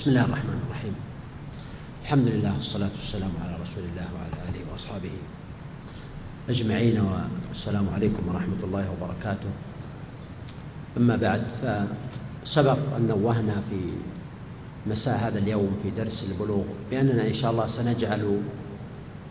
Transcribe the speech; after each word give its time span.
بسم 0.00 0.10
الله 0.10 0.24
الرحمن 0.24 0.60
الرحيم 0.66 0.94
الحمد 2.02 2.28
لله 2.28 2.54
والصلاة 2.54 2.88
والسلام 2.88 3.30
على 3.44 3.62
رسول 3.62 3.84
الله 3.84 4.08
وعلى 4.16 4.36
آله 4.48 4.72
وأصحابه 4.72 5.12
أجمعين 6.48 6.96
والسلام 7.48 7.88
عليكم 7.94 8.28
ورحمة 8.28 8.60
الله 8.64 8.84
وبركاته 8.90 9.50
أما 10.96 11.16
بعد 11.16 11.42
فسبق 11.60 12.78
أن 12.96 13.06
نوهنا 13.12 13.60
في 13.70 13.80
مساء 14.86 15.18
هذا 15.18 15.38
اليوم 15.38 15.76
في 15.82 15.90
درس 15.90 16.24
البلوغ 16.32 16.64
بأننا 16.90 17.26
إن 17.26 17.32
شاء 17.32 17.50
الله 17.50 17.66
سنجعل 17.66 18.40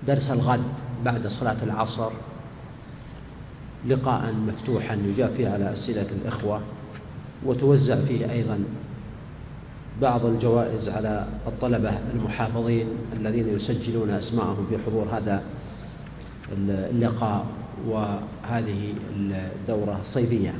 درس 0.07 0.31
الغد 0.31 0.73
بعد 1.05 1.27
صلاة 1.27 1.57
العصر 1.63 2.11
لقاء 3.87 4.33
مفتوحا 4.33 4.95
يجاب 4.95 5.29
فيه 5.29 5.49
على 5.49 5.71
أسئلة 5.71 6.07
الإخوة 6.21 6.61
وتوزع 7.45 7.95
فيه 8.05 8.31
أيضا 8.31 8.63
بعض 10.01 10.25
الجوائز 10.25 10.89
على 10.89 11.27
الطلبة 11.47 11.99
المحافظين 12.13 12.87
الذين 13.13 13.49
يسجلون 13.49 14.09
أسماءهم 14.09 14.65
في 14.69 14.77
حضور 14.77 15.07
هذا 15.11 15.43
اللقاء 16.69 17.45
وهذه 17.87 18.93
الدورة 19.19 19.97
الصيفية. 20.01 20.53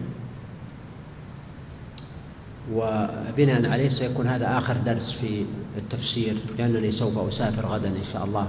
وبناء 2.73 3.69
عليه 3.71 3.89
سيكون 3.89 4.27
هذا 4.27 4.57
آخر 4.57 4.77
درس 4.85 5.11
في 5.11 5.45
التفسير 5.77 6.37
لأنني 6.57 6.91
سوف 6.91 7.17
أسافر 7.17 7.65
غدا 7.65 7.87
إن 7.87 8.03
شاء 8.03 8.25
الله 8.25 8.47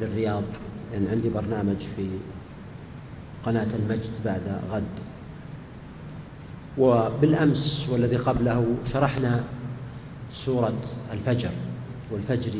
للرياض. 0.00 0.42
لأن 0.92 1.06
عندي 1.10 1.28
برنامج 1.28 1.80
في 1.96 2.08
قناة 3.46 3.68
المجد 3.74 4.10
بعد 4.24 4.60
غد. 4.72 4.82
وبالأمس 6.78 7.88
والذي 7.88 8.16
قبله 8.16 8.74
شرحنا 8.92 9.44
سورة 10.32 10.78
الفجر 11.12 11.50
والفجر 12.10 12.52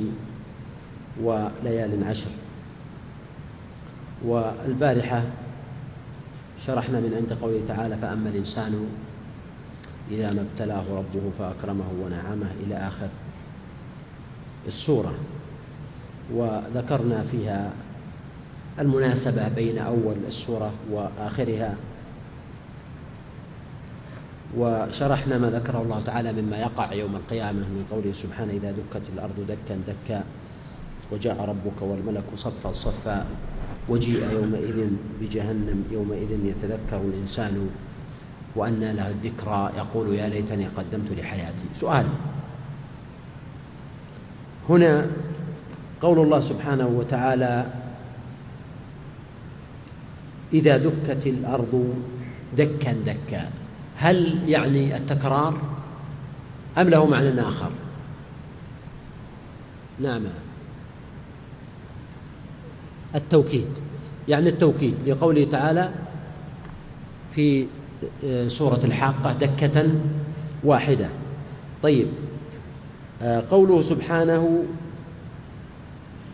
وليال 1.22 2.04
عشر. 2.04 2.30
والبارحة 4.24 5.22
شرحنا 6.66 7.00
من 7.00 7.14
عند 7.14 7.38
قوله 7.42 7.60
تعالى 7.68 7.96
فأما 7.96 8.28
الإنسان 8.28 8.86
إذا 10.10 10.32
ما 10.32 10.40
ابتلاه 10.40 10.84
ربه 10.90 11.30
فأكرمه 11.38 11.84
ونعمه 12.02 12.50
إلى 12.66 12.76
آخر 12.76 13.08
السورة. 14.66 15.14
وذكرنا 16.34 17.22
فيها 17.22 17.70
المناسبة 18.78 19.48
بين 19.48 19.78
أول 19.78 20.14
السورة 20.26 20.72
وآخرها. 20.92 21.74
وشرحنا 24.56 25.38
ما 25.38 25.50
ذكره 25.50 25.82
الله 25.82 26.00
تعالى 26.02 26.32
مما 26.42 26.56
يقع 26.58 26.92
يوم 26.92 27.16
القيامة 27.16 27.60
من 27.60 27.86
قوله 27.90 28.12
سبحانه 28.12 28.52
إذا 28.52 28.70
دكت 28.70 29.02
الأرض 29.14 29.46
دكا 29.48 29.78
دكا 29.86 30.24
وجاء 31.12 31.38
ربك 31.38 31.82
والملك 31.82 32.24
صفا 32.34 32.72
صفا 32.72 33.26
وجيء 33.88 34.30
يومئذ 34.32 34.78
بجهنم 35.20 35.84
يومئذ 35.90 36.30
يتذكر 36.44 37.00
الإنسان 37.00 37.70
وأنى 38.56 38.92
له 38.92 39.08
الذكرى 39.08 39.72
يقول 39.76 40.14
يا 40.14 40.28
ليتني 40.28 40.66
قدمت 40.66 41.12
لحياتي. 41.12 41.66
سؤال. 41.74 42.06
هنا 44.68 45.06
قول 46.00 46.18
الله 46.18 46.40
سبحانه 46.40 46.86
وتعالى 46.86 47.66
إذا 50.52 50.76
دكت 50.76 51.26
الأرض 51.26 51.94
دكا 52.58 52.92
دكا. 52.92 53.59
هل 54.00 54.38
يعني 54.46 54.96
التكرار 54.96 55.54
أم 56.78 56.88
له 56.88 57.06
معنى 57.06 57.40
آخر؟ 57.40 57.70
نعم. 59.98 60.22
التوكيد 63.14 63.66
يعني 64.28 64.48
التوكيد 64.48 64.94
لقوله 65.06 65.44
تعالى 65.50 65.90
في 67.34 67.66
آه، 68.24 68.48
سورة 68.48 68.80
الحاقة 68.84 69.32
دكة 69.32 69.90
واحدة. 70.64 71.08
طيب 71.82 72.06
آه، 73.22 73.44
قوله 73.50 73.82
سبحانه 73.82 74.64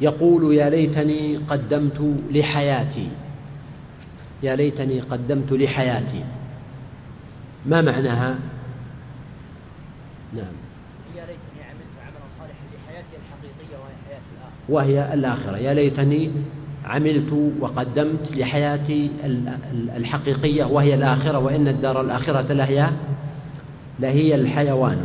يقول 0.00 0.54
يا 0.54 0.70
ليتني 0.70 1.36
قدمت 1.36 2.14
لحياتي 2.30 3.08
يا 4.42 4.56
ليتني 4.56 5.00
قدمت 5.00 5.52
لحياتي. 5.52 6.24
ما 7.66 7.80
معناها؟ 7.80 8.36
نعم. 10.32 10.44
يا 11.16 11.20
ليتني 11.20 11.62
عملت 11.64 11.96
عملا 12.02 12.26
صالحا 12.38 12.64
لحياتي 12.74 13.16
الحقيقية 13.16 13.78
وهي 13.78 13.94
حياة 14.08 14.20
الآخرة. 14.32 14.74
وهي 14.74 15.14
الآخرة. 15.14 15.56
يا 15.56 15.74
ليتني 15.74 16.32
عملت 16.84 17.52
وقدمت 17.60 18.36
لحياتي 18.36 19.10
الحقيقية 19.96 20.64
وهي 20.64 20.94
الآخرة 20.94 21.38
وإن 21.38 21.68
الدار 21.68 22.00
الآخرة 22.00 22.52
لهي 22.52 22.90
لهي 24.00 24.34
الحيوان. 24.34 25.04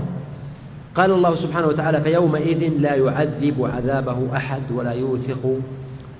قال 0.95 1.11
الله 1.11 1.35
سبحانه 1.35 1.67
وتعالى 1.67 2.01
فيومئذ 2.01 2.69
لا 2.79 2.95
يعذب 2.95 3.71
عذابه 3.75 4.37
أحد 4.37 4.71
ولا 4.71 4.91
يوثق 4.91 5.59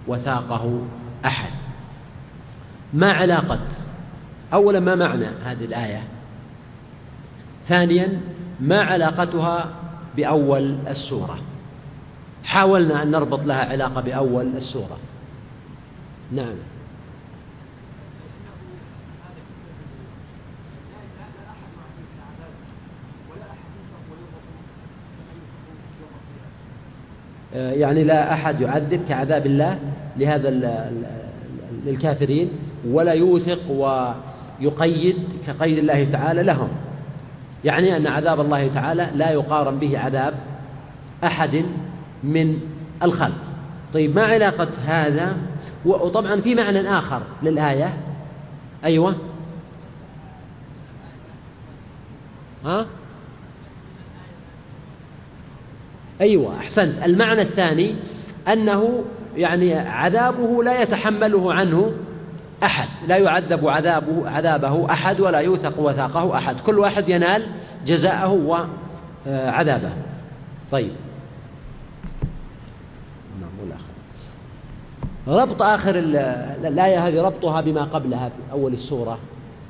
وثاقه 0.07 0.81
أحد. 1.25 1.51
ما 2.93 3.11
علاقة؟ 3.11 3.67
أولا 4.53 4.79
ما 4.79 4.95
معنى 4.95 5.25
هذه 5.25 5.65
الآية؟ 5.65 6.03
ثانيا 7.65 8.21
ما 8.59 8.81
علاقتها 8.81 9.73
بأول 10.15 10.75
السورة. 10.87 11.39
حاولنا 12.43 13.03
أن 13.03 13.11
نربط 13.11 13.45
لها 13.45 13.65
علاقة 13.65 14.01
بأول 14.01 14.47
السورة. 14.55 14.97
نعم. 16.31 16.55
يعني 27.53 28.03
لا 28.03 28.33
أحد 28.33 28.61
يعذب 28.61 29.01
كعذاب 29.09 29.45
الله 29.45 29.79
لهذا 30.17 30.49
للكافرين 31.85 32.49
ولا 32.87 33.13
يوثق 33.13 33.71
ويقيد 33.71 35.17
كقيد 35.47 35.77
الله 35.77 36.03
تعالى 36.11 36.43
لهم. 36.43 36.69
يعني 37.65 37.97
أن 37.97 38.07
عذاب 38.07 38.41
الله 38.41 38.67
تعالى 38.67 39.11
لا 39.15 39.31
يقارن 39.31 39.79
به 39.79 39.99
عذاب 39.99 40.33
أحد 41.23 41.65
من 42.23 42.59
الخلق. 43.03 43.37
طيب 43.93 44.15
ما 44.15 44.23
علاقة 44.23 44.67
هذا؟ 44.85 45.37
وطبعا 45.85 46.41
في 46.41 46.55
معنى 46.55 46.89
آخر 46.89 47.21
للآية. 47.43 47.93
أيوة. 48.83 49.15
ها؟ 52.65 52.85
أيوة 56.21 56.57
أحسنت. 56.59 57.03
المعنى 57.05 57.41
الثاني 57.41 57.95
أنه 58.47 59.03
يعني 59.37 59.73
عذابه 59.73 60.63
لا 60.63 60.81
يتحمله 60.81 61.53
عنه 61.53 61.91
أحد. 62.63 62.87
لا 63.07 63.17
يعذب 63.17 63.67
عذابه 63.67 64.29
عذابه 64.29 64.91
أحد 64.91 65.19
ولا 65.19 65.39
يوثق 65.39 65.79
وثاقه 65.79 66.37
أحد. 66.37 66.59
كل 66.59 66.79
واحد 66.79 67.09
ينال 67.09 67.47
جزاءه 67.85 68.29
وعذابه. 69.27 69.91
طيب. 70.71 70.91
ربط 75.27 75.61
آخر 75.61 75.95
الآية 75.95 77.07
هذه 77.07 77.21
ربطها 77.21 77.61
بما 77.61 77.83
قبلها 77.83 78.29
في 78.29 78.51
أول 78.51 78.73
السورة. 78.73 79.17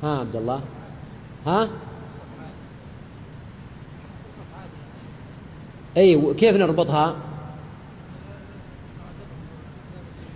ها 0.04 0.20
عبد 0.20 0.36
الله. 0.36 0.62
ها؟ 1.48 1.68
أي 5.98 6.34
كيف 6.34 6.56
نربطها؟ 6.56 7.16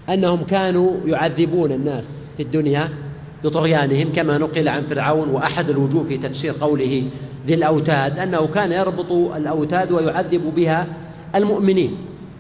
أنهم 0.10 0.44
كانوا 0.44 0.92
يعذبون 1.06 1.72
الناس. 1.72 2.25
في 2.38 2.44
الدنيا 2.44 2.90
بطغيانهم 3.44 4.14
كما 4.14 4.38
نقل 4.38 4.68
عن 4.68 4.84
فرعون 4.84 5.30
وأحد 5.30 5.70
الوجوه 5.70 6.04
في 6.04 6.18
تفسير 6.18 6.54
قوله 6.62 7.10
ذي 7.48 7.54
الأوتاد 7.54 8.20
أنه 8.20 8.48
كان 8.48 8.72
يربط 8.72 9.12
الأوتاد 9.12 9.92
ويعذب 9.92 10.54
بها 10.56 10.88
المؤمنين. 11.36 11.98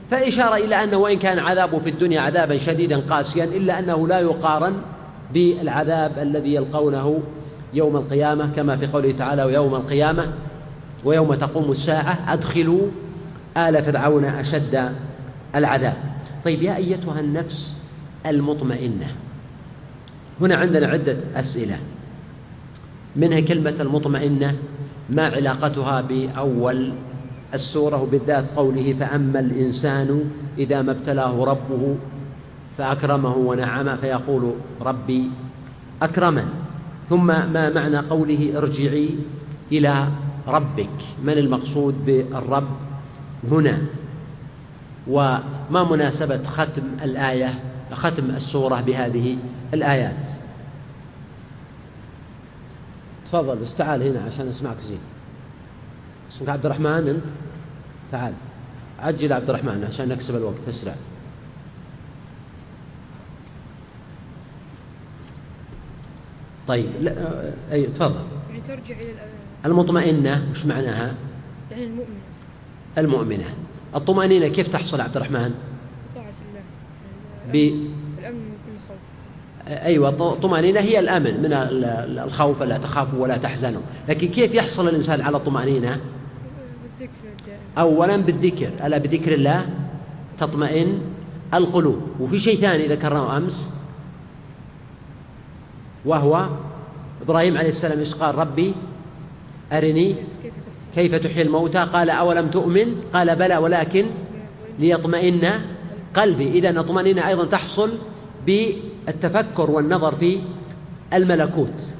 فإشارة 0.09 0.56
إلى 0.56 0.83
أنه 0.83 0.97
وإن 0.97 1.19
كان 1.19 1.39
عذابه 1.39 1.80
في 1.80 1.89
الدنيا 1.89 2.21
عذابا 2.21 2.57
شديدا 2.57 2.97
قاسيا 2.97 3.44
إلا 3.44 3.80
أنه 3.80 4.07
لا 4.07 4.19
يقارن 4.19 4.74
بالعذاب 5.33 6.19
الذي 6.19 6.53
يلقونه 6.53 7.21
يوم 7.74 7.95
القيامة 7.95 8.50
كما 8.56 8.77
في 8.77 8.88
قوله 8.88 9.12
تعالى 9.12 9.44
ويوم 9.44 9.75
القيامة 9.75 10.33
ويوم 11.06 11.33
تقوم 11.33 11.71
الساعة 11.71 12.33
أدخلوا 12.33 12.88
آل 13.57 13.83
فرعون 13.83 14.25
أشد 14.25 14.91
العذاب. 15.56 15.95
طيب 16.45 16.63
يا 16.63 16.75
أيتها 16.75 17.19
النفس 17.19 17.74
المطمئنة 18.25 19.07
هنا 20.41 20.55
عندنا 20.55 20.87
عدة 20.87 21.17
أسئلة. 21.35 21.79
منها 23.15 23.39
كلمة 23.39 23.75
المطمئنة 23.79 24.57
ما 25.09 25.25
علاقتها 25.25 26.01
بأول 26.01 26.93
السورة 27.53 28.01
وبالذات 28.01 28.51
قوله 28.57 28.93
فأما 28.93 29.39
الإنسان 29.39 30.29
إذا 30.57 30.81
ما 30.81 30.91
ابتلاه 30.91 31.43
ربه 31.43 31.95
فأكرمه 32.77 33.35
ونعمه 33.35 33.95
فيقول 33.95 34.53
ربي 34.81 35.29
أكرمن. 36.01 36.47
ثم 37.09 37.27
ما 37.27 37.69
معنى 37.69 37.97
قوله 37.97 38.57
ارجعي 38.57 39.09
إلى 39.71 40.07
ربك؟ 40.47 40.97
من 41.23 41.33
المقصود 41.33 42.05
بالرب 42.05 42.67
هنا؟ 43.51 43.77
وما 45.07 45.83
مناسبة 45.91 46.43
ختم 46.43 46.83
الآية 47.03 47.59
ختم 47.91 48.25
السورة 48.25 48.81
بهذه 48.81 49.38
الآيات. 49.75 50.30
تفضل 53.25 53.57
بس 53.57 53.75
تعال 53.75 54.04
هنا 54.04 54.24
عشان 54.24 54.48
أسمعك 54.48 54.80
زين. 54.80 55.00
اسمك 56.30 56.50
عبد 56.50 56.66
الرحمن 56.66 57.07
أنت؟ 57.07 57.25
تعال. 58.12 58.33
عجل 59.00 59.33
عبد 59.33 59.50
الرحمن 59.50 59.83
عشان 59.83 60.10
نكسب 60.10 60.36
الوقت. 60.36 60.56
أسرع. 60.69 60.95
طيب 66.68 66.89
لا 67.01 67.13
أي 67.72 67.86
تفضل. 67.86 68.22
يعني 68.50 68.62
ترجع 68.62 68.95
إلى 68.95 69.30
المطمئنة 69.66 70.48
وش 70.51 70.66
معناها؟ 70.66 71.16
يعني 71.72 71.83
المؤمنة. 71.83 72.19
المؤمنة. 72.98 73.56
الطمأنينة 73.95 74.48
كيف 74.48 74.68
تحصل 74.68 75.01
عبد 75.01 75.16
الرحمن؟ 75.16 75.56
بطاعة 76.12 76.33
الله. 76.50 76.62
ب 77.54 77.89
الأمن 79.67 79.85
أيوه 79.85 80.09
الطمانينه 80.09 80.79
هي 80.79 81.00
الأمن 81.00 81.41
من 81.44 81.53
ال- 81.53 82.19
الخوف 82.19 82.63
لا 82.63 82.77
تخافوا 82.77 83.19
ولا 83.19 83.38
تحزنوا. 83.38 83.81
لكن 84.09 84.27
كيف 84.27 84.53
يحصل 84.53 84.88
الإنسان 84.88 85.21
على 85.21 85.38
الدائم 85.38 85.97
اولا 87.77 88.17
بالذكر. 88.17 88.69
ألا 88.85 88.97
بذكر 88.97 89.33
الله؟ 89.33 89.65
تطمئن 90.39 91.00
القلوب. 91.53 92.01
وفي 92.19 92.39
شيء 92.39 92.57
ثاني 92.57 92.88
ذكرناه 92.88 93.38
أمس. 93.38 93.73
وهو 96.06 96.47
إبراهيم 97.21 97.57
عليه 97.57 97.69
السلام 97.69 98.00
إيش 98.00 98.15
قال؟ 98.15 98.35
ربي 98.35 98.73
أرني 99.73 100.15
كيف 100.95 101.15
تحيي 101.15 101.41
الموتى. 101.41 101.79
قال 101.79 102.09
أولم 102.09 102.47
تؤمن؟ 102.47 102.95
قال 103.13 103.35
بلى 103.35 103.57
ولكن 103.57 104.06
ليطمئن 104.79 105.51
قلبي. 106.13 106.51
اذا 106.51 106.69
الطمأنينة 106.69 107.27
أيضا 107.27 107.45
تحصل 107.45 107.91
بالتفكر 108.45 109.71
والنظر 109.71 110.15
في 110.15 110.39
الملكوت 111.13 111.92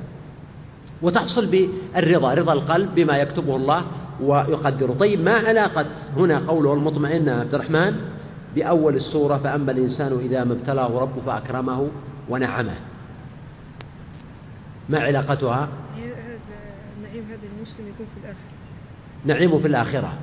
وتحصل 1.02 1.46
بالرضا 1.46 2.34
رضا 2.34 2.54
القلب 2.54 2.96
بما 2.96 3.18
يكتبه 3.18 3.56
الله 3.56 3.86
ويقدره. 4.22 4.94
طيب 5.00 5.22
ما 5.22 5.34
علاقة 5.34 5.86
هنا 6.18 6.40
قوله 6.40 6.74
المطمئنة 6.74 7.32
عبد 7.32 7.56
الرحمن 7.56 7.96
بأول 8.56 8.96
السورة 8.96 9.38
فأما 9.38 9.72
الإنسان 9.72 10.20
إذا 10.20 10.44
ما 10.44 10.54
ابتلاه 10.54 11.00
ربه 11.00 11.22
فأكرمه 11.22 11.88
ونعمه؟ 12.30 12.76
ما 14.90 15.00
علاقتها؟ 15.00 15.70
يعني 15.98 17.26
هذا 17.30 17.48
المسلم 17.58 17.88
يكون 17.88 18.06
في 18.16 18.22
الآخرة. 18.24 18.40
نعيم 19.26 19.60
في 19.60 19.68
الآخرة. 19.68 20.14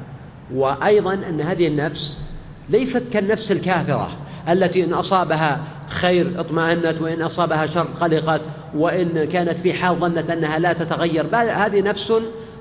وأيضا 0.55 1.15
أن 1.15 1.41
هذه 1.41 1.69
النفس 1.69 2.23
ليست 2.71 3.09
كالنفس 3.13 3.53
الكافرة. 3.53 4.09
التي 4.49 4.85
إن 4.85 4.93
أصابها 4.93 5.65
خير 5.89 6.41
اطمأنت 6.41 6.97
وإن 7.00 7.23
أصابها 7.23 7.67
شر 7.67 7.87
قلقت 8.00 8.41
وإن 8.75 9.25
كانت 9.25 9.59
في 9.59 9.75
حال 9.75 9.97
ظنت 9.97 10.31
أنها 10.31 10.59
لا 10.59 10.73
تتغير. 10.73 11.27
بل 11.27 11.50
هذه 11.50 11.81
نفس 11.81 12.12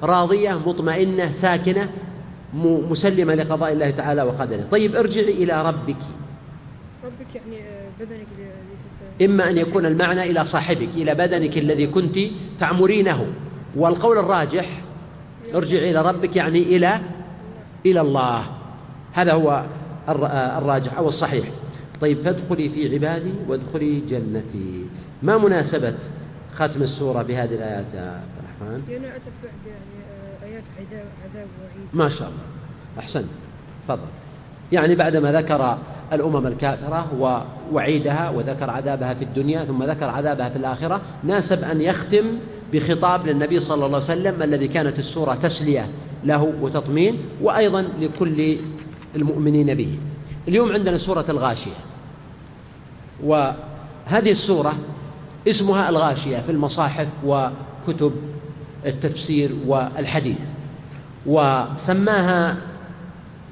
راضية 0.04 0.60
مطمئنة 0.66 1.32
ساكنة 1.32 1.90
مسلمة 2.90 3.34
لقضاء 3.34 3.74
الله 3.74 3.90
تعالى 3.90 4.22
وقدره. 4.22 4.64
طيب 4.72 4.96
ارجعي 4.96 5.32
إلى 5.32 5.62
ربك. 5.62 5.98
ربك 7.04 7.36
يعني 7.36 7.62
آه، 7.62 7.90
بدنك 8.00 8.28
إما 9.22 9.50
أن 9.50 9.58
يكون 9.58 9.86
المعنى 9.86 10.24
إلى 10.24 10.46
صاحبك 10.46 10.90
إلى 10.96 11.16
بدنك 11.16 11.58
الذي 11.58 11.88
كنت 11.88 12.20
تعمرينه 12.60 13.26
والقول 13.76 14.18
الراجح 14.18 14.66
ارجع 15.56 15.78
إلى 15.78 16.02
ربك 16.02 16.36
يعني 16.36 16.60
إلى 16.60 17.00
إلى 17.86 18.02
الله. 18.02 18.44
هذا 19.14 19.34
هو 19.34 19.66
آه، 20.08 20.58
الراجح 20.58 20.98
أو 20.98 21.08
الصحيح. 21.08 21.46
طيب 22.02 22.22
فادخلي 22.22 22.70
في 22.70 22.94
عبادي 22.94 23.34
وادخلي 23.48 24.00
جنتي. 24.00 24.86
ما 25.24 25.38
مناسبة 25.38 25.96
ختم 26.54 26.82
السورة 26.82 27.22
بهذه 27.22 27.56
الآيات 27.56 27.94
يا 27.94 28.02
عبد 28.02 28.36
الرحمن؟ 28.40 28.84
لأنها 28.90 29.16
أتت 29.16 29.26
بعد 29.44 29.54
يعني 29.68 30.02
آه، 30.44 30.46
آيات 30.46 30.64
عذاب 30.80 31.06
عذاب 31.24 31.48
وعيد. 31.62 31.88
ما 31.94 32.10
شاء 32.10 32.28
الله. 32.28 32.44
أحسنت. 33.00 33.30
تفضل. 33.84 34.08
يعني 34.72 34.96
بعدما 34.96 35.32
ذكر 35.32 35.78
الأمم 36.14 36.48
الكافرة 36.48 37.08
ووعيدها 37.72 38.30
وذكر 38.30 38.70
عذابها 38.70 39.14
في 39.14 39.24
الدنيا 39.24 39.66
ثم 39.66 39.84
ذكر 39.84 40.06
عذابها 40.06 40.50
في 40.50 40.56
الآخرة 40.56 41.02
ناسب 41.24 41.64
أن 41.64 41.82
يختم 41.82 42.26
بخطاب 42.74 43.28
للنبي 43.28 43.60
صلى 43.60 43.76
الله 43.76 43.86
عليه 43.86 43.98
وسلم 43.98 44.44
الذي 44.44 44.68
كانت 44.68 45.00
السورة 45.00 45.36
تسلية 45.36 45.90
له 46.24 46.54
وتطمين 46.62 47.18
وأيضا 47.42 47.82
لكل 47.82 48.58
المؤمنين 49.16 49.74
به. 49.74 50.00
اليوم 50.48 50.72
عندنا 50.72 50.98
سورة 50.98 51.26
الغاشية. 51.30 51.91
وهذه 53.24 54.32
السورة 54.32 54.74
اسمها 55.48 55.90
الغاشية 55.90 56.38
في 56.38 56.52
المصاحف 56.52 57.08
وكتب 57.26 58.12
التفسير 58.86 59.56
والحديث. 59.68 60.46
وسماها 61.26 62.58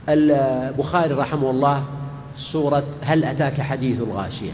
البخاري 0.10 1.14
رحمه 1.14 1.50
الله 1.50 1.84
سورة 2.36 2.84
هل 3.02 3.26
أتاك 3.26 3.62
حديث 3.62 4.00
الغاشية؟ 4.00 4.54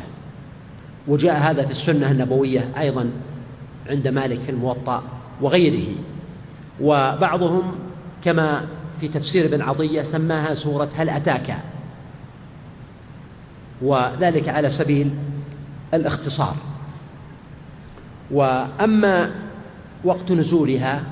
وجاء 1.08 1.38
هذا 1.38 1.66
في 1.66 1.72
السنة 1.72 2.12
النبوية 2.12 2.70
أيضا 2.78 3.10
عند 3.90 4.08
مالك 4.08 4.40
في 4.40 4.52
الموطأ 4.52 5.04
وغيره. 5.42 5.96
وبعضهم 6.82 7.76
كما 8.24 8.66
في 9.00 9.08
تفسير 9.08 9.46
ابن 9.46 9.62
عطية 9.62 10.04
سماها 10.04 10.56
سورة 10.56 10.90
هل 10.96 11.10
أتاك 11.10 11.58
وذلك 13.82 14.50
على 14.50 14.70
سبيل 14.70 15.12
الاختصار. 15.94 16.56
وأما 18.32 19.32
وقت 20.04 20.32
نزولها 20.32 21.04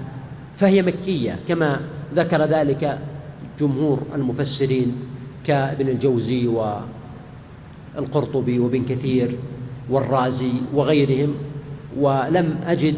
فهي 0.55 0.82
مكية 0.82 1.39
كما 1.48 1.79
ذكر 2.15 2.41
ذلك 2.41 3.00
جمهور 3.60 4.01
المفسرين 4.15 4.96
كابن 5.46 5.89
الجوزي 5.89 6.48
والقرطبي 7.96 8.60
وابن 8.60 8.86
كثير 8.86 9.38
والرازي 9.89 10.53
وغيرهم. 10.74 11.36
ولم 11.98 12.60
أجد 12.67 12.96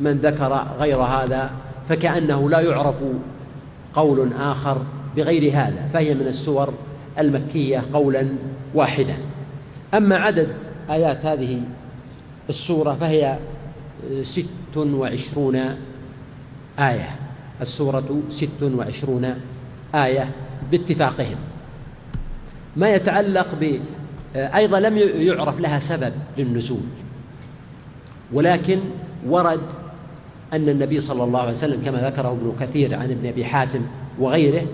من 0.00 0.12
ذكر 0.12 0.66
غير 0.78 0.98
هذا 0.98 1.50
فكأنه 1.88 2.50
لا 2.50 2.60
يعرف 2.60 2.96
قول 3.94 4.32
آخر 4.32 4.82
بغير 5.16 5.52
هذا 5.52 5.88
فهي 5.92 6.14
من 6.14 6.26
السور 6.26 6.74
المكية 7.18 7.82
قولا 7.92 8.28
واحدا 8.74 9.16
أما 9.94 10.16
عدد 10.16 10.48
آيات 10.90 11.26
هذه 11.26 11.60
السورة 12.48 12.94
فهي 12.94 13.38
ست 14.22 14.76
وعشرون 14.76 15.56
آية. 16.78 17.10
السورة 17.60 18.22
ست 18.28 18.62
وعشرون 18.62 19.34
آية 19.94 20.30
باتفاقهم. 20.70 21.36
ما 22.76 22.90
يتعلق 22.90 23.54
ب 23.60 23.80
أيضا 24.36 24.80
لم 24.80 24.98
يعرف 24.98 25.60
لها 25.60 25.78
سبب 25.78 26.12
للنزول. 26.38 26.82
ولكن 28.32 28.80
ورد 29.26 29.60
أن 30.52 30.68
النبي 30.68 31.00
صلى 31.00 31.24
الله 31.24 31.40
عليه 31.40 31.52
وسلم 31.52 31.84
كما 31.84 31.98
ذكره 32.10 32.32
ابن 32.32 32.52
كثير 32.60 32.94
عن 32.94 33.10
ابن 33.10 33.26
أبي 33.26 33.44
حاتم 33.44 33.80
وغيره 34.18 34.66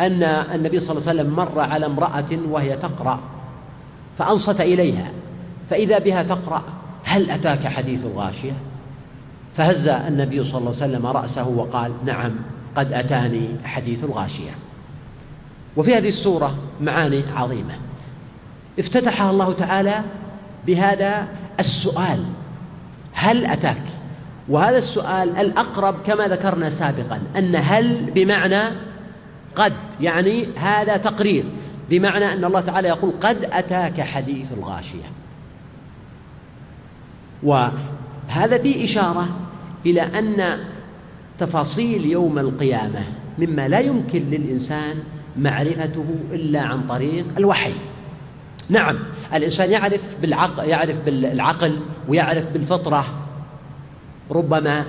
أن 0.00 0.22
النبي 0.22 0.80
صلى 0.80 0.98
الله 0.98 1.08
عليه 1.08 1.20
وسلم 1.20 1.36
مر 1.36 1.60
على 1.60 1.86
امرأة 1.86 2.38
وهي 2.48 2.76
تقرأ 2.76 3.20
فأنصت 4.18 4.60
إليها 4.60 5.10
فإذا 5.70 5.98
بها 5.98 6.22
تقرأ 6.22 6.62
هل 7.04 7.30
أتاك 7.30 7.66
حديث 7.66 8.00
الغاشية؟ 8.04 8.52
فهز 9.56 9.88
النبي 9.88 10.44
صلى 10.44 10.58
الله 10.58 10.82
عليه 10.82 10.92
وسلم 10.92 11.06
رأسه 11.06 11.48
وقال 11.48 11.92
نعم 12.04 12.32
قد 12.76 12.92
أتاني 12.92 13.48
حديث 13.64 14.04
الغاشية. 14.04 14.50
وفي 15.76 15.94
هذه 15.94 16.08
السورة 16.08 16.54
معاني 16.80 17.24
عظيمة. 17.36 17.74
افتتحها 18.78 19.30
الله 19.30 19.52
تعالى 19.52 20.00
بهذا 20.66 21.28
السؤال 21.60 22.24
هل 23.12 23.46
أتاك؟ 23.46 23.82
وهذا 24.48 24.78
السؤال 24.78 25.36
الأقرب 25.36 26.00
كما 26.00 26.28
ذكرنا 26.28 26.70
سابقا 26.70 27.20
أن 27.36 27.56
هل 27.56 28.10
بمعنى 28.14 28.62
قد 29.56 29.72
يعني 30.00 30.46
هذا 30.56 30.96
تقرير 30.96 31.44
بمعنى 31.90 32.24
أن 32.24 32.44
الله 32.44 32.60
تعالى 32.60 32.88
يقول 32.88 33.12
قد 33.20 33.44
أتاك 33.52 34.00
حديث 34.00 34.52
الغاشية. 34.52 35.12
وهذا 37.42 38.58
فيه 38.62 38.84
إشارة 38.84 39.28
إلى 39.86 40.02
أن 40.02 40.58
تفاصيل 41.38 42.04
يوم 42.04 42.38
القيامة 42.38 43.04
مما 43.38 43.68
لا 43.68 43.80
يمكن 43.80 44.18
للإنسان 44.18 45.02
معرفته 45.36 46.04
إلا 46.32 46.60
عن 46.60 46.86
طريق 46.86 47.26
الوحي. 47.38 47.72
نعم 48.68 48.98
الإنسان 49.34 49.70
يعرف 49.70 50.16
بالعقل 50.22 50.68
يعرف 50.68 51.00
بالعقل 51.00 51.80
ويعرف 52.08 52.52
بالفطرة 52.52 53.04
ربما 54.30 54.84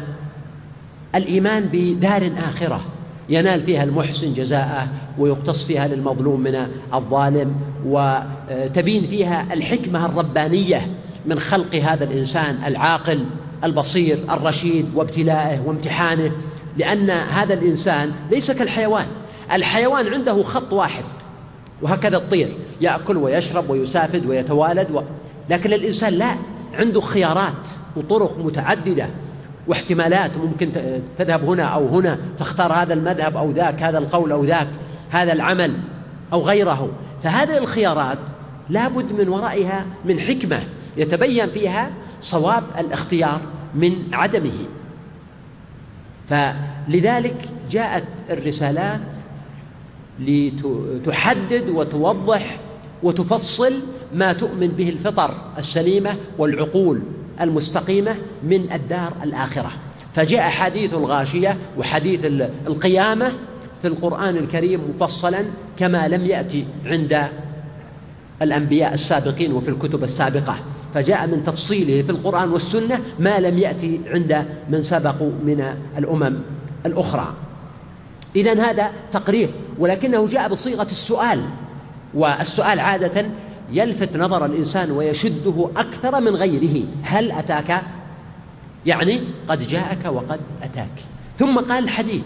الإيمان 1.15 1.69
بدار 1.71 2.31
آخرة. 2.37 2.81
ينال 3.29 3.61
فيها 3.61 3.83
المحسن 3.83 4.33
جزاءه 4.33 4.87
ويقتص 5.17 5.63
فيها 5.63 5.87
للمظلوم 5.87 6.39
من 6.39 6.67
الظالم 6.93 7.55
وتبين 7.85 9.07
فيها 9.07 9.53
الحكمة 9.53 10.05
الربانية 10.05 10.87
من 11.25 11.39
خلق 11.39 11.75
هذا 11.75 12.03
الإنسان 12.03 12.59
العاقل 12.65 13.25
البصير 13.63 14.19
الرشيد 14.31 14.85
وابتلائه 14.95 15.59
وامتحانه 15.65 16.31
لأن 16.77 17.09
هذا 17.09 17.53
الإنسان 17.53 18.11
ليس 18.31 18.51
كالحيوان. 18.51 19.05
الحيوان 19.51 20.13
عنده 20.13 20.43
خط 20.43 20.73
واحد 20.73 21.03
وهكذا 21.81 22.17
الطير 22.17 22.53
يأكل 22.81 23.17
ويشرب 23.17 23.69
ويسافد 23.69 24.25
ويتوالد 24.25 24.91
و... 24.91 25.01
لكن 25.49 25.73
الإنسان 25.73 26.13
لا 26.13 26.35
عنده 26.73 27.01
خيارات 27.01 27.69
وطرق 27.95 28.37
متعددة 28.39 29.09
واحتمالات 29.67 30.37
ممكن 30.37 30.71
تذهب 31.17 31.43
هنا 31.43 31.63
أو 31.63 31.87
هنا 31.87 32.19
تختار 32.39 32.73
هذا 32.73 32.93
المذهب 32.93 33.37
أو 33.37 33.51
ذاك 33.51 33.83
هذا 33.83 33.97
القول 33.97 34.31
أو 34.31 34.43
ذاك 34.43 34.67
هذا 35.09 35.33
العمل 35.33 35.73
أو 36.33 36.41
غيره. 36.41 36.89
فهذه 37.23 37.57
الخيارات 37.57 38.19
لابد 38.69 39.13
من 39.13 39.29
ورائها 39.29 39.85
من 40.05 40.19
حكمة 40.19 40.59
يتبين 40.97 41.49
فيها 41.49 41.91
صواب 42.21 42.63
الاختيار 42.79 43.41
من 43.75 43.95
عدمه. 44.13 44.65
فلذلك 46.29 47.49
جاءت 47.71 48.05
الرسالات 48.29 49.15
لتحدد 50.19 51.69
وتوضح 51.69 52.59
وتفصل 53.03 53.79
ما 54.13 54.33
تؤمن 54.33 54.67
به 54.67 54.89
الفطر 54.89 55.35
السليمة 55.57 56.15
والعقول. 56.37 57.01
المستقيمة 57.41 58.15
من 58.43 58.71
الدار 58.71 59.13
الآخرة. 59.23 59.71
فجاء 60.13 60.49
حديث 60.49 60.93
الغاشية 60.93 61.57
وحديث 61.77 62.19
القيامة 62.67 63.31
في 63.81 63.87
القرآن 63.87 64.37
الكريم 64.37 64.81
مفصلا 64.95 65.45
كما 65.79 66.07
لم 66.07 66.25
يأتي 66.25 66.65
عند 66.85 67.27
الأنبياء 68.41 68.93
السابقين 68.93 69.53
وفي 69.53 69.69
الكتب 69.69 70.03
السابقة. 70.03 70.55
فجاء 70.93 71.27
من 71.27 71.43
تفصيله 71.43 72.01
في 72.01 72.09
القرآن 72.09 72.51
والسنة 72.51 72.99
ما 73.19 73.39
لم 73.39 73.57
يأتي 73.57 73.99
عند 74.07 74.45
من 74.69 74.83
سبقوا 74.83 75.31
من 75.45 75.73
الأمم 75.97 76.35
الأخرى. 76.85 77.33
اذا 78.35 78.69
هذا 78.69 78.91
تقرير 79.11 79.49
ولكنه 79.79 80.27
جاء 80.27 80.49
بصيغة 80.49 80.83
السؤال 80.83 81.45
والسؤال 82.13 82.79
عادة 82.79 83.25
يلفت 83.73 84.17
نظر 84.17 84.45
الإنسان 84.45 84.91
ويشده 84.91 85.69
أكثر 85.75 86.21
من 86.21 86.35
غيره. 86.35 86.85
هل 87.03 87.31
أتاك؟ 87.31 87.81
يعني 88.85 89.21
قد 89.47 89.59
جاءك 89.59 90.05
وقد 90.05 90.39
أتاك. 90.63 90.91
ثم 91.39 91.59
قال 91.59 91.83
الحديث. 91.83 92.23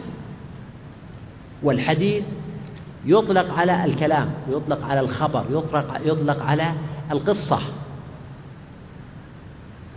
والحديث 1.63 2.24
يطلق 3.06 3.54
على 3.54 3.86
الكلام 3.86 4.30
يطلق 4.50 4.86
على 4.86 5.00
الخبر 5.00 5.44
يطلق 5.50 6.01
يطلق 6.06 6.44
على 6.44 6.74
القصة. 7.12 7.60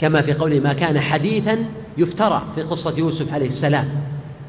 كما 0.01 0.23
في 0.23 0.33
قوله 0.33 0.61
ما 0.61 0.73
كان 0.73 1.01
حديثا 1.01 1.65
يفترى 1.99 2.43
في 2.55 2.63
قصة 2.63 2.99
يوسف 2.99 3.35
عليه 3.35 3.47
السلام. 3.47 3.89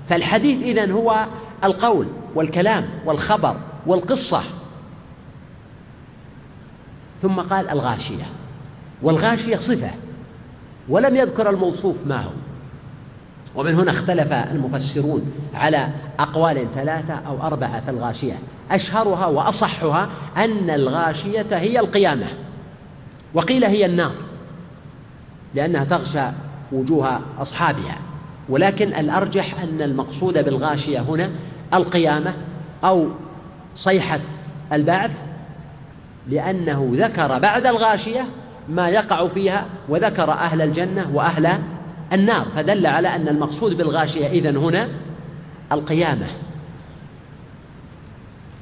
فالحديث 0.09 0.61
إذن 0.61 0.91
هو 0.91 1.25
القول 1.63 2.07
والكلام 2.35 2.85
والخبر 3.05 3.55
والقصة. 3.85 4.43
ثم 7.21 7.41
قال 7.41 7.69
الغاشية. 7.69 8.23
والغاشية 9.01 9.55
صفة 9.55 9.91
ولم 10.89 11.15
يذكر 11.15 11.49
الموصوف 11.49 11.95
ما 12.05 12.17
هو. 12.21 12.31
ومن 13.55 13.75
هنا 13.75 13.91
اختلف 13.91 14.33
المفسرون 14.33 15.31
على 15.53 15.89
أقوال 16.19 16.67
ثلاثة 16.73 17.13
أو 17.13 17.41
أربعة 17.41 17.81
في 17.85 17.91
الغاشية. 17.91 18.39
أشهرها 18.71 19.25
وأصحها 19.25 20.09
أن 20.37 20.69
الغاشية 20.69 21.47
هي 21.51 21.79
القيامة 21.79 22.27
وقيل 23.33 23.63
هي 23.63 23.85
النار 23.85 24.13
لأنها 25.55 25.83
تغشى 25.83 26.25
وجوه 26.71 27.21
أصحابها. 27.39 27.97
ولكن 28.49 28.87
الأرجح 28.87 29.61
أن 29.61 29.81
المقصود 29.81 30.45
بالغاشية 30.45 30.99
هنا 30.99 31.29
القيامة 31.73 32.33
أو 32.83 33.07
صيحة 33.75 34.19
البعث 34.73 35.11
لأنه 36.27 36.91
ذكر 36.93 37.39
بعد 37.39 37.65
الغاشية 37.65 38.25
ما 38.69 38.89
يقع 38.89 39.27
فيها 39.27 39.65
وذكر 39.89 40.31
أهل 40.31 40.61
الجنة 40.61 41.11
وأهل 41.13 41.59
النار 42.13 42.45
فدل 42.55 42.87
على 42.87 43.15
أن 43.15 43.27
المقصود 43.27 43.77
بالغاشية 43.77 44.27
إذن 44.27 44.57
هنا 44.57 44.89
القيامة. 45.71 46.27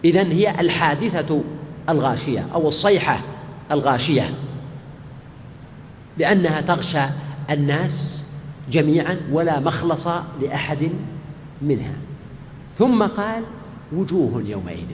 إذن 0.05 0.31
هي 0.31 0.61
الحادثة 0.61 1.41
الغاشية 1.89 2.47
أو 2.53 2.67
الصيحة 2.67 3.21
الغاشية 3.71 4.33
لأنها 6.17 6.61
تغشى 6.61 7.01
الناس 7.49 8.23
جميعا 8.71 9.17
ولا 9.31 9.59
مخلص 9.59 10.07
لأحد 10.41 10.89
منها. 11.61 11.93
ثم 12.77 13.03
قال 13.03 13.43
وجوه 13.93 14.43
يومئذ. 14.45 14.87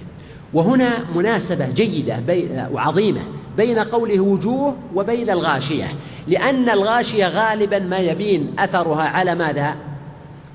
وهنا 0.56 0.90
مناسبة 1.16 1.70
جيدة 1.70 2.24
وعظيمة 2.72 3.22
بين 3.58 3.80
قوله 3.80 4.20
وجوه 4.20 4.76
وبين 4.96 5.30
الغاشية 5.30 5.88
لأن 6.28 6.70
الغاشية 6.70 7.28
غالبا 7.28 7.80
ما 7.80 7.98
يبين 7.98 8.54
أثرها 8.60 9.04
على 9.04 9.36
ماذا؟ 9.36 9.76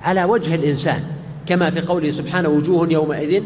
على 0.03 0.25
وجه 0.25 0.55
الإنسان 0.55 1.03
كما 1.47 1.71
في 1.71 1.81
قوله 1.81 2.11
سبحانه 2.11 2.49
وجوه 2.49 2.89
يومئذ 2.93 3.43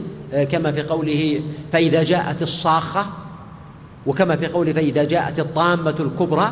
كما 0.50 0.72
في 0.72 0.82
قوله 0.82 1.42
فإذا 1.72 2.02
جاءت 2.02 2.42
الصاخة 2.42 3.06
وكما 4.06 4.36
في 4.36 4.46
قوله 4.46 4.72
فإذا 4.72 5.04
جاءت 5.04 5.40
الطامة 5.40 5.96
الكبرى 6.00 6.50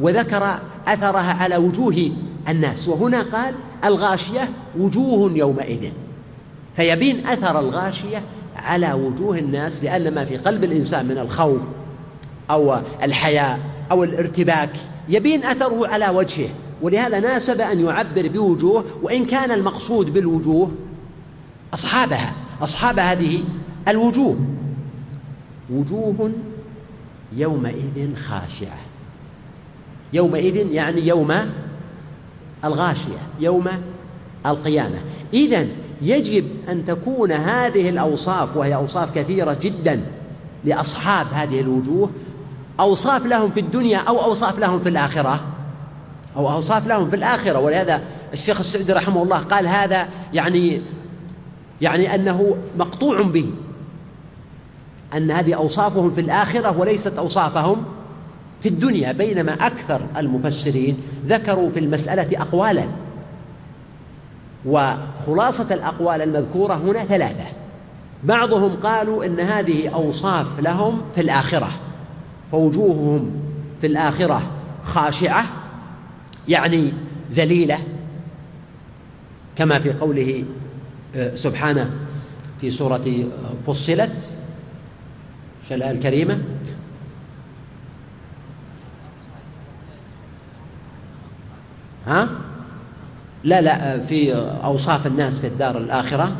وذكر 0.00 0.58
أثرها 0.86 1.32
على 1.32 1.56
وجوه 1.56 2.10
الناس 2.48 2.88
وهنا 2.88 3.22
قال 3.22 3.54
الغاشية 3.84 4.48
وجوه 4.78 5.32
يومئذ 5.32 5.90
فيبين 6.74 7.26
أثر 7.26 7.60
الغاشية 7.60 8.22
على 8.64 8.92
وجوه 8.92 9.38
الناس 9.38 9.84
لأن 9.84 10.14
ما 10.14 10.24
في 10.24 10.36
قلب 10.36 10.64
الإنسان 10.64 11.06
من 11.06 11.18
الخوف 11.18 11.60
أو 12.50 12.80
الحياء 13.02 13.60
أو 13.90 14.04
الارتباك 14.04 14.70
يبين 15.08 15.44
أثره 15.44 15.86
على 15.86 16.08
وجهه 16.08 16.48
ولهذا 16.82 17.20
ناسب 17.20 17.60
أن 17.60 17.80
يعبر 17.80 18.28
بوجوه 18.28 18.84
وإن 19.02 19.24
كان 19.24 19.50
المقصود 19.50 20.12
بالوجوه 20.12 20.70
أصحابها 21.74 22.34
أصحاب 22.62 22.98
هذه 22.98 23.44
الوجوه. 23.88 24.36
وجوه 25.70 26.30
يومئذ 27.36 28.14
خاشعة. 28.16 28.78
يومئذ 30.12 30.56
يعني 30.56 31.06
يوم 31.06 31.34
الغاشية 32.64 33.18
يوم 33.40 33.68
القيامة. 34.46 34.98
إذا 35.34 35.66
يجب 36.02 36.44
أن 36.68 36.84
تكون 36.84 37.32
هذه 37.32 37.88
الأوصاف 37.88 38.56
وهي 38.56 38.74
أوصاف 38.74 39.10
كثيرة 39.10 39.56
جدا 39.62 40.00
لأصحاب 40.64 41.26
هذه 41.32 41.60
الوجوه 41.60 42.10
أوصاف 42.80 43.26
لهم 43.26 43.50
في 43.50 43.60
الدنيا 43.60 43.98
أو 43.98 44.24
أوصاف 44.24 44.58
لهم 44.58 44.80
في 44.80 44.88
الآخرة 44.88 45.40
أو 46.36 46.52
أوصاف 46.52 46.86
لهم 46.86 47.10
في 47.10 47.16
الآخرة. 47.16 47.58
ولهذا 47.58 48.02
الشيخ 48.32 48.58
السعدي 48.58 48.92
رحمه 48.92 49.22
الله 49.22 49.38
قال 49.38 49.66
هذا 49.66 50.08
يعني 50.32 50.82
يعني 51.80 52.14
أنه 52.14 52.56
مقطوع 52.78 53.22
به 53.22 53.50
أن 55.16 55.30
هذه 55.30 55.54
أوصافهم 55.54 56.10
في 56.10 56.20
الآخرة 56.20 56.78
وليست 56.78 57.18
أوصافهم 57.18 57.84
في 58.60 58.68
الدنيا 58.68 59.12
بينما 59.12 59.52
أكثر 59.52 60.00
المفسرين 60.16 60.98
ذكروا 61.26 61.70
في 61.70 61.78
المسألة 61.78 62.40
أقوالا. 62.42 62.84
وخلاصة 64.66 65.74
الأقوال 65.74 66.22
المذكورة 66.22 66.74
هنا 66.74 67.04
ثلاثة. 67.04 67.44
بعضهم 68.24 68.76
قالوا 68.76 69.24
إن 69.24 69.40
هذه 69.40 69.88
أوصاف 69.88 70.60
لهم 70.60 71.02
في 71.14 71.20
الآخرة 71.20 71.70
فوجوههم 72.52 73.30
في 73.80 73.86
الآخرة 73.86 74.42
خاشعة 74.84 75.44
يعني 76.48 76.92
ذليلة 77.32 77.78
كما 79.56 79.78
في 79.78 79.92
قوله 79.92 80.44
آه، 81.14 81.34
سبحانه 81.34 81.90
في 82.60 82.70
سورة 82.70 83.24
فصلت 83.66 84.28
الآية 85.74 85.90
الكريمة 85.90 86.38
ها؟ 92.06 92.28
لا 93.44 93.60
لا 93.60 94.00
في 94.00 94.34
أوصاف 94.64 95.06
الناس 95.06 95.38
في 95.38 95.46
الدار 95.46 95.78
الآخرة. 95.78 96.32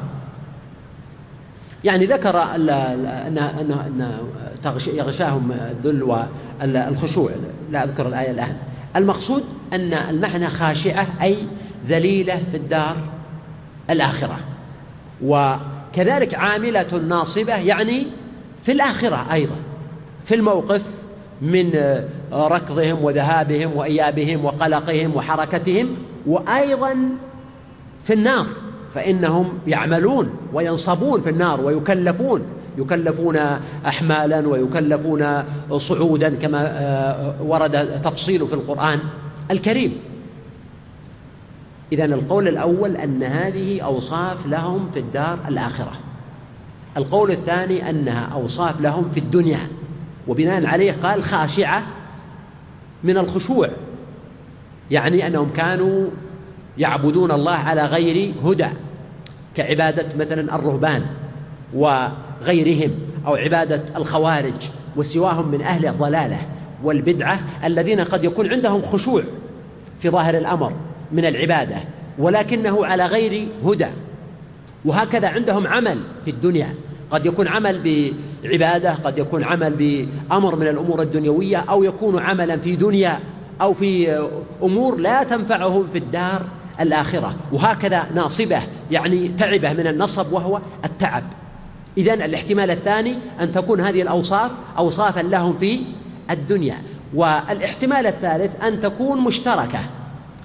يعني 1.84 2.06
ذكر 2.06 2.42
أن 2.42 2.68
أن 3.38 4.18
يغشاهم 4.87 5.52
الذل 5.52 6.02
والخشوع 6.02 7.30
لا 7.70 7.84
أذكر 7.84 8.08
الآية 8.08 8.30
الآن. 8.30 8.56
المقصود 8.96 9.44
أن 9.73 9.94
المعنى 9.94 10.49
خاشعة 10.49 11.06
أي 11.23 11.37
ذليلة 11.87 12.42
في 12.50 12.56
الدار 12.56 12.96
الآخرة. 13.90 14.38
وكذلك 15.25 16.34
عاملة 16.34 16.99
ناصبة 17.08 17.56
يعني 17.56 18.06
في 18.62 18.73
الآخرة 18.73 19.26
أيضا. 19.32 19.56
في 20.25 20.34
الموقف 20.34 20.82
من 21.42 21.70
ركضهم 22.32 23.04
وذهابهم 23.04 23.76
وإيابهم 23.76 24.44
وقلقهم 24.44 25.16
وحركتهم 25.16 25.96
وأيضا 26.26 26.97
في 28.04 28.12
النار 28.12 28.47
فإنهم 28.88 29.59
يعملون 29.66 30.31
وينصبون 30.52 31.21
في 31.21 31.31
النار 31.31 31.61
ويكلفون 31.61 32.43
يكلفون 32.78 33.37
أحمالا 33.87 34.49
ويكلفون 34.49 35.45
صعودا 35.76 36.35
كما 36.35 36.66
آه، 36.66 37.43
ورد 37.43 38.00
تفصيل 38.02 38.47
في 38.47 38.54
القرآن 38.54 38.99
الكريم. 39.50 39.97
إذن 41.93 42.12
القول 42.12 42.49
الأول 42.49 42.97
أن 42.97 43.23
هذه 43.23 43.81
أوصاف 43.81 44.47
لهم 44.47 44.90
في 44.90 44.99
الدار 44.99 45.38
الآخرة. 45.49 45.93
القول 46.97 47.31
الثاني 47.31 47.90
أنها 47.90 48.25
أوصاف 48.25 48.81
لهم 48.81 49.11
في 49.11 49.21
الدنيا. 49.21 49.69
وبناء 50.28 50.66
عليه 50.66 50.93
قال 51.02 51.23
خاشعة 51.23 51.83
من 53.04 53.19
الخشوع. 53.19 53.69
يعني 54.91 55.26
أنهم 55.26 55.50
كانوا 55.57 56.11
يعبدون 56.79 57.31
الله 57.31 57.53
على 57.53 57.85
غير 57.85 58.35
هدى 58.45 58.69
كعبادة 59.55 60.07
مثلا 60.19 60.55
الرهبان 60.55 61.03
وغيرهم 61.75 62.91
أو 63.26 63.35
عبادة 63.35 63.83
الخوارج 63.97 64.71
وسواهم 64.97 65.49
من 65.49 65.62
أهل 65.62 65.87
الضلالة 65.87 66.38
والبدعة 66.85 67.41
الذين 67.64 68.00
قد 68.00 68.25
يكون 68.25 68.50
عندهم 68.50 68.83
خشوع 68.83 69.23
في 69.99 70.11
ظاهر 70.11 70.37
الأمر 70.37 70.73
من 71.12 71.25
العبادة 71.25 71.76
ولكنه 72.19 72.87
على 72.87 73.07
غير 73.07 73.49
هدى. 73.64 73.87
وهكذا 74.85 75.29
عندهم 75.29 75.67
عمل 75.67 76.00
في 76.25 76.31
الدنيا. 76.31 76.75
قد 77.11 77.26
يكون 77.26 77.49
عمل 77.49 77.81
بعبادة 78.45 78.95
قد 78.95 79.19
يكون 79.19 79.45
عمل 79.45 79.73
بأمر 80.31 80.57
من 80.57 80.67
الأمور 80.67 81.03
الدنيوية 81.03 81.57
أو 81.57 81.85
يكون 81.85 82.19
عملا 82.19 82.57
في 82.57 82.76
دنيا. 82.76 83.21
أو 83.61 83.75
في 83.75 84.20
أمور 84.62 84.96
لا 84.96 85.23
تنفعهم 85.23 85.88
في 85.92 85.99
الدار 85.99 86.42
الآخرة 86.80 87.34
وهكذا 87.52 88.06
ناصبة 88.14 88.58
يعني 88.90 89.28
تعبه 89.28 89.73
من 89.73 89.87
النصب 89.87 90.33
وهو 90.33 90.61
التعب. 90.85 91.22
إذن 91.98 92.22
الاحتمال 92.22 92.70
الثاني 92.70 93.18
أن 93.40 93.52
تكون 93.52 93.81
هذه 93.81 94.02
الأوصاف 94.02 94.50
أوصافا 94.79 95.20
لهم 95.20 95.52
في 95.59 95.81
الدنيا. 96.31 96.83
والاحتمال 97.14 98.07
الثالث 98.07 98.62
أن 98.62 98.81
تكون 98.81 99.20
مشتركة 99.20 99.81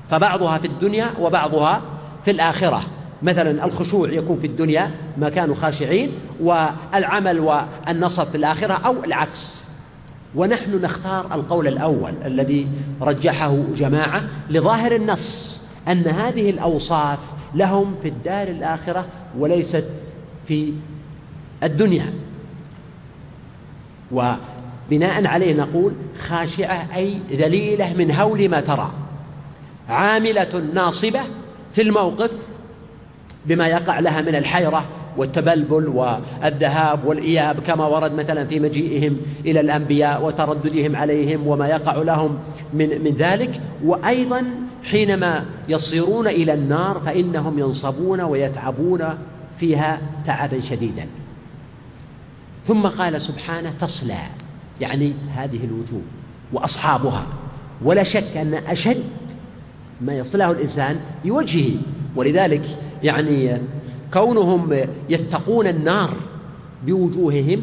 فبعضها 0.10 0.58
في 0.58 0.68
الدنيا 0.68 1.08
وبعضها 1.20 1.82
في 2.26 2.32
الآخرة. 2.32 2.84
مثلا 3.24 3.66
الخشوع 3.66 4.10
يكون 4.10 4.40
في 4.40 4.48
الدنيا 4.48 4.92
ما 5.18 5.30
كانوا 5.30 5.56
خاشعين 5.56 6.12
والعمل 6.42 7.40
والنصب 7.40 8.24
في 8.24 8.38
الآخرة 8.38 8.74
أو 8.74 9.04
العكس. 9.04 9.69
ونحن 10.36 10.82
نختار 10.82 11.36
القول 11.36 11.68
الأول 11.68 12.14
الذي 12.26 12.68
رجحه 13.02 13.58
جماعة 13.76 14.24
لظاهر 14.50 14.96
النص 14.96 15.62
أن 15.88 16.08
هذه 16.08 16.50
الأوصاف 16.50 17.20
لهم 17.56 17.96
في 18.02 18.08
الدار 18.08 18.48
الآخرة 18.48 19.06
وليست 19.38 20.14
في 20.46 20.74
الدنيا. 21.64 22.14
وبناء 24.12 25.28
عليه 25.28 25.54
نقول 25.54 25.94
خاشعة 26.20 26.96
أي 26.96 27.22
ذليلة 27.32 27.94
من 27.94 28.12
هول 28.12 28.50
ما 28.50 28.60
ترى. 28.60 28.92
عاملة 29.90 30.64
ناصبة 30.74 31.22
في 31.74 31.82
الموقف 31.82 32.32
بما 33.46 33.68
يقع 33.68 34.00
لها 34.00 34.22
من 34.22 34.36
الحيرة 34.36 34.86
والتبلبل 35.18 35.88
والذهاب 35.88 37.06
والإياب 37.06 37.60
كما 37.60 37.88
ورد 37.88 38.14
مثلا 38.14 38.46
في 38.46 38.60
مجيئهم 38.60 39.18
إلى 39.46 39.60
الأنبياء 39.60 40.26
وترددهم 40.26 40.96
عليهم 40.96 41.48
وما 41.48 41.68
يقع 41.68 41.96
لهم 41.96 42.38
من, 42.74 43.04
من 43.04 43.16
ذلك. 43.18 43.62
وأيضا 43.84 44.44
حينما 44.84 45.46
يصيرون 45.70 46.28
إلى 46.28 46.54
النار 46.54 47.00
فإنهم 47.00 47.60
ينصبون 47.60 48.22
ويتعبون 48.22 49.04
فيها 49.58 50.02
تعبا 50.26 50.60
شديدا. 50.60 51.08
ثم 52.68 52.88
قال 52.88 53.22
سبحانه 53.22 53.74
تصلى 53.80 54.20
يعني 54.82 55.14
هذه 55.36 55.66
الوجوه 55.66 56.02
وأصحابها. 56.54 57.28
ولا 57.82 58.04
شك 58.04 58.38
أن 58.38 58.54
أشد 58.54 59.04
ما 60.02 60.14
يصله 60.14 60.52
الإنسان 60.52 61.00
بوجهه 61.26 61.78
ولذلك 62.16 62.62
يعني 63.04 63.58
كونهم 64.14 64.88
يتقون 65.10 65.68
النار 65.68 66.10
بوجوههم 66.86 67.62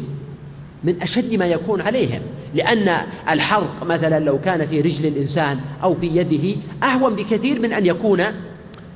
من 0.83 1.01
أشد 1.01 1.33
ما 1.33 1.45
يكون 1.45 1.81
عليهم 1.81 2.21
لأن 2.53 2.97
الحرق 3.29 3.83
مثلا 3.83 4.19
لو 4.19 4.41
كان 4.41 4.65
في 4.65 4.81
رجل 4.81 5.05
الإنسان 5.05 5.59
أو 5.83 5.95
في 5.95 6.07
يده 6.07 6.61
أهون 6.83 7.15
بكثير 7.15 7.61
من 7.61 7.73
أن 7.73 7.85
يكون 7.85 8.23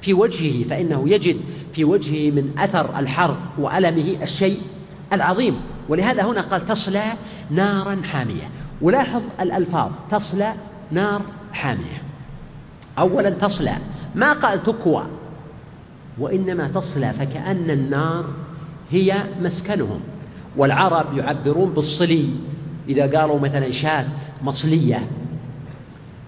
في 0.02 0.14
وجهه 0.14 0.64
فإنه 0.64 1.10
يجد 1.10 1.38
في 1.74 1.84
وجهه 1.84 2.32
من 2.32 2.52
أثر 2.58 3.00
الحرق 3.00 3.40
وألمه 3.58 4.16
الشيء 4.22 4.62
العظيم. 5.14 5.62
ولهذا 5.90 6.24
هنا 6.24 6.42
قال 6.42 6.66
تصلى 6.66 7.04
نارا 7.50 8.02
حامية. 8.04 8.50
ولاحظ 8.82 9.22
الألفاظ 9.40 9.92
تصلى 10.10 10.54
نار 10.92 11.22
حامية. 11.54 12.02
أولا 13.00 13.30
تصلى 13.30 13.78
ما 14.16 14.34
قال 14.34 14.64
تكوى 14.64 15.06
وإنما 16.19 16.67
تصلى 16.67 17.13
فكأن 17.13 17.69
النار 17.69 18.26
هي 18.91 19.24
مسكنهم. 19.41 20.00
والعرب 20.58 21.17
يعبرون 21.17 21.69
بالصلي 21.69 22.30
إذا 22.89 23.19
قالوا 23.19 23.39
مثلا 23.39 23.71
شاة 23.71 24.08
مصلية 24.43 25.08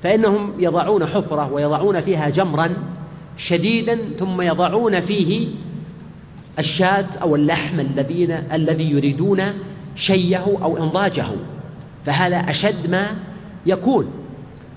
فإنهم 0.04 0.54
يضعون 0.60 1.06
حفرة 1.06 1.54
ويضعون 1.54 2.02
فيها 2.02 2.30
جمرا 2.30 2.70
شديدا 3.38 4.00
ثم 4.20 4.42
يضعون 4.42 5.00
فيه 5.00 5.48
الشاة 6.60 7.06
أو 7.22 7.36
اللحم 7.36 7.80
الذين 7.80 8.32
الذي 8.32 8.92
يريدون 8.92 9.42
شيه 9.96 10.44
أو 10.64 10.78
إنضاجه. 10.84 11.26
فهذا 12.06 12.38
أشد 12.38 12.90
ما 12.90 13.16
يكون. 13.66 14.08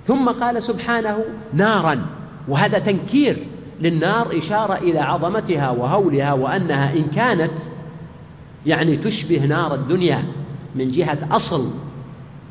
ثم 0.07 0.29
قال 0.29 0.62
سبحانه 0.62 1.25
نارا 1.55 2.07
وهذا 2.49 2.79
تنكير. 2.79 3.47
للنار 3.81 4.39
إشارة 4.39 4.75
إلى 4.75 4.99
عظمتها 4.99 5.71
وهولها 5.71 6.33
وأنها 6.33 6.93
إن 6.93 7.05
كانت 7.05 7.59
يعني 8.67 8.97
تشبه 8.97 9.47
نار 9.47 9.75
الدنيا 9.75 10.25
من 10.75 10.91
جهة 10.91 11.19
أصل 11.31 11.71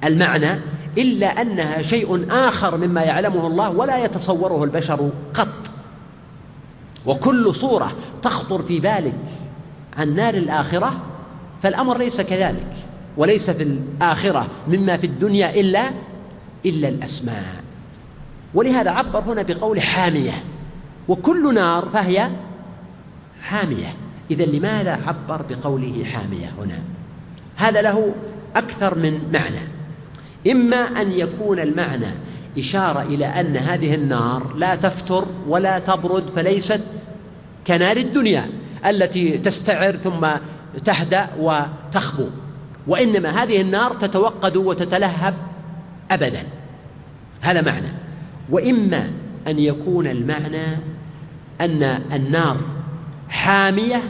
المعنى 0.03 0.59
إلا 0.97 1.27
أنها 1.27 1.81
شيء 1.81 2.25
آخر 2.31 2.77
مما 2.77 3.01
يعلمه 3.01 3.47
الله 3.47 3.69
ولا 3.69 4.05
يتصوره 4.05 4.63
البشر 4.63 5.09
قط. 5.33 5.71
وكل 7.05 7.55
صورة 7.55 7.91
تخطر 8.21 8.61
في 8.61 8.79
بالك 8.79 9.13
عن 9.97 10.15
نار 10.15 10.33
الآخرة 10.33 10.93
فالأمر 11.63 11.97
ليس 11.97 12.21
كذلك 12.21 12.73
وليس 13.17 13.49
في 13.49 13.63
الآخرة 13.63 14.47
مما 14.67 14.97
في 14.97 15.07
الدنيا 15.07 15.59
إلا 15.59 15.83
إلا 16.65 16.87
الأسماء. 16.89 17.45
ولهذا 18.53 18.91
عبر 18.91 19.19
هنا 19.19 19.41
بقول 19.41 19.81
حامية. 19.81 20.43
وكل 21.07 21.53
نار 21.53 21.89
فهي 21.89 22.29
حامية. 23.41 23.95
إذا 24.31 24.45
لماذا 24.45 24.91
عبر 25.07 25.41
بقوله 25.49 26.03
حامية 26.03 26.51
هنا؟ 26.59 26.79
هذا 27.55 27.81
له 27.81 28.15
أكثر 28.55 28.95
من 28.95 29.19
معنى. 29.33 29.59
إما 30.51 31.01
أن 31.01 31.11
يكون 31.11 31.59
المعنى 31.59 32.07
إشارة 32.57 33.01
إلى 33.01 33.25
أن 33.25 33.57
هذه 33.57 33.95
النار 33.95 34.53
لا 34.55 34.75
تفتر 34.75 35.25
ولا 35.47 35.79
تبرد 35.79 36.29
فليست 36.35 37.07
كنار 37.67 37.97
الدنيا 37.97 38.49
التي 38.85 39.37
تستعر 39.37 39.95
ثم 39.95 40.27
تهدأ 40.85 41.29
وتخبو. 41.39 42.27
وإنما 42.87 43.43
هذه 43.43 43.61
النار 43.61 43.93
تتوقد 43.93 44.57
وتتلهب 44.57 45.33
أبدا. 46.11 46.43
هذا 47.41 47.61
معنى. 47.61 47.87
وإما 48.49 49.09
أن 49.47 49.59
يكون 49.59 50.07
المعنى 50.07 50.94
أن 51.61 51.83
النار 51.83 52.57
حامية 53.29 54.01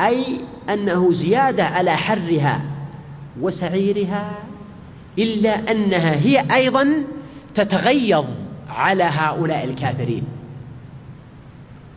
أي 0.00 0.40
أنه 0.68 1.12
زيادة 1.12 1.64
على 1.64 1.96
حرها 1.96 2.60
وسعيرها 3.40 4.32
إلا 5.18 5.70
أنها 5.70 6.14
هي 6.14 6.44
أيضا 6.54 6.88
تتغيظ 7.54 8.24
على 8.68 9.04
هؤلاء 9.04 9.64
الكافرين. 9.64 10.22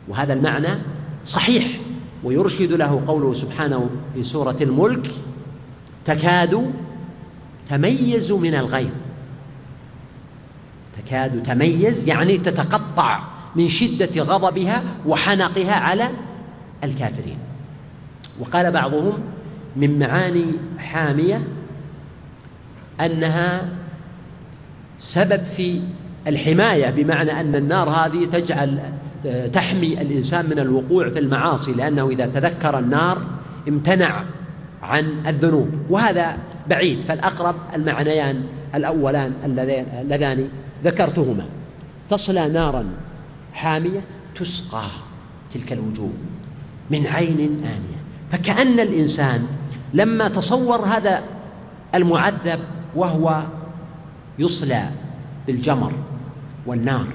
وهذا 0.08 0.34
المعنى 0.34 0.78
صحيح 1.26 1.80
ويرشد 2.24 2.72
له 2.72 3.04
قوله 3.08 3.34
سبحانه 3.34 3.90
في 4.14 4.24
سورة 4.24 4.58
الملك 4.62 5.12
تكاد 6.06 6.72
تميز 7.70 8.32
من 8.32 8.56
الغيظ. 8.56 8.94
تكاد 10.98 11.44
تميز 11.44 12.08
يعني 12.08 12.38
تتقطع 12.38 13.37
من 13.58 13.68
شدة 13.68 14.22
غضبها 14.22 14.84
وحنقها 15.06 15.74
على 15.74 16.10
الكافرين. 16.84 17.38
وقال 18.40 18.72
بعضهم 18.72 19.14
من 19.76 20.00
معاني 20.00 20.46
حامية 20.78 21.48
أنها 23.02 23.70
سبب 25.00 25.44
في 25.44 25.82
الحماية 26.28 26.90
بمعنى 26.90 27.42
أن 27.42 27.56
النار 27.56 27.90
هذه 27.90 28.26
تجعل 28.26 28.80
تحمي 29.54 30.02
الإنسان 30.02 30.50
من 30.50 30.60
الوقوع 30.60 31.10
في 31.10 31.20
المعاصي 31.20 31.74
لأنه 31.74 32.10
إذا 32.10 32.26
تذكر 32.26 32.80
النار 32.80 33.22
امتنع 33.68 34.24
عن 34.84 35.06
الذنوب. 35.28 35.70
وهذا 35.90 36.38
بعيد 36.70 37.02
فالأقرب 37.02 37.56
المعنيان 37.74 38.44
الأولان 38.76 39.34
اللذان 40.02 40.50
ذكرتهما. 40.84 41.46
تصلى 42.10 42.48
نارا 42.48 42.86
حامية 43.58 44.02
تسقى 44.36 44.90
تلك 45.54 45.74
الوجوه 45.74 46.14
من 46.90 47.08
عين 47.08 47.40
آنية. 47.64 47.98
فكأن 48.32 48.80
الإنسان 48.80 49.48
لما 49.94 50.28
تصور 50.28 50.86
هذا 50.86 51.24
المعذب 51.96 52.60
وهو 52.96 53.44
يصلى 54.40 54.90
بالجمر 55.48 55.94
والنار 56.66 57.08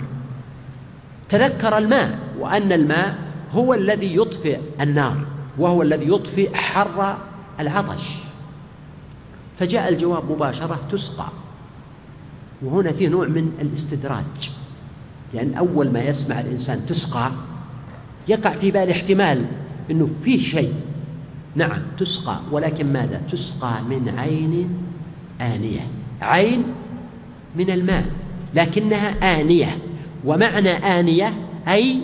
تذكر 1.28 1.78
الماء 1.78 2.18
وأن 2.38 2.72
الماء 2.72 3.18
هو 3.52 3.74
الذي 3.74 4.16
يطفئ 4.16 4.61
النار 4.81 5.16
وهو 5.59 5.83
الذي 5.83 6.09
يطفئ 6.09 6.55
حر 6.55 7.18
العطش. 7.61 8.14
فجاء 9.59 9.88
الجواب 9.88 10.31
مباشرة 10.31 10.81
تسقى. 10.92 11.28
وهنا 12.62 12.92
فيه 12.92 13.09
نوع 13.09 13.26
من 13.26 13.52
الاستدراج. 13.61 14.62
لأن 15.35 15.55
أول 15.55 15.90
ما 15.92 16.03
يسمع 16.03 16.40
الإنسان 16.40 16.87
تسقى 16.87 17.31
يقع 18.29 18.51
في 18.51 18.71
بال 18.71 18.90
احتمال 18.90 19.45
أنه 19.90 20.11
فيه 20.23 20.38
شيء. 20.38 20.75
نعم 21.55 21.83
تسقى. 21.99 22.40
ولكن 22.51 22.92
ماذا؟ 22.92 23.21
تسقى 23.33 23.83
من 23.90 24.09
عين 24.18 24.71
آنية. 25.40 25.87
عين 26.23 26.64
من 27.57 27.71
الماء 27.71 28.05
لكنها 28.55 29.40
آنية. 29.40 29.79
ومعنى 30.25 30.71
آنية 30.71 31.33
أي 31.68 32.01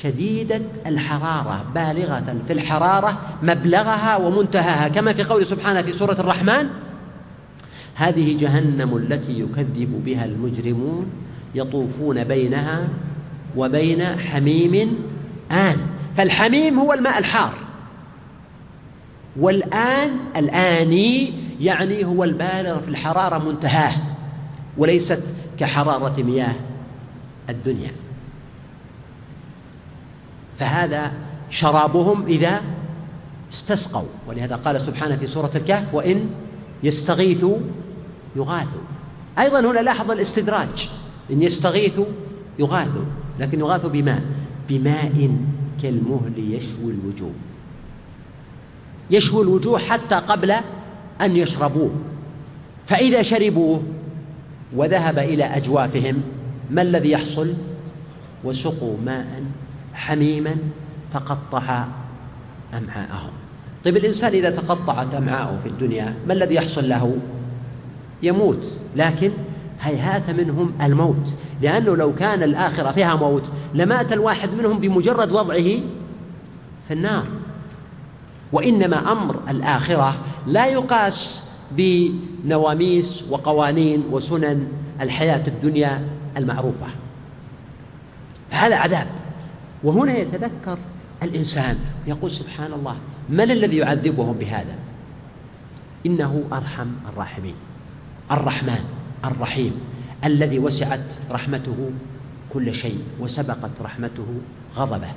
شديدة 0.00 0.60
الحرارة 0.86 1.64
بالغة 1.74 2.36
في 2.46 2.52
الحرارة 2.52 3.20
مبلغها 3.42 4.16
ومنتهاها. 4.16 4.88
كما 4.88 5.12
في 5.12 5.22
قول 5.22 5.46
سبحانه 5.46 5.82
في 5.82 5.92
سورة 5.92 6.16
الرحمن 6.20 6.66
هذه 7.94 8.36
جهنم 8.36 8.96
التي 8.96 9.40
يكذب 9.40 10.02
بها 10.04 10.24
المجرمون 10.24 11.06
يطوفون 11.56 12.24
بينها 12.24 12.88
وبين 13.56 14.18
حميم 14.18 14.98
آن. 15.50 15.76
فالحميم 16.16 16.78
هو 16.78 16.92
الماء 16.92 17.18
الحار. 17.18 17.54
والآن 19.36 20.10
الآني 20.36 21.32
يعني 21.60 22.04
هو 22.04 22.24
البالغ 22.24 22.80
في 22.80 22.88
الحرارة 22.88 23.38
منتهاه 23.38 23.92
وليست 24.78 25.34
كحرارة 25.58 26.22
مياه 26.22 26.54
الدنيا. 27.48 27.90
فهذا 30.58 31.12
شرابهم 31.50 32.26
إذا 32.26 32.60
استسقوا 33.52 34.08
ولهذا 34.28 34.56
قال 34.56 34.80
سبحانه 34.80 35.16
في 35.16 35.26
سورة 35.26 35.50
الكهف 35.54 35.94
وإن 35.94 36.30
يستغيثوا 36.82 37.58
يغاثوا. 38.36 38.80
أيضا 39.38 39.60
هنا 39.60 39.80
لاحظ 39.80 40.10
الاستدراج. 40.10 40.90
إن 41.30 41.42
يستغيثوا 41.42 42.06
يغاثوا 42.58 43.04
لكن 43.40 43.60
يغاثوا 43.60 43.90
بماء 43.90 44.22
بماء 44.68 45.30
كالمهل 45.82 46.32
يشوي 46.38 46.92
الوجوه. 46.92 47.32
يشوي 49.10 49.42
الوجوه 49.42 49.78
حتى 49.78 50.14
قبل 50.14 50.50
أن 51.20 51.36
يشربوه. 51.36 51.90
فإذا 52.86 53.22
شربوه 53.22 53.82
وذهب 54.76 55.18
إلى 55.18 55.44
أجوافهم 55.44 56.22
ما 56.70 56.82
الذي 56.82 57.10
يحصل؟ 57.10 57.54
وسقوا 58.44 58.96
ماء 59.04 59.42
حميما 59.94 60.56
فقطع 61.12 61.86
أمعاءهم. 62.74 63.32
طيب 63.84 63.96
الإنسان 63.96 64.32
إذا 64.32 64.50
تقطعت 64.50 65.14
أمعاءه 65.14 65.58
في 65.62 65.68
الدنيا 65.68 66.14
ما 66.26 66.32
الذي 66.32 66.54
يحصل 66.54 66.88
له؟ 66.88 67.16
يموت. 68.22 68.78
لكن 68.96 69.30
هيهات 69.82 70.30
منهم 70.30 70.72
الموت. 70.82 71.34
لأنه 71.62 71.96
لو 71.96 72.14
كان 72.14 72.42
الآخرة 72.42 72.90
فيها 72.90 73.14
موت 73.14 73.50
لمات 73.74 74.12
الواحد 74.12 74.50
منهم 74.50 74.78
بمجرد 74.78 75.32
وضعه 75.32 75.80
في 76.88 76.90
النار. 76.90 77.26
وإنما 78.52 79.12
أمر 79.12 79.36
الآخرة 79.48 80.16
لا 80.46 80.66
يقاس 80.66 81.44
بنواميس 81.70 83.24
وقوانين 83.30 84.04
وسنن 84.10 84.68
الحياة 85.00 85.46
الدنيا 85.46 86.08
المعروفة. 86.36 86.86
فهذا 88.50 88.76
عذاب. 88.76 89.06
وهنا 89.84 90.18
يتذكر 90.18 90.78
الإنسان 91.22 91.78
يقول 92.06 92.30
سبحان 92.30 92.72
الله 92.72 92.96
من 93.28 93.50
الذي 93.50 93.76
يعذبهم 93.76 94.32
بهذا؟ 94.32 94.74
إنه 96.06 96.44
أرحم 96.52 96.86
الراحمين. 97.12 97.54
الرحمن. 98.30 98.84
الرحيم 99.24 99.80
الذي 100.24 100.58
وسعت 100.58 101.14
رحمته 101.30 101.90
كل 102.52 102.74
شيء 102.74 102.98
وسبقت 103.20 103.80
رحمته 103.82 104.26
غضبه. 104.76 105.08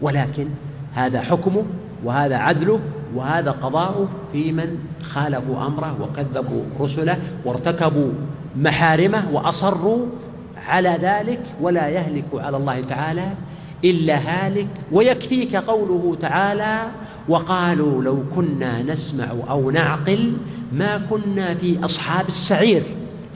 ولكن 0.00 0.48
هذا 0.94 1.20
حكمه 1.20 1.64
وهذا 2.04 2.36
عدله 2.36 2.80
وهذا 3.14 3.50
قضاؤه 3.50 4.08
في 4.32 4.52
من 4.52 4.78
خالفوا 5.02 5.66
أمره 5.66 6.02
وكذبوا 6.02 6.62
رسله 6.80 7.18
وارتكبوا 7.44 8.12
محارمه 8.56 9.30
وأصروا 9.32 10.06
على 10.66 10.98
ذلك 11.02 11.40
ولا 11.60 11.88
يهلك 11.88 12.24
على 12.34 12.56
الله 12.56 12.80
تعالى 12.80 13.34
إلا 13.84 14.16
هالك 14.16 14.68
ويكفيك 14.92 15.56
قوله 15.56 16.16
تعالى 16.20 16.90
وقالوا 17.28 18.02
لو 18.02 18.22
كنا 18.34 18.82
نسمع 18.82 19.30
أو 19.50 19.70
نعقل 19.70 20.32
ما 20.72 20.98
كنا 21.10 21.54
في 21.54 21.84
أصحاب 21.84 22.28
السعير 22.28 22.82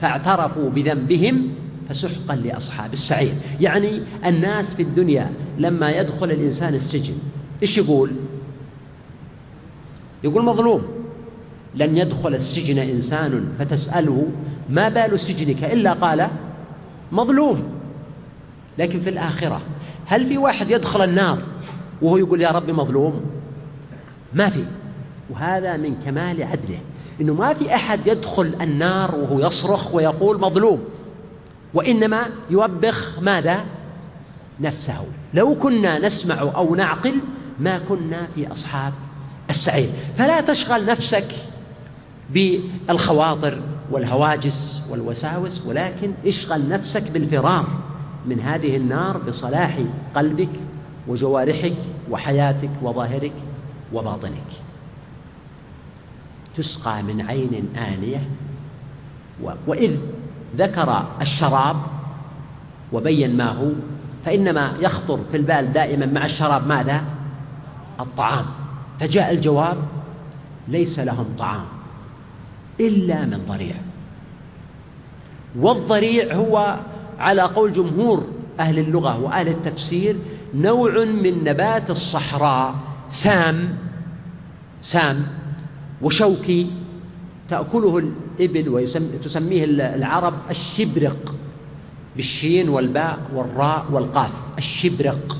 فاعترفوا 0.01 0.69
بذنبهم 0.69 1.49
فسحقا 1.89 2.35
لأصحاب 2.35 2.93
السعير. 2.93 3.33
يعني 3.61 4.01
الناس 4.25 4.75
في 4.75 4.81
الدنيا 4.81 5.31
لما 5.57 5.91
يدخل 5.91 6.31
الإنسان 6.31 6.73
السجن 6.75 7.15
إيش 7.61 7.77
يقول؟ 7.77 8.11
يقول 10.23 10.43
مظلوم. 10.43 10.81
لن 11.75 11.97
يدخل 11.97 12.33
السجن 12.33 12.77
إنسان 12.77 13.45
فتسأله 13.59 14.27
ما 14.69 14.89
بال 14.89 15.19
سجنك؟ 15.19 15.63
إلا 15.63 15.93
قال 15.93 16.27
مظلوم. 17.11 17.63
لكن 18.77 18.99
في 18.99 19.09
الآخرة 19.09 19.61
هل 20.07 20.25
في 20.25 20.37
واحد 20.37 20.71
يدخل 20.71 21.03
النار 21.03 21.39
وهو 22.01 22.17
يقول 22.17 22.41
يا 22.41 22.49
ربي 22.49 22.73
مظلوم؟ 22.73 23.21
ما 24.33 24.49
في. 24.49 24.65
وهذا 25.29 25.77
من 25.77 25.95
كمال 26.05 26.43
عدله 26.43 26.79
إنه 27.21 27.33
ما 27.33 27.53
في 27.53 27.75
أحد 27.75 28.07
يدخل 28.07 28.55
النار 28.61 29.15
وهو 29.15 29.39
يصرخ 29.39 29.93
ويقول 29.93 30.41
مظلوم. 30.41 30.83
وإنما 31.73 32.25
يوبخ 32.49 33.19
ماذا؟ 33.19 33.65
نفسه. 34.59 35.05
لو 35.33 35.55
كنا 35.55 35.99
نسمع 35.99 36.39
أو 36.39 36.75
نعقل 36.75 37.13
ما 37.59 37.79
كنا 37.79 38.27
في 38.35 38.51
أصحاب 38.51 38.93
السعير. 39.49 39.91
فلا 40.17 40.41
تشغل 40.41 40.85
نفسك 40.85 41.35
بالخواطر 42.29 43.61
والهواجس 43.91 44.81
والوساوس 44.89 45.65
ولكن 45.65 46.13
اشغل 46.25 46.69
نفسك 46.69 47.11
بالفرار. 47.11 47.65
من 48.27 48.39
هذه 48.39 48.77
النار 48.77 49.17
بصلاح 49.17 49.79
قلبك 50.15 50.49
وجوارحك 51.07 51.75
وحياتك 52.11 52.69
وظاهرك 52.81 53.33
وباطنك. 53.93 54.51
تسقى 56.55 57.03
من 57.03 57.21
عين 57.21 57.75
آنية 57.77 58.29
وإذ 59.67 59.95
ذكر 60.57 61.05
الشراب 61.21 61.75
وبين 62.93 63.37
ما 63.37 63.51
هو 63.51 63.69
فإنما 64.25 64.73
يخطر 64.79 65.19
في 65.31 65.37
البال 65.37 65.73
دائما 65.73 66.05
مع 66.05 66.25
الشراب 66.25 66.67
ماذا؟ 66.67 67.03
الطعام. 67.99 68.45
فجاء 68.99 69.31
الجواب 69.31 69.77
ليس 70.67 70.99
لهم 70.99 71.25
طعام 71.39 71.65
إلا 72.79 73.25
من 73.25 73.45
ضريع. 73.47 73.75
والضريع 75.59 76.35
هو 76.35 76.79
على 77.19 77.41
قول 77.41 77.73
جمهور 77.73 78.27
أهل 78.59 78.79
اللغة 78.79 79.19
وأهل 79.19 79.47
التفسير 79.47 80.15
نوع 80.55 81.05
من 81.05 81.43
نبات 81.43 81.89
الصحراء 81.89 82.75
سام 83.09 83.77
سام 84.81 85.27
وشوكي 86.01 86.71
تأكله 87.49 87.97
الإبل 87.97 88.69
وتسميه 88.69 89.63
العرب 89.65 90.33
الشبرق 90.49 91.35
بالشين 92.15 92.69
والباء 92.69 93.19
والراء 93.33 93.85
والقاف 93.91 94.31
الشبرق. 94.57 95.37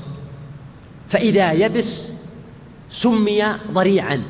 فإذا 1.08 1.52
يبس 1.52 2.12
سمي 2.90 3.44
ضريعا 3.72 4.22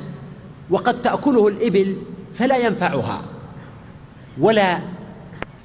وقد 0.70 1.02
تأكله 1.02 1.48
الإبل 1.48 1.96
فلا 2.34 2.56
ينفعها 2.56 3.22
ولا 4.40 4.80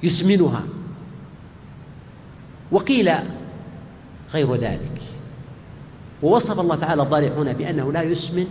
يسمنها. 0.02 0.62
وقيل 2.74 3.12
غير 4.34 4.54
ذلك. 4.54 5.02
ووصف 6.22 6.60
الله 6.60 6.76
تعالى 6.76 7.02
الضارع 7.02 7.28
هنا 7.28 7.52
بأنه 7.52 7.92
لا 7.92 8.02
يسمن 8.02 8.46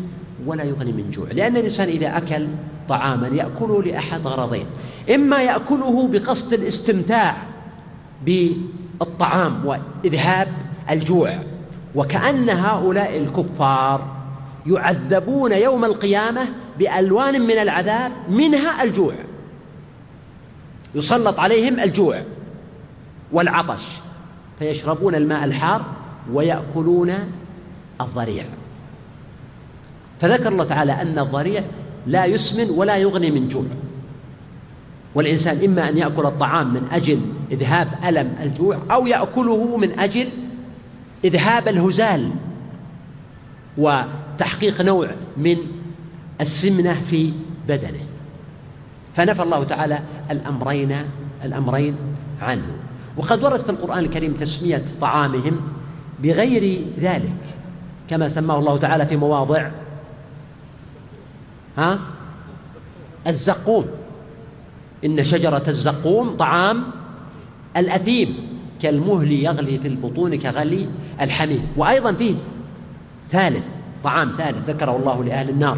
ولا 0.45 0.63
يغني 0.63 0.91
من 0.91 1.11
جوع 1.11 1.27
لأن 1.31 1.57
الإنسان 1.57 1.87
إذا 1.87 2.17
أكل 2.17 2.47
طعاما 2.89 3.27
يأكله 3.27 3.83
لأحد 3.83 4.27
غرضين 4.27 4.65
إما 5.15 5.43
يأكله 5.43 6.07
بقصد 6.07 6.53
الاستمتاع 6.53 7.37
بالطعام 8.25 9.65
وإذهاب 9.65 10.47
الجوع 10.89 11.39
وكأن 11.95 12.49
هؤلاء 12.49 13.17
الكفار 13.17 14.15
يعذبون 14.65 15.51
يوم 15.51 15.85
القيامة 15.85 16.47
بألوان 16.79 17.41
من 17.41 17.57
العذاب 17.57 18.11
منها 18.29 18.83
الجوع 18.83 19.13
يسلط 20.95 21.39
عليهم 21.39 21.79
الجوع 21.79 22.21
والعطش. 23.31 23.99
فيشربون 24.59 25.15
الماء 25.15 25.43
الحار 25.43 25.85
ويأكلون 26.31 27.13
الضريع. 28.01 28.45
فذكر 30.19 30.47
الله 30.47 30.65
تعالى 30.65 31.01
أن 31.01 31.19
الضريع 31.19 31.63
لا 32.07 32.25
يسمن 32.25 32.69
ولا 32.69 32.97
يغني 32.97 33.31
من 33.31 33.47
جوع. 33.47 33.65
والإنسان 35.15 35.63
إما 35.63 35.89
أن 35.89 35.97
يأكل 35.97 36.25
الطعام 36.25 36.73
من 36.73 36.87
أجل 36.91 37.19
إذهاب 37.51 37.87
ألم 38.05 38.35
الجوع 38.41 38.77
أو 38.91 39.07
يأكله 39.07 39.77
من 39.77 39.99
أجل 39.99 40.29
إذهاب 41.23 41.67
الهزال 41.67 42.31
وتحقيق 43.77 44.81
نوع 44.81 45.09
من 45.37 45.57
السمنة 46.41 46.93
في 46.93 47.33
بدنه. 47.67 48.03
فنفى 49.13 49.43
الله 49.43 49.63
تعالى 49.63 49.99
الأمرين 50.31 50.95
الأمرين 51.43 51.95
عنه. 52.41 52.82
وقد 53.17 53.43
ورد 53.43 53.59
في 53.59 53.69
القرآن 53.69 53.99
الكريم 53.99 54.33
تسمية 54.33 54.85
طعامهم 55.01 55.61
بغير 56.23 56.85
ذلك 56.99 57.35
كما 58.09 58.27
سماه 58.27 58.59
الله 58.59 58.77
تعالى 58.77 59.05
في 59.05 59.17
مواضع 59.17 59.69
ها؟ 61.77 61.99
الزقوم. 63.27 63.85
إن 65.05 65.23
شجرة 65.23 65.63
الزقوم 65.67 66.37
طعام 66.37 66.83
الأثيم 67.77 68.35
كالمهل 68.81 69.31
يغلي 69.31 69.79
في 69.79 69.87
البطون 69.87 70.35
كغلي 70.35 70.87
الحميم. 71.21 71.67
وأيضا 71.77 72.13
فيه 72.13 72.35
ثالث 73.29 73.65
طعام 74.03 74.33
ثالث 74.37 74.69
ذكره 74.69 74.95
الله 74.95 75.23
لأهل 75.23 75.49
النار. 75.49 75.77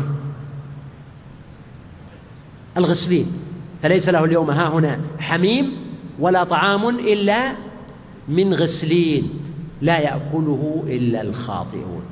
الغسلين. 2.78 3.32
فليس 3.84 4.10
له 4.10 4.26
اليوم 4.26 4.50
ها 4.52 4.68
هنا 4.68 5.00
حميم 5.20 5.85
ولا 6.20 6.44
طعام 6.44 6.90
إلا 6.90 7.52
من 8.30 8.54
غسلين 8.54 9.30
لا 9.82 10.00
يأكله 10.00 10.84
إلا 10.88 11.22
الخاطئون. 11.22 12.04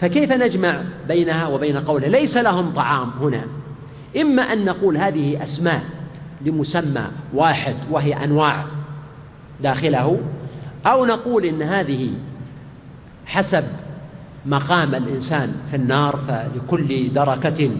فكيف 0.00 0.32
نجمع 0.32 0.82
بينها 1.08 1.48
وبين 1.48 1.76
قوله 1.76 2.08
ليس 2.08 2.36
لهم 2.36 2.70
طعام 2.70 3.10
هنا؟ 3.20 3.44
إما 4.20 4.42
أن 4.42 4.64
نقول 4.64 4.96
هذه 4.96 5.42
أسماء 5.42 5.84
لمسمى 6.40 7.06
واحد 7.34 7.76
وهي 7.90 8.24
أنواع 8.24 8.64
داخله 9.62 10.20
أو 10.86 11.06
نقول 11.06 11.44
إن 11.44 11.62
هذه 11.62 12.10
حسب 13.26 13.64
مقام 14.46 14.94
الإنسان 14.94 15.54
في 15.66 15.76
النار 15.76 16.16
فلكل 16.16 17.12
دركة 17.12 17.70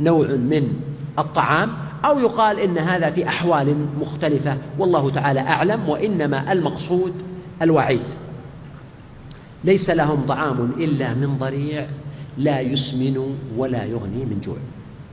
نوع 0.00 0.26
من 0.26 0.80
الطعام 1.18 1.70
أو 2.04 2.18
يقال 2.18 2.60
إن 2.60 2.78
هذا 2.78 3.10
في 3.10 3.28
أحوال 3.28 3.86
مختلفة. 4.00 4.56
والله 4.78 5.10
تعالى 5.10 5.40
أعلم 5.40 5.88
وإنما 5.88 6.52
المقصود 6.52 7.12
الوعيد. 7.62 8.02
ليس 9.64 9.90
لهم 9.90 10.26
طعام 10.26 10.70
إلا 10.78 11.14
من 11.14 11.38
ضريع 11.38 11.86
لا 12.38 12.60
يسمن 12.60 13.36
ولا 13.56 13.84
يغني 13.84 14.24
من 14.24 14.40
جوع. 14.44 14.56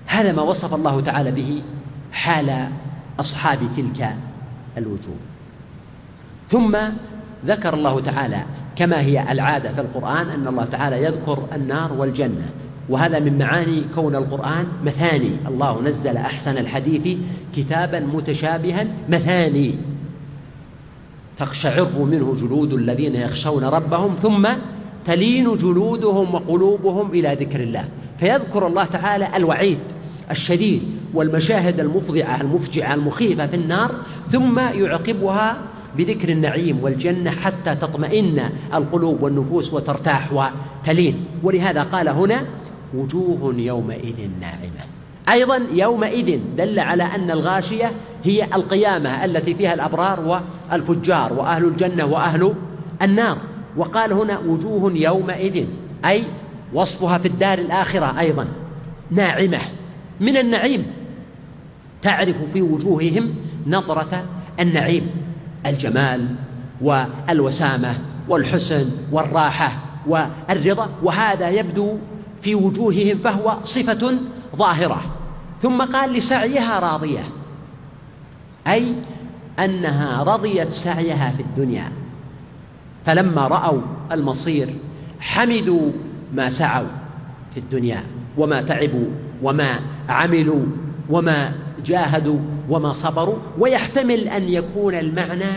هذا 0.07 0.31
ما 0.31 0.41
وصف 0.41 0.73
الله 0.73 1.01
تعالى 1.01 1.31
به 1.31 1.63
حال 2.11 2.69
أصحاب 3.19 3.59
تلك 3.75 4.15
الوجوه. 4.77 5.15
ثم 6.49 6.77
ذكر 7.45 7.73
الله 7.73 7.99
تعالى 7.99 8.45
كما 8.75 8.99
هي 8.99 9.31
العادة 9.31 9.71
في 9.71 9.81
القرآن 9.81 10.29
أن 10.29 10.47
الله 10.47 10.65
تعالى 10.65 11.03
يذكر 11.03 11.47
النار 11.55 11.93
والجنة. 11.93 12.49
وهذا 12.89 13.19
من 13.19 13.37
معاني 13.37 13.83
كون 13.95 14.15
القرآن 14.15 14.65
مثاني. 14.83 15.31
الله 15.47 15.81
نزل 15.81 16.17
أحسن 16.17 16.57
الحديث 16.57 17.17
كتابا 17.55 17.99
متشابها 17.99 18.87
مثاني. 19.09 19.75
تقشعر 21.37 21.99
منه 21.99 22.35
جلود 22.41 22.73
الذين 22.73 23.15
يخشون 23.15 23.63
ربهم 23.63 24.15
ثم 24.15 24.47
تلين 25.05 25.57
جلودهم 25.57 26.33
وقلوبهم 26.33 27.11
إلى 27.11 27.37
ذكر 27.39 27.59
الله. 27.59 27.85
فيذكر 28.17 28.67
الله 28.67 28.85
تعالى 28.85 29.37
الوعيد 29.37 29.77
الشديد 30.31 30.81
والمشاهد 31.13 31.79
المفضعة 31.79 32.41
المفجعة 32.41 32.93
المخيفة 32.93 33.47
في 33.47 33.55
النار 33.55 33.91
ثم 34.29 34.59
يعقبها 34.59 35.57
بذكر 35.97 36.29
النعيم 36.29 36.79
والجنة 36.81 37.31
حتى 37.31 37.75
تطمئن 37.75 38.49
القلوب 38.73 39.23
والنفوس 39.23 39.73
وترتاح 39.73 40.33
وتلين. 40.33 41.25
ولهذا 41.43 41.83
قال 41.83 42.09
هنا 42.09 42.41
وجوه 42.95 43.55
يومئذ 43.55 44.29
ناعمة. 44.41 44.85
أيضا 45.31 45.61
يومئذ 45.73 46.39
دل 46.57 46.79
على 46.79 47.03
أن 47.03 47.31
الغاشية 47.31 47.91
هي 48.23 48.43
القيامة 48.43 49.25
التي 49.25 49.55
فيها 49.55 49.73
الأبرار 49.73 50.41
والفجار 50.71 51.33
وأهل 51.33 51.65
الجنة 51.65 52.05
وأهل 52.05 52.53
النار. 53.01 53.37
وقال 53.77 54.13
هنا 54.13 54.39
وجوه 54.39 54.91
يومئذ 54.95 55.65
أي 56.05 56.23
وصفها 56.73 57.17
في 57.17 57.27
الدار 57.27 57.57
الآخرة 57.57 58.19
أيضا 58.19 58.47
ناعمة. 59.11 59.59
من 60.19 60.37
النعيم. 60.37 60.85
تعرف 62.01 62.35
في 62.53 62.61
وجوههم 62.61 63.35
نظرة 63.67 64.25
النعيم 64.59 65.11
الجمال 65.65 66.35
والوسامة 66.81 67.95
والحسن 68.29 68.89
والراحة 69.11 69.71
والرضا 70.07 70.89
وهذا 71.03 71.49
يبدو 71.49 71.97
في 72.45 72.55
وجوههم 72.55 73.17
فهو 73.17 73.57
صفة 73.63 74.13
ظاهرة. 74.55 75.01
ثم 75.61 75.81
قال 75.81 76.13
لسعيها 76.13 76.79
راضية. 76.79 77.23
أي 78.67 78.95
أنها 79.59 80.23
رضيت 80.23 80.69
سعيها 80.69 81.31
في 81.31 81.41
الدنيا. 81.41 81.91
فلما 83.05 83.47
رأوا 83.47 83.81
المصير 84.11 84.69
حمدوا 85.19 85.91
ما 86.33 86.49
سعوا 86.49 86.87
في 87.53 87.59
الدنيا 87.59 88.03
وما 88.37 88.61
تعبوا 88.61 89.07
وما 89.43 89.79
عملوا 90.09 90.65
وما 91.09 91.55
جاهدوا 91.85 92.39
وما 92.69 92.93
صبروا. 92.93 93.37
ويحتمل 93.59 94.27
أن 94.27 94.43
يكون 94.49 94.95
المعنى 94.95 95.53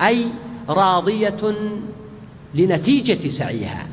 أي 0.00 0.26
راضية 0.68 1.54
لنتيجة 2.54 3.28
سعيها. 3.28 3.86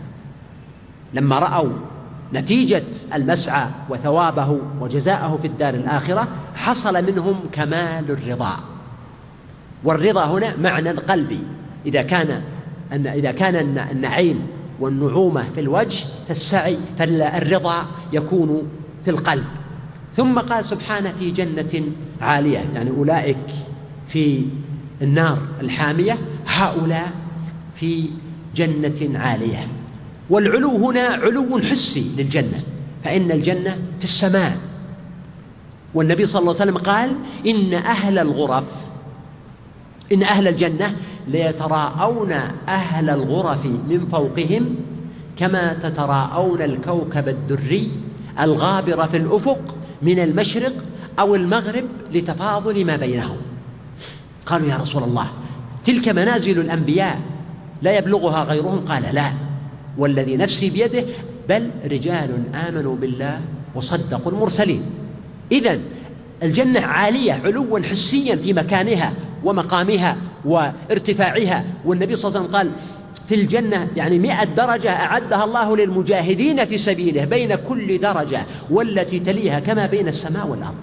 لما 1.13 1.39
رأوا 1.39 1.94
نتيجة 2.35 2.83
المسعى 3.13 3.67
وثوابه 3.89 4.59
وجزاءه 4.79 5.39
في 5.41 5.47
الدار 5.47 5.73
الآخرة 5.73 6.27
حصل 6.55 7.05
منهم 7.05 7.39
كمال 7.51 8.11
الرضا. 8.11 8.53
والرضا 9.83 10.25
هنا 10.25 10.57
معنى 10.57 10.89
قلبي. 10.89 11.39
إذا 11.85 12.01
كان 12.01 12.41
أن 12.91 13.07
إذا 13.07 13.31
كان 13.31 13.77
النعيم 13.77 14.47
والنعومة 14.79 15.45
في 15.55 15.59
الوجه 15.59 16.05
فالسعي 16.27 16.77
فالرضا 16.97 17.85
يكون 18.13 18.67
في 19.05 19.11
القلب. 19.11 19.45
ثم 20.15 20.39
قال 20.39 20.65
سبحانه 20.65 21.11
في 21.11 21.31
جنة 21.31 21.83
عالية 22.21 22.65
يعني 22.73 22.89
أولئك 22.89 23.37
في 24.07 24.45
النار 25.01 25.37
الحامية 25.61 26.17
هؤلاء 26.47 27.11
في 27.75 28.09
جنة 28.55 29.19
عالية. 29.19 29.67
والعلو 30.29 30.75
هنا 30.87 31.01
علو 31.01 31.59
حسي 31.59 32.11
للجنة 32.17 32.63
فإن 33.03 33.31
الجنة 33.31 33.77
في 33.99 34.03
السماء. 34.03 34.57
والنبي 35.93 36.25
صلى 36.25 36.39
الله 36.39 36.55
عليه 36.61 36.71
وسلم 36.71 36.77
قال 36.77 37.15
إن 37.47 37.73
أهل 37.73 38.19
الغرف 38.19 38.63
إن 40.13 40.23
أهل 40.23 40.47
الجنة 40.47 40.95
ليتراءون 41.27 42.31
أهل 42.67 43.09
الغرف 43.09 43.65
من 43.65 44.05
فوقهم 44.11 44.75
كما 45.37 45.73
تتراءون 45.73 46.61
الكوكب 46.61 47.29
الدري 47.29 47.91
الغابر 48.39 49.07
في 49.07 49.17
الأفق 49.17 49.75
من 50.01 50.19
المشرق 50.19 50.73
أو 51.19 51.35
المغرب 51.35 51.83
لتفاضل 52.13 52.85
ما 52.85 52.95
بينهم. 52.95 53.37
قالوا 54.45 54.67
يا 54.67 54.77
رسول 54.77 55.03
الله 55.03 55.27
تلك 55.85 56.09
منازل 56.09 56.59
الأنبياء 56.59 57.21
لا 57.81 57.97
يبلغها 57.97 58.43
غيرهم؟ 58.43 58.85
قال 58.85 59.03
لا. 59.15 59.31
والذي 59.97 60.35
نفسي 60.37 60.69
بيده 60.69 61.03
بل 61.49 61.69
رجال 61.91 62.43
آمنوا 62.67 62.95
بالله 62.95 63.41
وصدقوا 63.75 64.31
المرسلين. 64.31 64.83
إذا 65.51 65.79
الجنة 66.43 66.79
عالية 66.79 67.33
علوا 67.33 67.79
حسيا 67.79 68.35
في 68.35 68.53
مكانها 68.53 69.13
ومقامها 69.43 70.17
وارتفاعها. 70.45 71.65
والنبي 71.85 72.15
صلى 72.15 72.29
الله 72.29 72.39
عليه 72.39 72.49
وسلم 72.49 72.57
قال 72.57 72.71
في 73.27 73.35
الجنة 73.35 73.87
يعني 73.95 74.19
مئة 74.19 74.43
درجة 74.43 74.89
أعدها 74.89 75.43
الله 75.43 75.77
للمجاهدين 75.77 76.65
في 76.65 76.77
سبيله 76.77 77.25
بين 77.25 77.55
كل 77.55 77.97
درجة 77.97 78.45
والتي 78.69 79.19
تليها 79.19 79.59
كما 79.59 79.85
بين 79.85 80.07
السماء 80.07 80.47
والأرض. 80.47 80.75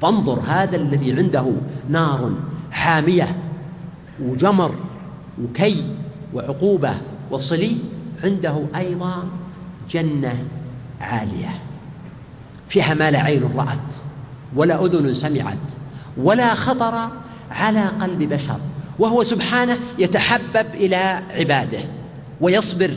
فانظر 0.00 0.40
هذا 0.46 0.76
الذي 0.76 1.12
عنده 1.12 1.52
نار 1.88 2.32
حامية 2.70 3.36
وجمر 4.22 4.74
وكي 5.44 5.84
وعقوبة 6.34 6.94
وصلي 7.32 7.76
عنده 8.24 8.64
أيضا 8.76 9.28
جنة 9.90 10.44
عالية 11.00 11.50
فيها 12.68 12.94
ما 12.94 13.10
لا 13.10 13.18
عين 13.22 13.42
رأت 13.56 13.94
ولا 14.56 14.84
أذن 14.84 15.14
سمعت 15.14 15.58
ولا 16.16 16.54
خطر 16.54 17.08
على 17.50 17.86
قلب 18.00 18.22
بشر 18.22 18.60
وهو 18.98 19.22
سبحانه 19.22 19.78
يتحبب 19.98 20.66
إلى 20.74 20.96
عباده 21.30 21.78
ويصبر 22.40 22.90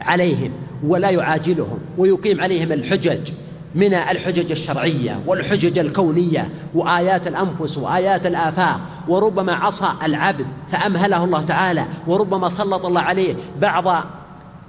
عليهم 0.00 0.50
ولا 0.84 1.10
يعاجلهم 1.10 1.78
ويقيم 1.98 2.40
عليهم 2.40 2.72
الحجج 2.72 3.30
من 3.74 3.94
الحجج 3.94 4.50
الشرعية 4.50 5.20
والحجج 5.26 5.78
الكونية 5.78 6.48
وآيات 6.74 7.26
الأنفس 7.26 7.78
وآيات 7.78 8.26
الآفاق 8.26 8.80
وربما 9.08 9.54
عصى 9.54 9.88
العبد 10.02 10.46
فأمهله 10.70 11.24
الله 11.24 11.42
تعالى 11.42 11.86
وربما 12.06 12.48
سلط 12.48 12.86
الله 12.86 13.00
عليه 13.00 13.34
بعض 13.60 14.04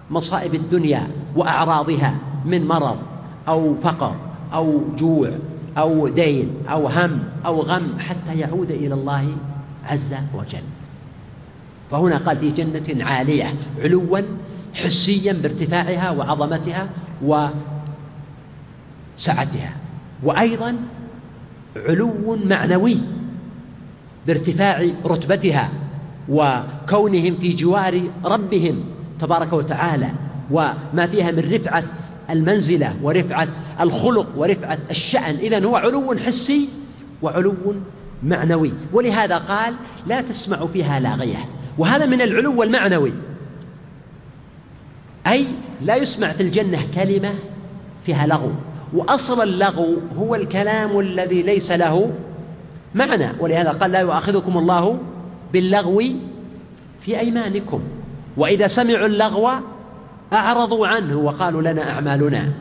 مصائب 0.09 0.55
الدنيا 0.55 1.07
وأعراضها 1.35 2.15
من 2.45 2.67
مرض 2.67 2.97
أو 3.47 3.75
فقر 3.75 4.15
أو 4.53 4.81
جوع 4.97 5.31
أو 5.77 6.07
دين 6.07 6.49
أو 6.69 6.87
هم 6.87 7.19
أو 7.45 7.61
غم 7.61 7.99
حتى 7.99 8.39
يعود 8.39 8.71
إلى 8.71 8.93
الله 8.93 9.27
عز 9.85 10.15
وجل. 10.35 10.63
فهنا 11.91 12.17
قال 12.17 12.37
في 12.37 12.49
جنة 12.49 13.05
عالية 13.05 13.53
علوا 13.83 14.19
حسيا 14.73 15.33
بارتفاعها 15.33 16.11
وعظمتها 16.11 16.89
وسعتها 19.21 19.73
وأيضا 20.23 20.75
علو 21.75 22.37
معنوي 22.45 22.97
بارتفاع 24.27 24.89
رتبتها 25.05 25.69
وكونهم 26.29 27.35
في 27.35 27.53
جوار 27.53 28.01
ربهم 28.25 28.83
تبارك 29.19 29.53
وتعالى 29.53 30.09
وما 30.51 31.07
فيها 31.11 31.31
من 31.31 31.53
رفعة 31.53 31.83
المنزلة 32.29 32.95
ورفعة 33.03 33.47
الخلق 33.81 34.27
ورفعة 34.37 34.79
الشأن. 34.89 35.35
إذا 35.35 35.65
هو 35.65 35.75
علو 35.75 36.15
حسي 36.25 36.69
وعلو 37.21 37.55
معنوي. 38.23 38.73
ولهذا 38.93 39.37
قال 39.37 39.75
لا 40.07 40.21
تسمع 40.21 40.65
فيها 40.65 40.99
لاغية. 40.99 41.49
وهذا 41.77 42.05
من 42.05 42.21
العلو 42.21 42.63
المعنوي. 42.63 43.13
أي 45.27 45.47
لا 45.81 45.95
يسمع 45.95 46.31
في 46.31 46.43
الجنة 46.43 46.87
كلمة 46.95 47.33
فيها 48.05 48.27
لغو. 48.27 48.51
وأصل 48.93 49.41
اللغو 49.43 49.97
هو 50.17 50.35
الكلام 50.35 50.99
الذي 50.99 51.41
ليس 51.41 51.71
له 51.71 52.11
معنى 52.95 53.27
ولهذا 53.39 53.69
قال 53.69 53.91
لا 53.91 53.99
يؤاخذكم 53.99 54.57
الله 54.57 54.97
باللغو 55.53 56.03
في 56.99 57.19
أيمانكم 57.19 57.81
وإذا 58.37 58.67
سمعوا 58.67 59.05
اللغو 59.05 59.49
أعرضوا 60.33 60.87
عنه 60.87 61.17
وقالوا 61.17 61.61
لنا 61.61 61.91
أعمالنا. 61.91 62.53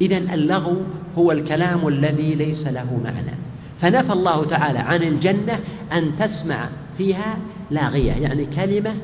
إذا 0.00 0.18
اللغو 0.18 0.76
هو 1.18 1.32
الكلام 1.32 1.88
الذي 1.88 2.34
ليس 2.34 2.66
له 2.66 3.00
معنى. 3.04 3.36
فنفى 3.80 4.12
الله 4.12 4.44
تعالى 4.44 4.78
عن 4.78 5.02
الجنة 5.02 5.60
أن 5.92 6.16
تسمع 6.18 6.68
فيها 6.98 7.36
لاغية 7.70 8.12
يعني 8.12 8.46
كلمة 8.46 8.94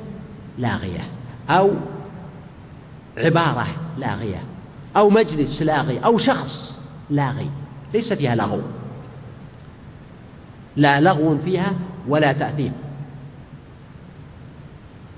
لاغية 0.58 1.04
أو 1.50 1.70
عبارة 3.18 3.66
لاغية. 3.98 4.42
أو 4.96 5.10
مجلس 5.10 5.62
لاغي 5.62 5.98
أو 5.98 6.18
شخص 6.18 6.78
لاغي 7.10 7.50
ليس 7.94 8.12
فيها 8.12 8.34
لغو. 8.34 8.60
لا 10.76 11.00
لغو 11.00 11.38
فيها 11.38 11.72
ولا 12.08 12.32
تأثيم. 12.32 12.72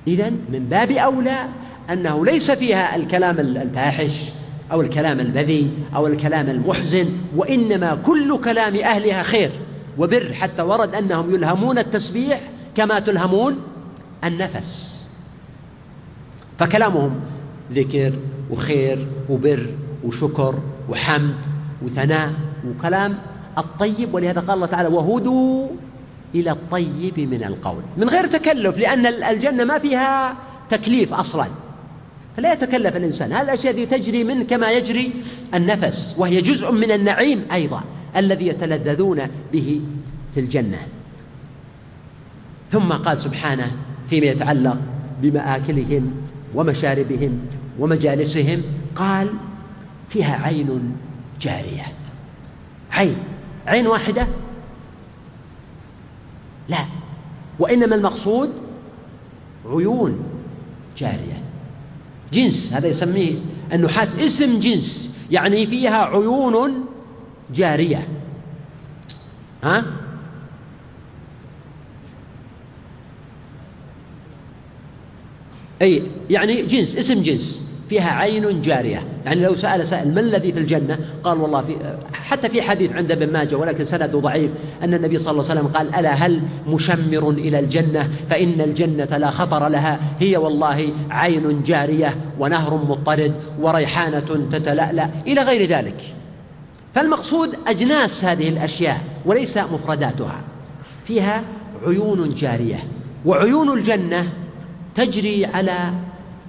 إذا 0.06 0.30
من 0.30 0.66
باب 0.70 0.90
أولى 0.90 1.46
أنه 1.90 2.26
ليس 2.26 2.50
فيها 2.50 2.96
الكلام 2.96 3.38
الفاحش 3.38 4.30
أو 4.72 4.80
الكلام 4.80 5.20
البذي 5.20 5.70
أو 5.94 6.06
الكلام 6.06 6.50
المحزن 6.50 7.10
وإنما 7.36 7.94
كل 7.94 8.40
كلام 8.40 8.76
أهلها 8.76 9.22
خير 9.22 9.50
وبر 9.98 10.32
حتى 10.32 10.62
ورد 10.62 10.94
أنهم 10.94 11.34
يلهمون 11.34 11.78
التسبيح 11.78 12.40
كما 12.76 13.00
تلهمون 13.00 13.58
النفس. 14.24 15.00
فكلامهم 16.58 17.20
ذكر 17.72 18.12
وخير 18.50 19.06
وبر 19.28 19.66
وشكر 20.04 20.54
وحمد 20.88 21.36
وثناء 21.82 22.32
وكلام 22.68 23.18
الطيب 23.58 24.14
ولهذا 24.14 24.40
قال 24.40 24.54
الله 24.54 24.66
تعالى 24.66 24.88
وهدوا 24.88 25.68
إلى 26.34 26.50
الطيب 26.50 27.20
من 27.20 27.44
القول. 27.44 27.82
من 27.96 28.08
غير 28.08 28.26
تكلف 28.26 28.78
لأن 28.78 29.06
الجنة 29.06 29.64
ما 29.64 29.78
فيها 29.78 30.36
تكليف 30.68 31.14
أصلا. 31.14 31.46
فلا 32.36 32.52
يتكلف 32.52 32.96
الإنسان. 32.96 33.32
هذه 33.32 33.42
الأشياء 33.42 33.74
دي 33.74 33.86
تجري 33.86 34.24
من 34.24 34.42
كما 34.42 34.72
يجري 34.72 35.12
النفس 35.54 36.14
وهي 36.18 36.40
جزء 36.40 36.72
من 36.72 36.90
النعيم 36.90 37.44
أيضا 37.52 37.82
الذي 38.16 38.46
يتلذذون 38.46 39.20
به 39.52 39.80
في 40.34 40.40
الجنة. 40.40 40.78
ثم 42.70 42.92
قال 42.92 43.20
سبحانه 43.20 43.72
فيما 44.08 44.26
يتعلق 44.26 44.78
بمآكلهم 45.22 46.12
ومشاربهم 46.54 47.40
ومجالسهم 47.80 48.62
قال 48.96 49.28
فيها 50.08 50.46
عين 50.46 50.96
جارية. 51.40 51.86
عين. 52.92 53.16
عين 53.66 53.86
واحدة؟ 53.86 54.26
لا. 56.68 56.86
وإنما 57.58 57.94
المقصود 57.94 58.50
عيون 59.66 60.18
جارية. 60.98 61.42
جنس 62.32 62.72
هذا 62.72 62.86
يسميه 62.86 63.38
النحاة 63.72 64.08
اسم 64.24 64.58
جنس 64.58 65.14
يعني 65.30 65.66
فيها 65.66 66.04
عيون 66.04 66.84
جارية. 67.54 68.08
ها؟ 69.64 69.84
أي 75.82 76.02
يعني 76.30 76.62
جنس 76.62 76.96
اسم 76.96 77.22
جنس. 77.22 77.69
فيها 77.90 78.10
عين 78.10 78.62
جارية. 78.62 79.02
يعني 79.26 79.42
لو 79.42 79.54
سأل 79.54 79.86
سائل 79.86 80.14
ما 80.14 80.20
الذي 80.20 80.52
في 80.52 80.58
الجنة؟ 80.58 80.98
قال 81.24 81.40
والله 81.40 81.62
في 81.62 81.76
حتى 82.12 82.48
في 82.48 82.62
حديث 82.62 82.92
عند 82.92 83.12
ابن 83.12 83.32
ماجه 83.32 83.56
ولكن 83.56 83.84
سنده 83.84 84.18
ضعيف 84.18 84.50
أن 84.82 84.94
النبي 84.94 85.18
صلى 85.18 85.32
الله 85.32 85.50
عليه 85.50 85.60
وسلم 85.60 85.72
قال 85.72 85.94
ألا 85.94 86.12
هل 86.12 86.42
مشمر 86.66 87.30
إلى 87.30 87.58
الجنة؟ 87.58 88.10
فإن 88.30 88.60
الجنة 88.60 89.16
لا 89.16 89.30
خطر 89.30 89.68
لها. 89.68 90.00
هي 90.20 90.36
والله 90.36 90.92
عين 91.10 91.62
جارية 91.62 92.16
ونهر 92.38 92.74
مضطرد 92.74 93.34
وريحانة 93.60 94.48
تتلألأ 94.52 95.10
إلى 95.26 95.42
غير 95.42 95.68
ذلك. 95.68 96.02
فالمقصود 96.94 97.54
أجناس 97.66 98.24
هذه 98.24 98.48
الأشياء 98.48 99.00
وليس 99.26 99.58
مفرداتها. 99.58 100.40
فيها 101.04 101.42
عيون 101.86 102.28
جارية. 102.28 102.78
وعيون 103.24 103.78
الجنة 103.78 104.28
تجري 104.94 105.46
على 105.46 105.92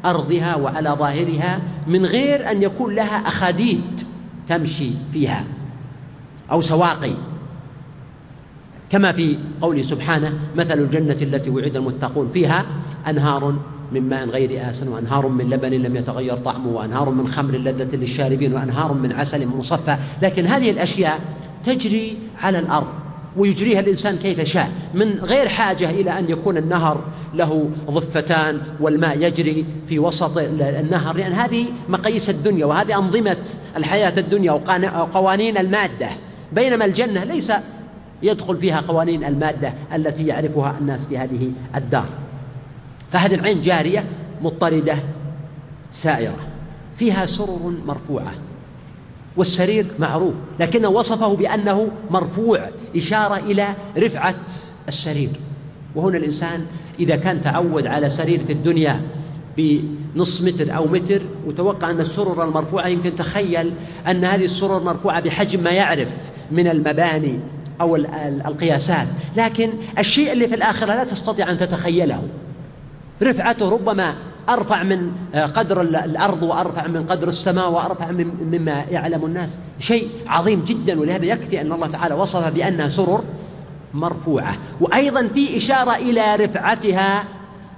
أرضها 0.05 0.55
وعلى 0.55 0.89
ظاهرها 0.89 1.59
من 1.87 2.05
غير 2.05 2.51
أن 2.51 2.63
يكون 2.63 2.95
لها 2.95 3.27
أخاديد 3.27 4.01
تمشي 4.47 4.91
فيها 5.11 5.43
أو 6.51 6.61
سواقي. 6.61 7.13
كما 8.89 9.11
في 9.11 9.37
قوله 9.61 9.81
سبحانه 9.81 10.33
مثل 10.55 10.79
الجنة 10.79 11.17
التي 11.21 11.49
وعد 11.49 11.75
المتقون 11.75 12.27
فيها 12.27 12.65
أنهار 13.07 13.55
من 13.91 14.09
ماء 14.09 14.29
غير 14.29 14.69
آسن 14.69 14.87
وأنهار 14.87 15.27
من 15.27 15.49
لبن 15.49 15.69
لم 15.69 15.95
يتغير 15.95 16.37
طعمه 16.37 16.69
وأنهار 16.69 17.09
من 17.09 17.27
خمر 17.27 17.57
لذة 17.57 17.95
للشاربين 17.95 18.53
وأنهار 18.53 18.93
من 18.93 19.11
عسل 19.11 19.47
مصفى. 19.47 19.97
لكن 20.21 20.45
هذه 20.45 20.71
الأشياء 20.71 21.19
تجري 21.65 22.17
على 22.41 22.59
الأرض. 22.59 23.00
ويجريها 23.37 23.79
الإنسان 23.79 24.17
كيف 24.17 24.41
شاء 24.41 24.71
من 24.93 25.19
غير 25.19 25.47
حاجة 25.47 25.89
إلى 25.89 26.19
أن 26.19 26.29
يكون 26.29 26.57
النهر 26.57 27.03
له 27.33 27.69
ضفتان 27.89 28.61
والماء 28.79 29.21
يجري 29.21 29.65
في 29.87 29.99
وسط 29.99 30.37
النهر 30.37 31.15
لأن 31.15 31.33
هذه 31.33 31.65
مقاييس 31.89 32.29
الدنيا 32.29 32.65
وهذه 32.65 32.97
أنظمة 32.97 33.37
الحياة 33.77 34.19
الدنيا 34.19 34.51
وقوانين 34.51 35.57
المادة. 35.57 36.09
بينما 36.51 36.85
الجنة 36.85 37.23
ليس 37.23 37.51
يدخل 38.23 38.57
فيها 38.57 38.81
قوانين 38.81 39.23
المادة 39.23 39.73
التي 39.95 40.27
يعرفها 40.27 40.77
الناس 40.81 41.05
في 41.05 41.17
هذه 41.17 41.51
الدار. 41.75 42.09
فهذه 43.11 43.35
العين 43.35 43.61
جارية 43.61 44.05
مضطردة 44.41 44.95
سائرة 45.91 46.35
فيها 46.95 47.25
سرر 47.25 47.73
مرفوعة. 47.85 48.33
والسرير 49.37 49.85
معروف 49.99 50.33
لكنه 50.59 50.89
وصفه 50.89 51.35
بأنه 51.35 51.87
مرفوع 52.09 52.69
إشارة 52.95 53.35
إلى 53.35 53.67
رفعة 53.97 54.35
السرير. 54.87 55.29
وهنا 55.95 56.17
الإنسان 56.17 56.65
إذا 56.99 57.15
كان 57.15 57.41
تعود 57.41 57.87
على 57.87 58.09
سرير 58.09 58.45
في 58.47 58.53
الدنيا 58.53 59.01
بنصف 59.57 60.41
متر 60.41 60.75
أو 60.75 60.87
متر 60.87 61.21
وتوقع 61.47 61.89
أن 61.89 61.99
السرر 61.99 62.43
المرفوعة 62.43 62.87
يمكن 62.87 63.15
تخيل 63.15 63.73
أن 64.07 64.25
هذه 64.25 64.45
السرر 64.45 64.83
مرفوعة 64.83 65.21
بحجم 65.21 65.63
ما 65.63 65.71
يعرف 65.71 66.09
من 66.51 66.67
المباني 66.67 67.39
أو 67.81 67.95
القياسات. 68.47 69.07
لكن 69.37 69.69
الشيء 69.99 70.31
اللي 70.31 70.47
في 70.47 70.55
الآخرة 70.55 70.95
لا 70.95 71.03
تستطيع 71.03 71.51
أن 71.51 71.57
تتخيله. 71.57 72.23
رفعته 73.23 73.69
ربما 73.69 74.15
أرفع 74.49 74.83
من 74.83 75.11
آه، 75.35 75.45
قدر 75.45 75.81
الأرض 75.81 76.43
وأرفع 76.43 76.87
من 76.87 77.05
قدر 77.05 77.27
السماء 77.27 77.71
وأرفع 77.71 78.11
مما 78.51 78.85
يعلم 78.91 79.25
الناس. 79.25 79.59
شيء 79.79 80.09
عظيم 80.27 80.63
جدا 80.65 80.99
ولهذا 80.99 81.25
يكفي 81.25 81.61
أن 81.61 81.71
الله 81.71 81.87
تعالى 81.87 82.15
وصف 82.15 82.53
بأنها 82.53 82.87
سرر 82.87 83.23
مرفوعة. 83.93 84.57
وأيضا 84.81 85.27
في 85.27 85.57
إشارة 85.57 85.95
إلى 85.95 86.35
رفعتها 86.35 87.23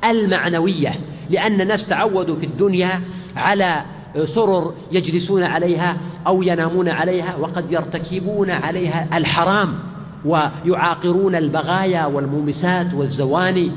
المعنوية 0.09 0.91
لأن 1.29 1.61
الناس 1.61 1.87
تعودوا 1.87 2.35
في 2.35 2.45
الدنيا 2.45 3.01
على 3.35 3.81
سرر 4.23 4.73
يجلسون 4.91 5.43
عليها 5.43 5.97
أو 6.27 6.41
ينامون 6.41 6.89
عليها 6.89 7.35
وقد 7.35 7.71
يرتكبون 7.71 8.49
عليها 8.49 9.17
الحرام 9.17 9.79
ويعاقرون 10.25 11.35
البغايا 11.35 12.05
والمومسات 12.05 12.93
والزواني. 12.93 13.71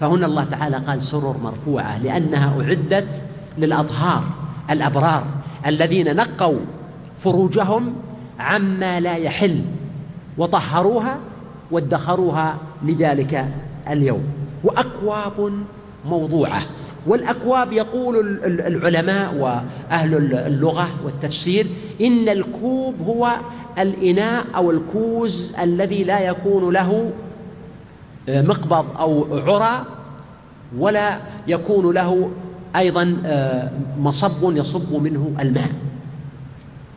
فهنا 0.00 0.26
الله 0.26 0.44
تعالى 0.44 0.76
قال 0.76 1.02
سرر 1.02 1.36
مرفوعة 1.42 1.98
لأنها 1.98 2.62
أعدت 2.62 3.22
للأطهار 3.58 4.24
الأبرار 4.70 5.24
الذين 5.66 6.16
نقوا 6.16 6.58
فروجهم 7.18 7.94
عما 8.38 9.00
لا 9.00 9.16
يحل 9.16 9.60
وطهروها 10.38 11.18
وادخروها 11.70 12.56
لذلك 12.84 13.48
اليوم. 13.90 14.24
وأكواب 14.64 15.52
موضوعة 16.06 16.62
والأكواب 17.06 17.72
يقول 17.72 18.38
العلماء 18.44 19.34
وأهل 19.34 20.14
اللغة 20.34 20.88
والتفسير 21.04 21.66
إن 22.00 22.28
الكوب 22.28 22.94
هو 23.06 23.36
الإناء 23.78 24.44
أو 24.56 24.70
الكوز 24.70 25.54
الذي 25.62 26.04
لا 26.04 26.20
يكون 26.20 26.72
له 26.72 27.10
مقبض 28.28 28.86
أو 28.98 29.38
عرى 29.38 29.84
ولا 30.78 31.20
يكون 31.48 31.94
له 31.94 32.30
أيضا 32.76 33.16
آه، 33.24 33.70
مصب 33.98 34.56
يصب 34.56 35.02
منه 35.02 35.32
الماء. 35.40 35.70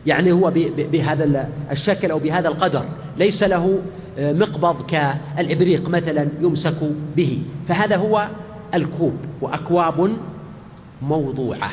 يعني 0.06 0.32
هو 0.32 0.52
بهذا 0.76 1.48
الشكل 1.70 2.10
أو 2.10 2.18
بهذا 2.18 2.48
القدر. 2.48 2.84
ليس 3.16 3.42
له 3.42 3.78
آه، 4.18 4.32
مقبض 4.32 4.86
كالإبريق 4.86 5.88
مثلا 5.88 6.28
يمسك 6.40 6.76
به. 7.16 7.42
فهذا 7.68 7.96
هو 7.96 8.28
الكوب. 8.74 9.14
وأكواب 9.40 10.10
موضوعة. 11.02 11.70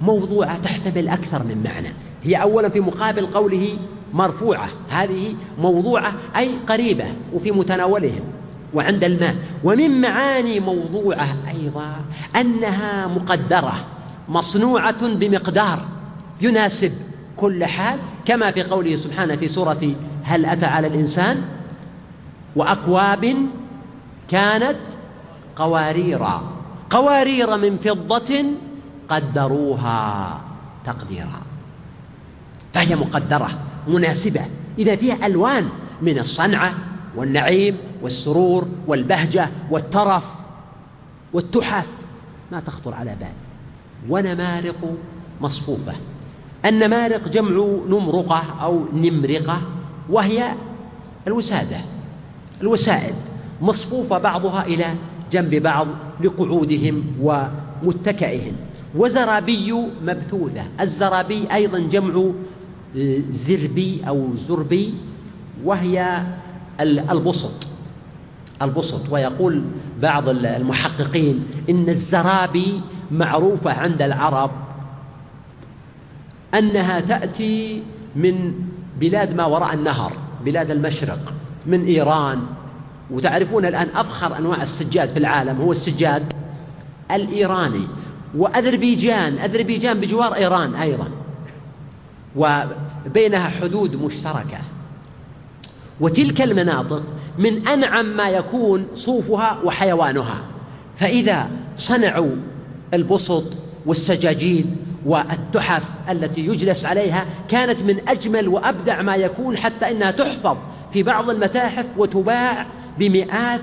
موضوعة 0.00 0.58
تحتمل 0.58 1.08
أكثر 1.08 1.42
من 1.42 1.62
معنى. 1.64 1.88
هي 2.24 2.34
أولا 2.34 2.68
في 2.68 2.80
مقابل 2.80 3.26
قوله 3.26 3.78
مرفوعة. 4.12 4.68
هذه 4.88 5.34
موضوعة 5.58 6.12
أي 6.36 6.50
قريبة 6.68 7.06
وفي 7.32 7.52
متناولهم 7.52 8.24
وعند 8.74 9.04
الماء. 9.04 9.36
ومن 9.64 10.00
معاني 10.00 10.60
موضوعة 10.60 11.36
أيضا 11.48 11.96
أنها 12.36 13.06
مقدرة 13.06 13.84
مصنوعة 14.28 15.08
بمقدار 15.08 15.78
يناسب 16.40 16.92
كل 17.36 17.64
حال 17.64 17.98
كما 18.24 18.50
في 18.50 18.62
قوله 18.62 18.96
سبحانه 18.96 19.36
في 19.36 19.48
سورة 19.48 19.94
هل 20.22 20.46
أتى 20.46 20.66
على 20.66 20.86
الإنسان؟ 20.86 21.42
وأكواب 22.56 23.36
كانت 24.28 24.78
قواريرا 25.56 26.42
قوارير 26.90 27.56
من 27.56 27.76
فضة 27.76 28.44
قدروها 29.08 30.40
تقديرا. 30.84 31.40
فهي 32.74 32.96
مقدرة. 32.96 33.48
مناسبة. 33.88 34.40
إذا 34.78 34.96
فيها 34.96 35.26
ألوان 35.26 35.68
من 36.02 36.18
الصنعة 36.18 36.74
والنعيم 37.16 37.76
والسرور 38.02 38.68
والبهجة 38.86 39.48
والترف 39.70 40.24
والتحف 41.32 41.88
ما 42.52 42.60
تخطر 42.60 42.94
على 42.94 43.16
بال. 43.20 43.32
ونمارق 44.08 44.94
مصفوفة. 45.40 45.92
النمارق 46.66 47.28
جمع 47.28 47.78
نمرقة 47.88 48.42
أو 48.62 48.84
نمرقة 48.94 49.62
وهي 50.10 50.54
الوسادة 51.26 51.80
الوسائد. 52.60 53.14
مصفوفة 53.60 54.18
بعضها 54.18 54.64
إلى 54.64 54.86
جنب 55.32 55.54
بعض 55.54 55.86
لقعودهم 56.20 57.04
ومتكئهم. 57.20 58.52
وزرابي 58.94 59.72
مبثوثة. 60.02 60.64
الزرابي 60.80 61.54
أيضا 61.54 61.78
جمع 61.78 62.30
زربي 63.30 64.02
أو 64.08 64.34
زربي 64.34 64.94
وهي 65.64 66.22
البسط. 66.80 67.66
البسط. 68.62 69.00
ويقول 69.10 69.62
بعض 70.02 70.28
المحققين 70.28 71.44
إن 71.70 71.88
الزرابي 71.88 72.80
معروفة 73.10 73.72
عند 73.72 74.02
العرب 74.02 74.50
أنها 76.54 77.00
تأتي 77.00 77.82
من 78.16 78.52
بلاد 79.00 79.34
ما 79.34 79.44
وراء 79.44 79.74
النهر 79.74 80.12
بلاد 80.44 80.70
المشرق 80.70 81.34
من 81.66 81.84
إيران. 81.84 82.40
وتعرفون 83.10 83.64
الآن 83.64 83.88
أفخر 83.94 84.38
أنواع 84.38 84.62
السجاد 84.62 85.08
في 85.08 85.18
العالم 85.18 85.60
هو 85.60 85.72
السجاد 85.72 86.32
الإيراني. 87.10 87.86
وأذربيجان. 88.36 89.38
أذربيجان 89.38 90.00
بجوار 90.00 90.34
إيران 90.34 90.74
أيضا. 90.74 91.08
وبينها 92.36 93.48
حدود 93.48 93.96
مشتركة. 94.02 94.58
وتلك 96.00 96.42
المناطق 96.42 97.02
من 97.38 97.68
أنعم 97.68 98.16
ما 98.16 98.28
يكون 98.28 98.86
صوفها 98.94 99.58
وحيوانها. 99.64 100.40
فإذا 100.96 101.50
صنعوا 101.76 102.36
البسط 102.94 103.44
والسجاجيد 103.86 104.76
والتحف 105.06 105.82
التي 106.10 106.40
يجلس 106.46 106.86
عليها 106.86 107.26
كانت 107.48 107.82
من 107.82 108.08
أجمل 108.08 108.48
وأبدع 108.48 109.02
ما 109.02 109.16
يكون 109.16 109.56
حتى 109.56 109.90
إنها 109.90 110.10
تحفظ 110.10 110.56
في 110.92 111.02
بعض 111.02 111.30
المتاحف 111.30 111.86
وتباع 111.96 112.66
بمئات 112.98 113.60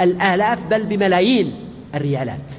الآلاف 0.00 0.66
بل 0.70 0.86
بملايين 0.86 1.54
الريالات. 1.94 2.52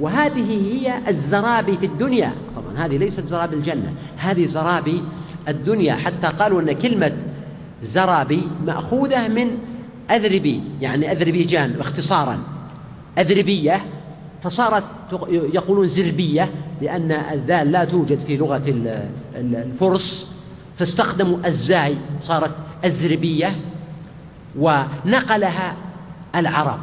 وهذه 0.00 0.72
هي 0.72 1.08
الزرابي 1.08 1.76
في 1.76 1.86
الدنيا. 1.86 2.32
طبعا 2.56 2.86
هذه 2.86 2.96
ليست 2.96 3.26
زرابي 3.26 3.56
الجنة 3.56 3.94
هذه 4.16 4.44
زرابي 4.44 5.02
الدنيا. 5.48 5.94
حتى 5.94 6.26
قالوا 6.26 6.60
أن 6.60 6.72
كلمة 6.72 7.12
زرابي 7.82 8.48
مأخوذة 8.64 9.28
من 9.28 9.58
أذربي 10.10 10.62
يعني 10.80 11.12
أذربيجان 11.12 11.80
اختصارا. 11.80 12.38
أذربية 13.18 13.80
فصارت 14.42 14.86
يقولون 15.30 15.86
زربية 15.86 16.50
لأن 16.82 17.12
الذال 17.12 17.72
لا 17.72 17.84
توجد 17.84 18.20
في 18.20 18.36
لغة 18.36 18.62
الفرس. 19.34 20.32
فاستخدموا 20.76 21.38
الزاي 21.46 21.96
صارت 22.20 22.52
أزربية 22.84 23.56
ونقلها 24.58 25.76
العرب. 26.34 26.80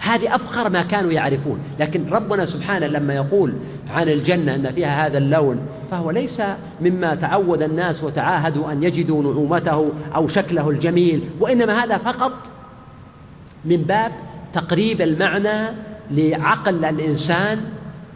هذه 0.00 0.34
أفخر 0.34 0.70
ما 0.70 0.82
كانوا 0.82 1.12
يعرفون. 1.12 1.60
لكن 1.80 2.10
ربنا 2.10 2.44
سبحانه 2.44 2.86
لما 2.86 3.14
يقول 3.14 3.54
عن 3.90 4.08
الجنة 4.08 4.54
أن 4.54 4.72
فيها 4.72 5.06
هذا 5.06 5.18
اللون 5.18 5.60
فهو 5.90 6.10
ليس 6.10 6.42
مما 6.80 7.14
تعود 7.14 7.62
الناس 7.62 8.04
وتعاهدوا 8.04 8.72
أن 8.72 8.82
يجدوا 8.82 9.22
نعومته 9.22 9.92
أو 10.14 10.28
شكله 10.28 10.70
الجميل 10.70 11.22
وإنما 11.40 11.84
هذا 11.84 11.98
فقط 11.98 12.32
من 13.64 13.76
باب 13.76 14.12
تقريب 14.52 15.00
المعنى 15.00 15.76
لعقل 16.10 16.84
الإنسان 16.84 17.58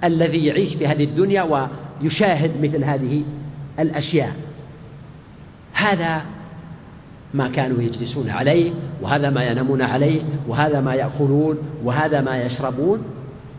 الذي 0.05 0.47
يعيش 0.47 0.75
في 0.75 0.87
هذه 0.87 1.05
الدنيا 1.05 1.69
ويشاهد 2.03 2.51
مثل 2.63 2.85
هذه 2.85 3.25
الأشياء. 3.79 4.37
هذا 5.73 6.23
ما 7.35 7.49
كانوا 7.49 7.83
يجلسون 7.83 8.31
عليه 8.31 8.73
وهذا 9.03 9.31
ما 9.31 9.45
ينامون 9.45 9.83
عليه 9.83 10.23
وهذا 10.49 10.81
ما 10.81 10.95
يأكلون 10.95 11.59
وهذا 11.85 12.21
ما 12.21 12.43
يشربون 12.43 13.03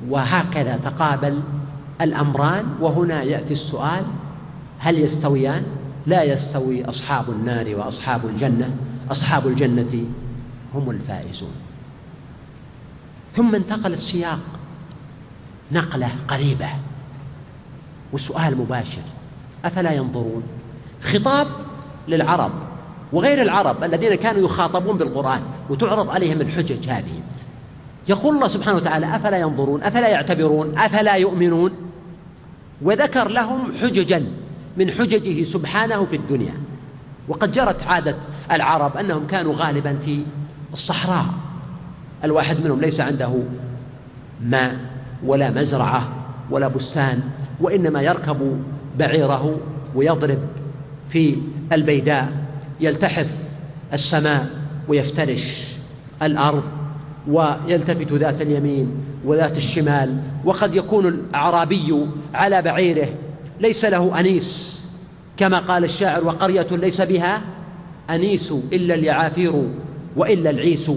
وهكذا 0.09 0.77
تقابل 0.77 1.39
الأمران. 2.01 2.65
وهنا 2.79 3.23
يأتي 3.23 3.53
السؤال 3.53 4.05
هل 4.79 4.99
يستويان؟ 4.99 5.63
لا 6.07 6.23
يستوي 6.23 6.85
أصحاب 6.85 7.29
النار 7.29 7.75
وأصحاب 7.75 8.25
الجنة. 8.25 8.75
أصحاب 9.11 9.47
الجنة 9.47 10.05
هم 10.73 10.89
الفائزون. 10.89 11.53
ثم 13.33 13.55
انتقل 13.55 13.93
السياق 13.93 14.39
نقلة 15.71 16.09
قريبة. 16.27 16.69
وسؤال 18.13 18.57
مباشر 18.57 19.01
أفلا 19.65 19.91
ينظرون؟ 19.91 20.43
خطاب 21.01 21.47
للعرب. 22.07 22.51
وغير 23.13 23.41
العرب 23.41 23.83
الذين 23.83 24.15
كانوا 24.15 24.45
يخاطبون 24.45 24.97
بالقرآن 24.97 25.41
وتعرض 25.69 26.09
عليهم 26.09 26.41
الحجج 26.41 26.89
هذه. 26.89 27.21
يقول 28.07 28.35
الله 28.35 28.47
سبحانه 28.47 28.77
وتعالى 28.77 29.15
أفلا 29.15 29.37
ينظرون؟ 29.37 29.83
أفلا 29.83 30.07
يعتبرون؟ 30.07 30.77
أفلا 30.77 31.13
يؤمنون؟ 31.13 31.71
وذكر 32.81 33.27
لهم 33.27 33.71
حججا 33.81 34.25
من 34.77 34.91
حججه 34.91 35.43
سبحانه 35.43 36.05
في 36.05 36.15
الدنيا. 36.15 36.53
وقد 37.27 37.51
جرت 37.51 37.83
عادة 37.83 38.15
العرب 38.51 38.97
أنهم 38.97 39.27
كانوا 39.27 39.53
غالبا 39.55 39.97
في 39.97 40.25
الصحراء. 40.73 41.25
الواحد 42.23 42.59
منهم 42.59 42.81
ليس 42.81 43.01
عنده 43.01 43.33
ماء 44.41 44.75
ولا 45.25 45.51
مزرعة 45.51 46.09
ولا 46.49 46.67
بستان 46.67 47.21
وإنما 47.61 48.01
يركب 48.01 48.63
بعيره 48.99 49.59
ويضرب 49.95 50.39
في 51.07 51.37
البيداء. 51.73 52.44
يلتحف 52.79 53.49
السماء 53.93 54.49
ويفترش 54.87 55.67
الأرض 56.21 56.63
ويلتفت 57.27 58.13
ذات 58.13 58.41
اليمين 58.41 58.91
وذات 59.25 59.57
الشمال 59.57 60.17
وقد 60.45 60.75
يكون 60.75 61.07
الأعرابي 61.07 62.05
على 62.33 62.61
بعيره 62.61 63.07
ليس 63.59 63.85
له 63.85 64.19
أنيس 64.19 64.81
كما 65.37 65.59
قال 65.59 65.83
الشاعر 65.83 66.23
وقرية 66.23 66.67
ليس 66.71 67.01
بها 67.01 67.41
أنيس 68.09 68.51
إلا 68.73 68.95
اليعافير 68.95 69.53
وإلا 70.15 70.49
العيس 70.49 70.91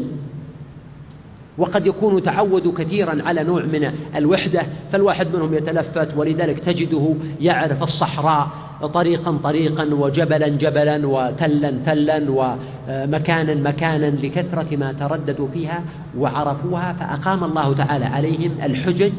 وقد 1.58 1.86
يكون 1.86 2.22
تعود 2.22 2.74
كثيرا 2.74 3.22
على 3.22 3.44
نوع 3.44 3.62
من 3.62 3.92
الوحدة 4.16 4.62
فالواحد 4.92 5.34
منهم 5.34 5.54
يتلفت 5.54 6.16
ولذلك 6.16 6.60
تجده 6.60 7.14
يعرف 7.40 7.82
الصحراء 7.82 8.67
طريقا 8.86 9.38
طريقا 9.42 9.84
وجبلا 9.84 10.48
جبلا 10.48 11.06
وتلا 11.06 11.70
تلا 11.70 12.22
ومكانا 12.28 13.54
مكانا 13.54 14.06
لكثرة 14.06 14.76
ما 14.76 14.92
ترددوا 14.92 15.48
فيها 15.48 15.82
وعرفوها 16.18 16.92
فأقام 16.92 17.44
الله 17.44 17.74
تعالى 17.74 18.04
عليهم 18.04 18.52
الحجج 18.62 19.12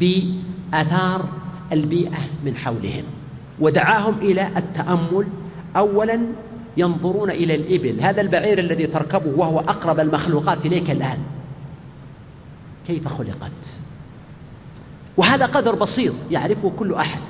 بآثار 0.00 1.24
البيئة 1.72 2.18
من 2.44 2.56
حولهم 2.56 3.04
ودعاهم 3.60 4.14
إلى 4.22 4.48
التأمل. 4.56 5.26
أولا 5.76 6.20
ينظرون 6.76 7.30
إلى 7.30 7.54
الإبل 7.54 8.00
هذا 8.00 8.20
البعير 8.20 8.58
الذي 8.58 8.86
تركبه 8.86 9.30
وهو 9.36 9.58
أقرب 9.58 10.00
المخلوقات 10.00 10.66
إليك 10.66 10.90
الآن. 10.90 11.18
كيف 12.86 13.08
خلقت؟ 13.08 13.78
وهذا 15.16 15.46
قدر 15.46 15.74
بسيط 15.74 16.14
يعرفه 16.30 16.70
كل 16.70 16.94
أحد. 16.94 17.20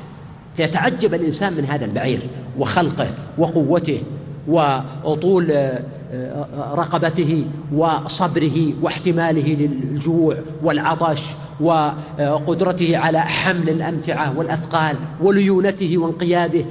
فيتعجب 0.56 1.14
الإنسان 1.14 1.54
من 1.54 1.64
هذا 1.64 1.84
البعير 1.84 2.20
وخلقه 2.58 3.08
وقوته 3.38 4.02
وطول 4.48 5.50
آه، 5.50 5.82
آه، 6.12 6.74
رقبته 6.74 7.44
وصبره 7.72 8.72
واحتماله 8.82 9.54
للجوع 9.54 10.36
والعطش 10.62 11.22
وقدرته 11.60 12.96
على 12.96 13.20
حمل 13.20 13.68
الأمتعة 13.68 14.38
والأثقال 14.38 14.96
وليونته 15.20 15.98
وانقياده 15.98 16.64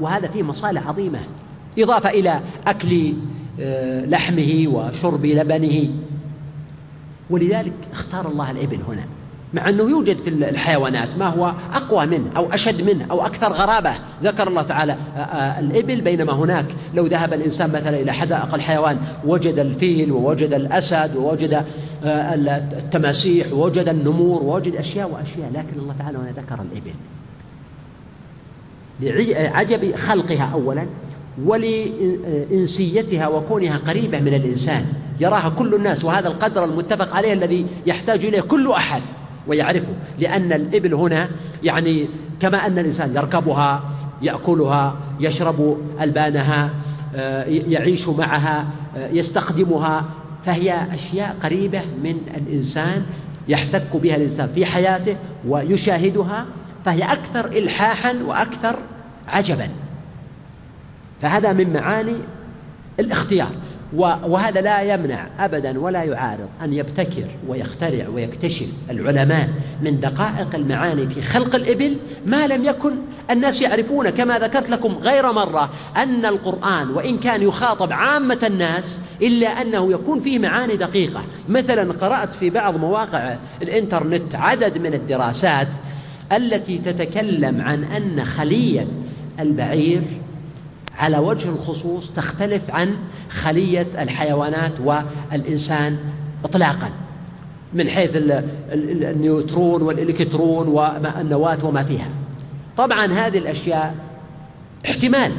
وهذا 0.00 0.28
فيه 0.28 0.42
مصالح 0.42 0.88
عظيمة. 0.88 1.20
إضافة 1.78 2.10
إلى 2.10 2.40
أكل 2.66 3.12
آه، 3.60 4.04
لحمه 4.06 4.64
وشرب 4.68 5.26
لبنه. 5.26 5.90
ولذلك 7.30 7.72
اختار 7.92 8.28
الله 8.28 8.50
الإبل 8.50 8.78
هنا. 8.88 9.17
مع 9.54 9.68
أنه 9.68 9.90
يوجد 9.90 10.18
في 10.18 10.28
الحيوانات 10.28 11.08
ما 11.18 11.26
هو 11.26 11.52
أقوى 11.74 12.06
منه 12.06 12.30
أو 12.36 12.52
أشد 12.52 12.90
منه 12.90 13.06
أو 13.10 13.26
أكثر 13.26 13.52
غرابة. 13.52 13.92
ذكر 14.22 14.48
الله 14.48 14.62
تعالى 14.62 14.92
آه، 14.92 15.18
آه، 15.18 15.60
الإبل 15.60 16.00
بينما 16.00 16.32
هناك 16.32 16.66
لو 16.94 17.06
ذهب 17.06 17.32
الإنسان 17.32 17.72
مثلا 17.72 18.00
إلى 18.00 18.12
حدائق 18.12 18.54
الحيوان 18.54 18.98
وجد 19.24 19.58
الفيل 19.58 20.12
ووجد 20.12 20.54
الأسد 20.54 21.16
ووجد 21.16 21.64
التماسيح 22.04 23.52
ووجد 23.52 23.88
النمور 23.88 24.42
ووجد 24.42 24.76
أشياء 24.76 25.10
وأشياء. 25.10 25.50
لكن 25.50 25.78
الله 25.78 25.94
تعالى 25.98 26.18
هنا 26.18 26.30
ذكر 26.30 26.58
الإبل 26.72 26.92
لعجب 29.00 29.96
خلقها 29.96 30.50
أولا 30.52 30.86
ولإنسيتها 31.44 33.28
وكونها 33.28 33.76
قريبة 33.76 34.20
من 34.20 34.34
الإنسان. 34.34 34.86
يراها 35.20 35.48
كل 35.48 35.74
الناس 35.74 36.04
وهذا 36.04 36.28
القدر 36.28 36.64
المتفق 36.64 37.16
عليه 37.16 37.32
الذي 37.32 37.66
يحتاج 37.86 38.24
إليه 38.24 38.40
كل 38.40 38.72
أحد. 38.72 39.02
ويعرفه 39.48 39.92
لأن 40.18 40.52
الإبل 40.52 40.94
هنا 40.94 41.28
يعني 41.62 42.08
كما 42.40 42.66
أن 42.66 42.78
الإنسان 42.78 43.16
يركبها 43.16 43.82
يأكلها 44.22 44.96
يشرب 45.20 45.78
ألبانها 46.00 46.70
آه، 47.14 47.44
يعيش 47.44 48.08
معها 48.08 48.66
آه، 48.96 49.08
يستخدمها. 49.08 50.04
فهي 50.44 50.94
أشياء 50.94 51.36
قريبة 51.42 51.80
من 52.02 52.16
الإنسان 52.36 53.06
يحتك 53.48 53.96
بها 53.96 54.16
الإنسان 54.16 54.48
في 54.54 54.66
حياته 54.66 55.16
ويشاهدها 55.48 56.46
فهي 56.84 57.02
أكثر 57.02 57.46
إلحاحا 57.46 58.12
وأكثر 58.26 58.78
عجبا. 59.28 59.68
فهذا 61.20 61.52
من 61.52 61.72
معاني 61.72 62.16
الاختيار. 63.00 63.50
وهذا 63.96 64.60
لا 64.60 64.82
يمنع 64.82 65.26
ابدا 65.38 65.80
ولا 65.80 66.02
يعارض 66.02 66.48
أن 66.62 66.72
يبتكر 66.72 67.26
ويخترع 67.48 68.08
ويكتشف 68.08 68.66
العلماء 68.90 69.48
من 69.82 70.00
دقائق 70.00 70.54
المعاني 70.54 71.08
في 71.08 71.22
خلق 71.22 71.54
الإبل 71.54 71.96
ما 72.26 72.46
لم 72.46 72.64
يكن 72.64 72.92
الناس 73.30 73.62
يعرفون 73.62 74.10
كما 74.10 74.38
ذكرت 74.38 74.70
لكم 74.70 74.94
غير 75.02 75.32
مرة 75.32 75.70
أن 75.96 76.26
القرآن 76.26 76.90
وإن 76.90 77.18
كان 77.18 77.42
يخاطب 77.42 77.92
عامة 77.92 78.38
الناس 78.42 79.00
إلا 79.22 79.62
أنه 79.62 79.92
يكون 79.92 80.20
فيه 80.20 80.38
معاني 80.38 80.76
دقيقة. 80.76 81.24
مثلا 81.48 81.92
قرأت 81.92 82.32
في 82.32 82.50
بعض 82.50 82.76
مواقع 82.76 83.36
الإنترنت 83.62 84.34
عدد 84.34 84.78
من 84.78 84.94
الدراسات 84.94 85.76
التي 86.32 86.78
تتكلم 86.78 87.60
عن 87.60 87.84
أن 87.84 88.24
خلية 88.24 88.86
البعير 89.40 90.02
على 90.98 91.18
وجه 91.18 91.48
الخصوص 91.48 92.10
تختلف 92.10 92.70
عن 92.70 92.96
خلية 93.30 93.86
الحيوانات 93.98 94.72
والإنسان 94.80 95.98
إطلاقا 96.44 96.90
من 97.74 97.90
حيث 97.90 98.10
النيوترون 98.14 99.82
والإلكترون 99.82 100.68
والنواة 100.68 101.58
وما 101.64 101.82
فيها. 101.82 102.08
طبعا 102.76 103.06
هذه 103.06 103.38
الأشياء 103.38 103.94
احتمال. 104.86 105.32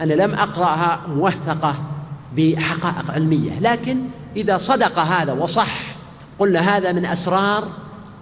أنا 0.00 0.14
لم 0.14 0.34
أقرأها 0.34 1.00
موثقة 1.08 1.74
بحقائق 2.36 3.10
علمية 3.10 3.58
لكن 3.60 3.98
إذا 4.36 4.58
صدق 4.58 4.98
هذا 4.98 5.32
وصح 5.32 5.80
قلنا 6.38 6.76
هذا 6.76 6.92
من 6.92 7.06
أسرار 7.06 7.68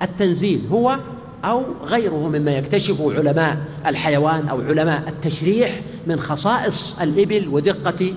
التنزيل 0.03 0.63
هو 0.71 0.99
أو 1.45 1.65
غيره 1.85 2.29
مما 2.29 2.51
يكتشفه 2.51 3.15
علماء 3.15 3.65
الحيوان 3.87 4.49
أو 4.49 4.61
علماء 4.61 5.09
التشريح 5.09 5.81
من 6.07 6.21
خصائص 6.21 6.97
الإبل 7.01 7.49
ودقة 7.49 8.15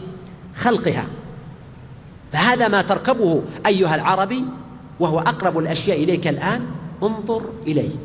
خلقها. 0.55 1.05
فهذا 2.32 2.67
ما 2.67 2.82
تركبه 2.82 3.41
أيها 3.65 3.95
العربي 3.95 4.43
وهو 4.99 5.19
أقرب 5.19 5.57
الأشياء 5.57 6.03
إليك 6.03 6.28
الآن 6.28 6.65
انظر 7.03 7.41
إليه. 7.67 7.95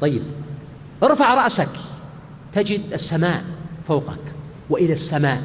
طيب 0.00 0.22
ارفع 1.02 1.34
رأسك 1.34 1.68
تجد 2.52 2.80
السماء 2.92 3.44
فوقك 3.88 4.18
وإلى 4.70 4.92
السماء 4.92 5.42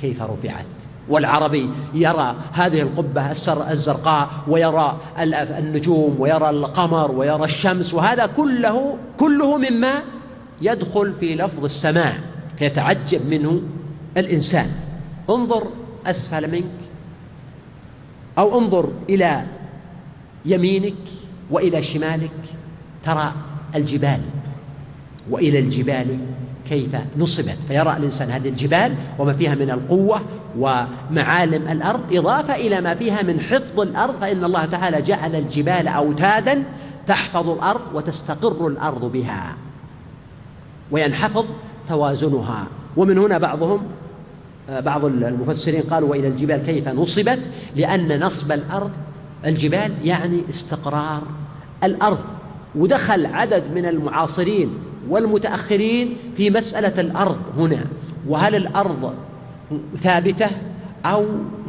كيف 0.00 0.22
رفعت؟ 0.22 0.66
والعربي 1.08 1.70
يرى 1.94 2.36
هذه 2.52 2.80
القبة 2.82 3.30
الزرقاء 3.70 4.30
ويرى 4.48 5.00
النجوم 5.58 6.16
ويرى 6.18 6.50
القمر 6.50 7.10
ويرى 7.12 7.44
الشمس 7.44 7.94
وهذا 7.94 8.26
كله 8.26 8.96
كله 9.20 9.56
مما 9.56 9.94
يدخل 10.62 11.12
في 11.12 11.34
لفظ 11.34 11.64
السماء 11.64 12.20
فيتعجب 12.58 13.26
منه 13.28 13.62
الإنسان. 14.16 14.70
انظر 15.30 15.66
أسفل 16.06 16.50
منك 16.50 16.80
أو 18.38 18.58
انظر 18.58 18.88
إلى 19.08 19.46
يمينك 20.44 20.94
وإلى 21.50 21.82
شمالك 21.82 22.30
ترى 23.02 23.32
الجبال 23.74 24.20
وإلى 25.30 25.58
الجبال 25.58 26.18
كيف 26.68 26.96
نصبت. 27.18 27.56
فيرى 27.68 27.96
الإنسان 27.96 28.30
هذه 28.30 28.48
الجبال 28.48 28.94
وما 29.18 29.32
فيها 29.32 29.54
من 29.54 29.70
القوة 29.70 30.20
ومعالم 30.58 31.68
الأرض 31.68 32.00
إضافة 32.12 32.54
إلى 32.54 32.80
ما 32.80 32.94
فيها 32.94 33.22
من 33.22 33.40
حفظ 33.40 33.80
الأرض 33.80 34.16
فإن 34.16 34.44
الله 34.44 34.64
تعالى 34.64 35.02
جعل 35.02 35.36
الجبال 35.36 35.88
أوتادا 35.88 36.64
تحفظ 37.06 37.48
الأرض 37.48 37.80
وتستقر 37.94 38.66
الأرض 38.66 39.12
بها 39.12 39.54
وينحفظ 40.90 41.44
توازنها. 41.88 42.66
ومن 42.96 43.18
هنا 43.18 43.38
بعضهم 43.38 43.82
بعض 44.68 45.04
المفسرين 45.04 45.82
قالوا 45.82 46.08
وإلى 46.08 46.28
الجبال 46.28 46.62
كيف 46.62 46.88
نصبت؟ 46.88 47.50
لأن 47.76 48.20
نصب 48.24 48.52
الأرض 48.52 48.90
الجبال 49.46 49.92
يعني 50.04 50.42
استقرار 50.48 51.22
الأرض. 51.84 52.18
ودخل 52.74 53.26
عدد 53.26 53.64
من 53.74 53.86
المعاصرين 53.86 54.78
والمتأخرين 55.08 56.16
في 56.36 56.50
مسألة 56.50 57.00
الأرض 57.00 57.38
هنا 57.56 57.84
وهل 58.28 58.54
الأرض 58.54 59.14
ثابتة 59.98 60.50
أو 61.04 61.24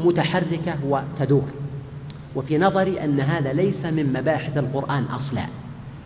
متحركة 0.05 0.75
وتدور؟ 0.87 1.47
وفي 2.35 2.57
نظري 2.57 3.03
أن 3.03 3.19
هذا 3.19 3.53
ليس 3.53 3.85
من 3.85 4.13
مباحث 4.13 4.57
القرآن 4.57 5.03
أصلا. 5.03 5.45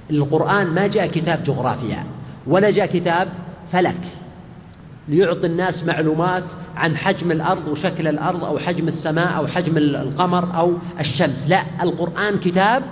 القرآن 0.10 0.68
ما 0.68 0.88
جاء 0.88 1.08
كتاب 1.08 1.44
جغرافيا 1.44 2.04
ولا 2.48 2.72
جاء 2.72 2.86
كتاب 2.86 3.28
فلك 3.72 4.02
ليعطي 5.08 5.48
الناس 5.48 5.84
معلومات 5.84 6.54
عن 6.76 6.98
حجم 6.98 7.32
الأرض 7.32 7.68
وشكل 7.68 8.08
الأرض 8.08 8.44
أو 8.44 8.60
حجم 8.60 8.88
السماء 8.88 9.38
أو 9.38 9.48
حجم 9.48 9.78
القمر 9.78 10.58
أو 10.58 10.74
الشمس. 11.00 11.48
لا 11.48 11.64
القرآن 11.84 12.40
كتاب 12.40 12.84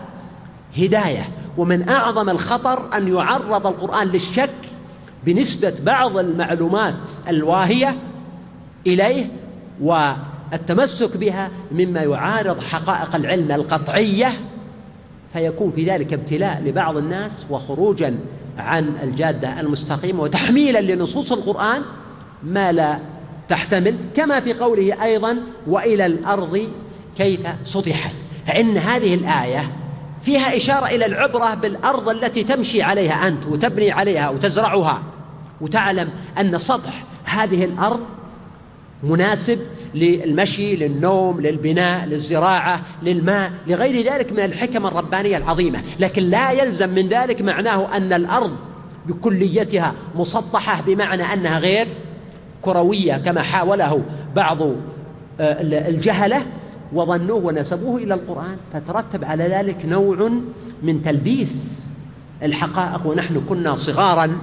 هداية. 0.77 1.29
ومن 1.57 1.89
أعظم 1.89 2.29
الخطر 2.29 2.97
أن 2.97 3.13
يعرض 3.13 3.67
القرآن 3.67 4.07
للشك 4.07 4.49
بنسبة 5.25 5.73
بعض 5.83 6.17
المعلومات 6.17 7.09
الواهية 7.27 7.95
إليه 8.87 9.27
والتمسك 9.81 11.17
بها 11.17 11.51
مما 11.71 12.01
يعارض 12.01 12.61
حقائق 12.61 13.15
العلم 13.15 13.51
القطعية 13.51 14.33
فيكون 15.33 15.71
في 15.71 15.85
ذلك 15.85 16.13
ابتلاء 16.13 16.61
لبعض 16.65 16.97
الناس 16.97 17.47
وخروجا 17.49 18.19
عن 18.57 18.87
الجادة 19.03 19.59
المستقيمة 19.59 20.21
وتحميلا 20.21 20.81
لنصوص 20.81 21.31
القرآن 21.31 21.81
ما 22.43 22.71
لا 22.71 22.99
تحتمل 23.49 23.95
كما 24.15 24.39
في 24.39 24.53
قوله 24.53 25.03
أيضا 25.03 25.37
وإلى 25.67 26.05
الأرض 26.05 26.69
كيف 27.17 27.39
سطحت 27.63 28.15
فإن 28.45 28.77
هذه 28.77 29.13
الآية 29.13 29.71
فيها 30.25 30.57
إشارة 30.57 30.85
إلى 30.85 31.05
العبرة 31.05 31.53
بالأرض 31.53 32.09
التي 32.09 32.43
تمشي 32.43 32.81
عليها 32.81 33.27
أنت 33.27 33.45
وتبني 33.45 33.91
عليها 33.91 34.29
وتزرعها. 34.29 35.01
وتعلم 35.61 36.09
أن 36.39 36.57
سطح 36.57 37.03
هذه 37.25 37.65
الأرض 37.65 37.99
مناسب 39.03 39.59
للمشي 39.93 40.75
للنوم 40.75 41.41
للبناء 41.41 42.05
للزراعة 42.05 42.81
للماء 43.03 43.51
لغير 43.67 44.13
ذلك 44.13 44.31
من 44.31 44.39
الحكم 44.39 44.85
الربانية 44.85 45.37
العظيمة. 45.37 45.81
لكن 45.99 46.23
لا 46.23 46.51
يلزم 46.51 46.89
من 46.89 47.07
ذلك 47.07 47.41
معناه 47.41 47.97
أن 47.97 48.13
الأرض 48.13 48.55
بكليتها 49.05 49.93
مسطحة 50.15 50.81
بمعنى 50.81 51.23
أنها 51.23 51.59
غير 51.59 51.87
كروية 52.61 53.17
كما 53.17 53.41
حاوله 53.41 54.01
بعض 54.35 54.61
آه، 54.61 55.61
الجهلة. 55.89 56.45
وظنوه 56.95 57.45
ونسبوه 57.45 57.97
إلى 57.97 58.13
القرآن 58.13 58.57
فترتب 58.73 59.25
على 59.25 59.43
ذلك 59.43 59.85
نوع 59.85 60.31
من 60.83 61.03
تلبيس 61.03 61.85
الحقائق 62.43 63.07
ونحن 63.07 63.41
كنا 63.49 63.75
صغارا 63.75 64.37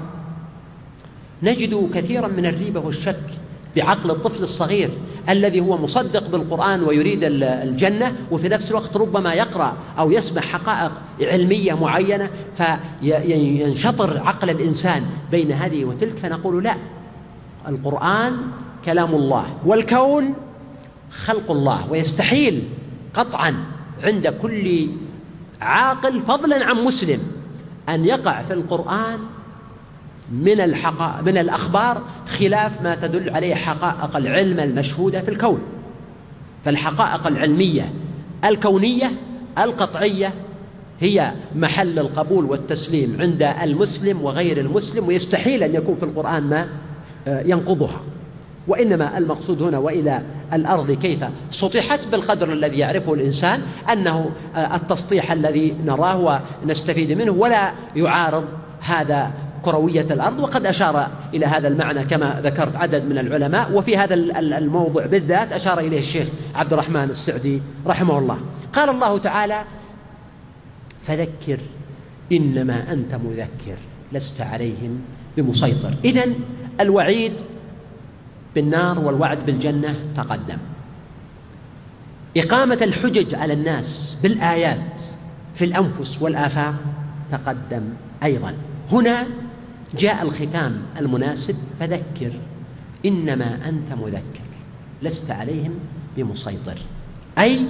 نجد 1.42 1.90
كثيرا 1.94 2.28
من 2.28 2.46
الريبة 2.46 2.80
والشك 2.80 3.24
بعقل 3.76 4.10
الطفل 4.10 4.42
الصغير 4.42 4.90
الذي 5.28 5.60
هو 5.60 5.78
مصدق 5.78 6.28
بالقرآن 6.28 6.82
ويريد 6.82 7.18
الجنة 7.22 8.12
وفي 8.30 8.48
نفس 8.48 8.70
الوقت 8.70 8.96
ربما 8.96 9.34
يقرأ 9.34 9.76
أو 9.98 10.10
يسمع 10.10 10.42
حقائق 10.42 10.92
علمية 11.20 11.74
معينة 11.74 12.30
فينشطر 12.56 14.18
عقل 14.18 14.50
الإنسان 14.50 15.02
بين 15.30 15.52
هذه 15.52 15.84
وتلك 15.84 16.18
فنقول 16.18 16.64
لا 16.64 16.74
القرآن 17.68 18.36
كلام 18.84 19.14
الله 19.14 19.46
والكون 19.66 20.34
خلق 21.12 21.50
الله 21.50 21.90
ويستحيل 21.90 22.68
قطعا 23.14 23.54
عند 24.04 24.28
كل 24.28 24.88
عاقل 25.60 26.20
فضلا 26.20 26.64
عن 26.64 26.76
مسلم 26.76 27.20
أن 27.88 28.04
يقع 28.04 28.42
في 28.42 28.52
القرآن 28.52 29.18
من 30.32 30.60
الحقا 30.60 31.22
من 31.26 31.38
الأخبار 31.38 32.02
خلاف 32.26 32.82
ما 32.82 32.94
تدل 32.94 33.30
عليه 33.30 33.54
حقائق 33.54 34.16
العلم 34.16 34.60
المشهودة 34.60 35.20
في 35.20 35.28
الكون. 35.28 35.60
فالحقائق 36.64 37.26
العلمية 37.26 37.92
الكونية 38.44 39.10
القطعية 39.58 40.34
هي 41.00 41.32
محل 41.54 41.98
القبول 41.98 42.44
والتسليم 42.44 43.16
عند 43.20 43.42
المسلم 43.42 44.22
وغير 44.22 44.60
المسلم 44.60 45.08
ويستحيل 45.08 45.62
أن 45.62 45.74
يكون 45.74 45.96
في 45.96 46.02
القرآن 46.02 46.42
ما 46.42 46.68
آه، 47.26 47.42
ينقضها. 47.42 48.00
وإنما 48.68 49.18
المقصود 49.18 49.62
هنا 49.62 49.78
وإلى 49.78 50.22
الأرض 50.52 50.90
كيف 50.90 51.24
سطحت 51.50 52.00
بالقدر 52.12 52.52
الذي 52.52 52.78
يعرفه 52.78 53.14
الإنسان 53.14 53.62
أنه 53.92 54.30
آه، 54.56 54.76
التسطيح 54.76 55.32
الذي 55.32 55.76
نراه 55.84 56.40
ونستفيد 56.64 57.12
منه 57.12 57.32
ولا 57.32 57.72
يعارض 57.96 58.44
هذا 58.80 59.32
كروية 59.64 60.06
الأرض 60.10 60.40
وقد 60.40 60.66
أشار 60.66 61.08
إلى 61.34 61.46
هذا 61.46 61.68
المعنى 61.68 62.04
كما 62.04 62.40
ذكرت 62.44 62.76
عدد 62.76 63.04
من 63.04 63.18
العلماء 63.18 63.72
وفي 63.72 63.96
هذا 63.96 64.14
الموضوع 64.38 65.06
بالذات 65.06 65.52
أشار 65.52 65.78
إليه 65.78 65.98
الشيخ 65.98 66.28
عبد 66.54 66.72
الرحمن 66.72 67.10
السعدي 67.10 67.62
رحمه 67.86 68.18
الله. 68.18 68.40
قال 68.72 68.88
الله 68.88 69.18
تعالى 69.18 69.64
فذكر 71.00 71.58
إنما 72.32 72.92
أنت 72.92 73.14
مذكر 73.14 73.76
لست 74.12 74.40
عليهم 74.40 75.00
بمسيطر. 75.36 75.94
إذن 76.04 76.34
الوعيد 76.80 77.32
بالنار 78.54 78.98
والوعد 78.98 79.46
بالجنة 79.46 79.96
تقدم. 80.16 80.58
إقامة 82.36 82.78
الحجج 82.82 83.34
على 83.34 83.52
الناس 83.52 84.16
بالآيات 84.22 85.02
في 85.54 85.64
الأنفس 85.64 86.22
والآفاق 86.22 86.74
تقدم 87.30 87.82
أيضا. 88.22 88.54
هنا 88.92 89.26
جاء 89.98 90.22
الختام 90.22 90.82
المناسب 90.98 91.56
فذكر 91.80 92.32
إنما 93.06 93.58
أنت 93.68 93.92
مذكر 94.02 94.46
لست 95.02 95.30
عليهم 95.30 95.74
بمسيطر 96.16 96.78
أي 97.38 97.66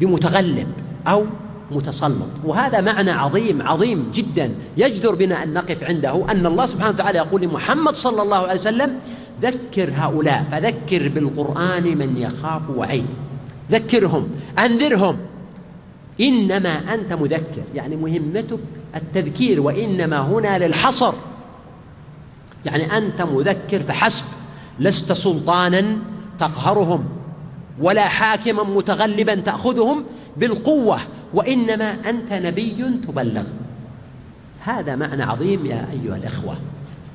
بمتغلب 0.00 0.68
أو 1.06 1.24
متسلط. 1.70 2.28
وهذا 2.44 2.80
معنى 2.80 3.10
عظيم 3.10 3.62
عظيم 3.62 4.10
جدا. 4.14 4.54
يجدر 4.76 5.14
بنا 5.14 5.42
أن 5.42 5.52
نقف 5.52 5.84
عنده 5.84 6.30
أن 6.30 6.46
الله 6.46 6.66
سبحانه 6.66 6.90
وتعالى 6.90 7.18
يقول 7.18 7.42
لمحمد 7.42 7.94
صلى 7.94 8.22
الله 8.22 8.36
عليه 8.36 8.60
وسلم 8.60 9.00
ذكر 9.42 9.90
هؤلاء 9.96 10.46
فذكر 10.50 11.08
بالقرآن 11.08 11.98
من 11.98 12.16
يخاف 12.16 12.62
وعيد. 12.76 13.06
ذكرهم 13.70 14.28
أنذرهم. 14.58 15.16
إنما 16.20 16.94
أنت 16.94 17.12
مذكر 17.12 17.62
يعني 17.74 17.96
مهمتك 17.96 18.58
التذكير 18.96 19.60
وإنما 19.60 20.20
هنا 20.20 20.66
للحصر. 20.66 21.14
يعني 22.64 22.96
أنت 22.96 23.22
مذكر 23.22 23.80
فحسب 23.80 24.24
لست 24.78 25.12
سلطانا 25.12 25.96
تقهرهم 26.38 27.04
ولا 27.80 28.08
حاكما 28.08 28.62
متغلبا 28.62 29.34
تأخذهم 29.34 30.04
بالقوة 30.36 30.98
وإنما 31.34 32.10
أنت 32.10 32.32
نبي 32.32 32.84
تبلغ. 33.08 33.44
هذا 34.60 34.96
معنى 34.96 35.22
عظيم 35.22 35.66
يا 35.66 35.88
أيها 35.92 36.16
الإخوة. 36.16 36.56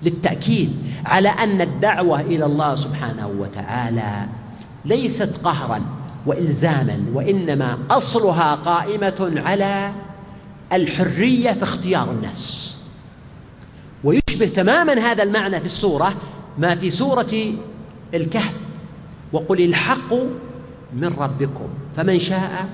للتأكيد 0.03 0.75
على 1.05 1.29
أن 1.29 1.61
الدعوة 1.61 2.21
إلى 2.21 2.45
الله 2.45 2.75
سبحانه 2.75 3.27
وتعالى 3.27 4.25
ليست 4.85 5.39
قهرا 5.43 5.81
والزاما 6.25 7.05
وإنما 7.13 7.77
أصلها 7.91 8.55
قائمة 8.55 9.33
على 9.45 9.91
الحرية 10.73 11.51
في 11.51 11.63
اختيار 11.63 12.11
الناس. 12.11 12.75
ويشبه 14.03 14.47
تماما 14.47 14.93
هذا 14.93 15.23
المعنى 15.23 15.59
في 15.59 15.65
السورة 15.65 16.13
ما 16.57 16.75
في 16.75 16.91
سورة 16.91 17.53
الكهف 18.13 18.55
وقل 19.33 19.61
الحق 19.61 20.13
من 20.93 21.13
ربكم 21.17 21.67
فمن 21.95 22.19
شاء 22.19 22.67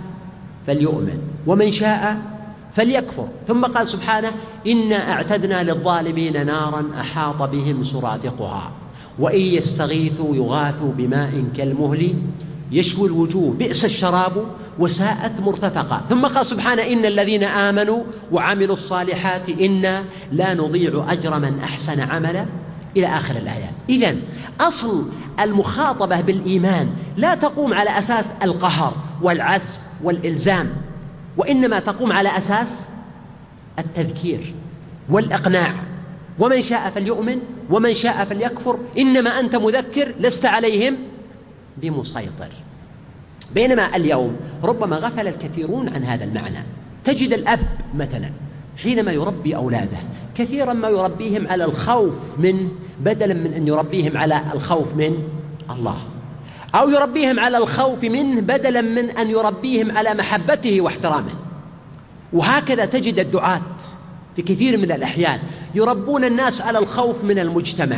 فليؤمن 0.68 1.22
ومن 1.48 1.72
شاء 1.72 2.18
فليكفر. 2.74 3.28
ثم 3.48 3.66
قال 3.66 3.88
سبحانه 3.88 4.32
إنا 4.68 5.12
أعتدنا 5.12 5.64
للظالمين 5.64 6.46
نارا 6.46 6.92
أحاط 7.00 7.42
بهم 7.42 7.84
سرادقها. 7.84 8.72
وإن 9.20 9.40
يستغيثوا 9.40 10.36
يغاثوا 10.36 10.92
بماء 10.98 11.44
كالمهل. 11.58 12.14
يشوي 12.72 13.08
الوجوه 13.08 13.54
بئس 13.54 13.86
الشراب 13.86 14.46
وساءت 14.80 15.40
مرتفقا. 15.40 16.02
ثم 16.10 16.26
قال 16.26 16.46
سبحانه 16.46 16.82
إن 16.82 17.06
الذين 17.06 17.44
آمنوا 17.44 18.04
وعملوا 18.32 18.74
الصالحات 18.74 19.50
إنا 19.50 20.04
لا 20.32 20.54
نضيع 20.54 21.06
أجر 21.10 21.40
من 21.40 21.60
أحسن 21.60 22.00
عملا 22.00 22.46
إلى 22.98 23.08
آخر 23.08 23.36
الآيات. 23.36 23.74
إذا 23.90 24.16
أصل 24.62 25.10
المخاطبة 25.40 26.22
بالإيمان 26.22 26.90
لا 27.18 27.36
تقوم 27.36 27.74
على 27.74 27.98
أساس 28.00 28.34
القهر 28.44 28.94
والعسف 29.22 29.80
والإلزام. 30.04 30.70
وإنما 31.38 31.80
تقوم 31.80 32.12
على 32.12 32.38
أساس 32.38 32.90
التذكير 33.80 34.54
والإقناع. 35.10 35.74
ومن 36.40 36.62
شاء 36.62 36.90
فليؤمن 36.90 37.40
ومن 37.70 37.94
شاء 37.94 38.26
فليكفر. 38.26 38.80
إنما 38.98 39.30
أنت 39.40 39.56
مذكر 39.56 40.14
لست 40.20 40.46
عليهم 40.46 40.96
بمسيطر. 41.78 42.50
بينما 43.56 43.96
اليوم 43.96 44.36
ربما 44.64 44.96
غفل 44.96 45.28
الكثيرون 45.28 45.90
عن 45.90 46.04
هذا 46.04 46.24
المعنى. 46.24 46.64
تجد 47.04 47.34
الأب 47.34 47.60
مثلا 47.96 48.32
حينما 48.78 49.12
يربي 49.12 49.56
أولاده 49.56 49.98
كثيرا 50.36 50.74
ما 50.74 50.90
يربيهم 50.90 51.48
على 51.48 51.66
الخوف 51.66 52.40
منه 52.40 52.70
بدلا 53.00 53.34
من 53.34 53.54
أن 53.54 53.68
يربيهم 53.68 54.18
على 54.18 54.44
الخوف 54.54 54.96
من 54.96 55.24
الله. 55.70 55.98
أو 56.76 56.90
يربيهم 56.90 57.40
على 57.40 57.58
الخوف 57.58 58.04
منه 58.04 58.42
بدلا 58.42 58.82
من 58.82 59.10
أن 59.10 59.30
يربيهم 59.30 59.98
على 59.98 60.14
محبته 60.14 60.82
واحترامه. 60.82 61.34
وهكذا 62.34 62.86
تجد 62.86 63.20
الدعاة 63.20 63.62
في 64.36 64.42
كثير 64.42 64.78
من 64.78 64.92
الأحيان 64.92 65.40
يربون 65.76 66.24
الناس 66.24 66.62
على 66.62 66.80
الخوف 66.80 67.24
من 67.24 67.40
المجتمع 67.40 67.98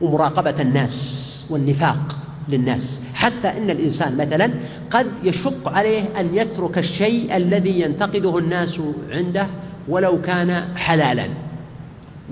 ومراقبة 0.00 0.54
الناس 0.60 1.46
والنفاق 1.50 2.18
للناس. 2.48 3.02
حتى 3.14 3.48
إن 3.48 3.70
الإنسان 3.70 4.16
مثلا 4.16 4.50
قد 4.90 5.06
يشق 5.24 5.68
عليه 5.68 6.20
أن 6.20 6.34
يترك 6.34 6.78
الشيء 6.78 7.36
الذي 7.36 7.80
ينتقده 7.80 8.38
الناس 8.38 8.80
عنده 9.10 9.46
ولو 9.88 10.22
كان 10.22 10.76
حلالا. 10.76 11.28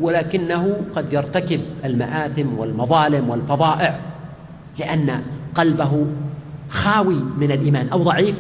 ولكنه 0.01 0.81
قد 0.95 1.13
يرتكب 1.13 1.61
المآثم 1.85 2.59
والمظالم 2.59 3.31
والفظائع 3.31 4.01
لأن 4.79 5.23
قلبه 5.57 6.07
خاوي 6.71 7.15
من 7.39 7.53
الإيمان 7.53 7.89
أو 7.89 8.03
ضعيف 8.03 8.37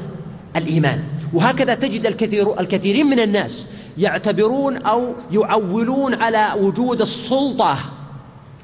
الإيمان. 0.56 1.02
وهكذا 1.32 1.74
تجد 1.74 2.06
الكثير 2.06 2.60
الكثيرين 2.60 3.06
من 3.06 3.20
الناس 3.20 3.66
يعتبرون 3.98 4.76
أو 4.76 5.14
يعولون 5.32 6.14
على 6.14 6.52
وجود 6.60 7.00
السلطة 7.00 7.78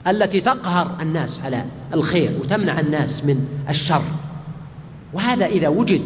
التي 0.07 0.40
تقهر 0.40 0.96
الناس 1.00 1.40
على 1.40 1.64
الخير 1.94 2.38
وتمنع 2.40 2.80
الناس 2.80 3.24
من 3.24 3.46
الشر. 3.68 4.03
وهذا 5.12 5.46
إذا 5.46 5.68
وجد 5.68 6.05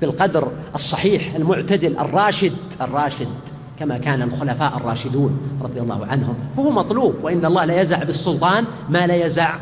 بالقدر 0.00 0.52
الصحيح 0.74 1.34
المعتدل 1.34 1.98
الراشد 1.98 2.56
الراشد 2.80 3.28
كما 3.78 3.98
كان 3.98 4.22
الخلفاء 4.22 4.76
الراشدون 4.76 5.40
رضي 5.62 5.80
الله 5.80 6.06
عنهم 6.06 6.34
فهو 6.56 6.70
مطلوب 6.70 7.14
وإن 7.22 7.44
الله 7.44 7.64
لا 7.64 7.80
يزع 7.80 8.02
بالسلطان 8.02 8.64
ما 8.88 9.06
لا 9.06 9.26
يزع 9.26 9.54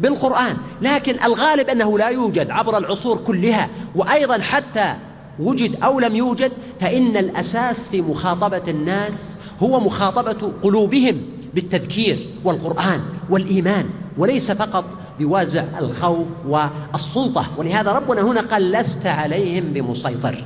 بالقرآن 0.00 0.56
لكن 0.82 1.22
الغالب 1.24 1.68
أنه 1.68 1.98
لا 1.98 2.08
يوجد 2.08 2.50
عبر 2.50 2.78
العصور 2.78 3.16
كلها 3.16 3.68
وأيضا 3.94 4.38
حتى 4.38 4.94
وجد 5.38 5.82
أو 5.82 6.00
لم 6.00 6.16
يوجد 6.16 6.52
فإن 6.80 7.16
الأساس 7.16 7.88
في 7.88 8.02
مخاطبة 8.02 8.62
الناس 8.68 9.38
هو 9.62 9.80
مخاطبة 9.80 10.52
قلوبهم 10.62 11.22
بالتذكير 11.54 12.28
والقرآن 12.44 13.00
والإيمان 13.30 13.88
وليس 14.18 14.50
فقط 14.50 14.84
بوازع 15.18 15.64
الخوف 15.78 16.26
والسلطة. 16.46 17.46
ولهذا 17.56 17.92
ربنا 17.92 18.20
هنا 18.20 18.40
قال 18.40 18.72
لست 18.72 19.06
عليهم 19.06 19.64
بمسيطر. 19.64 20.44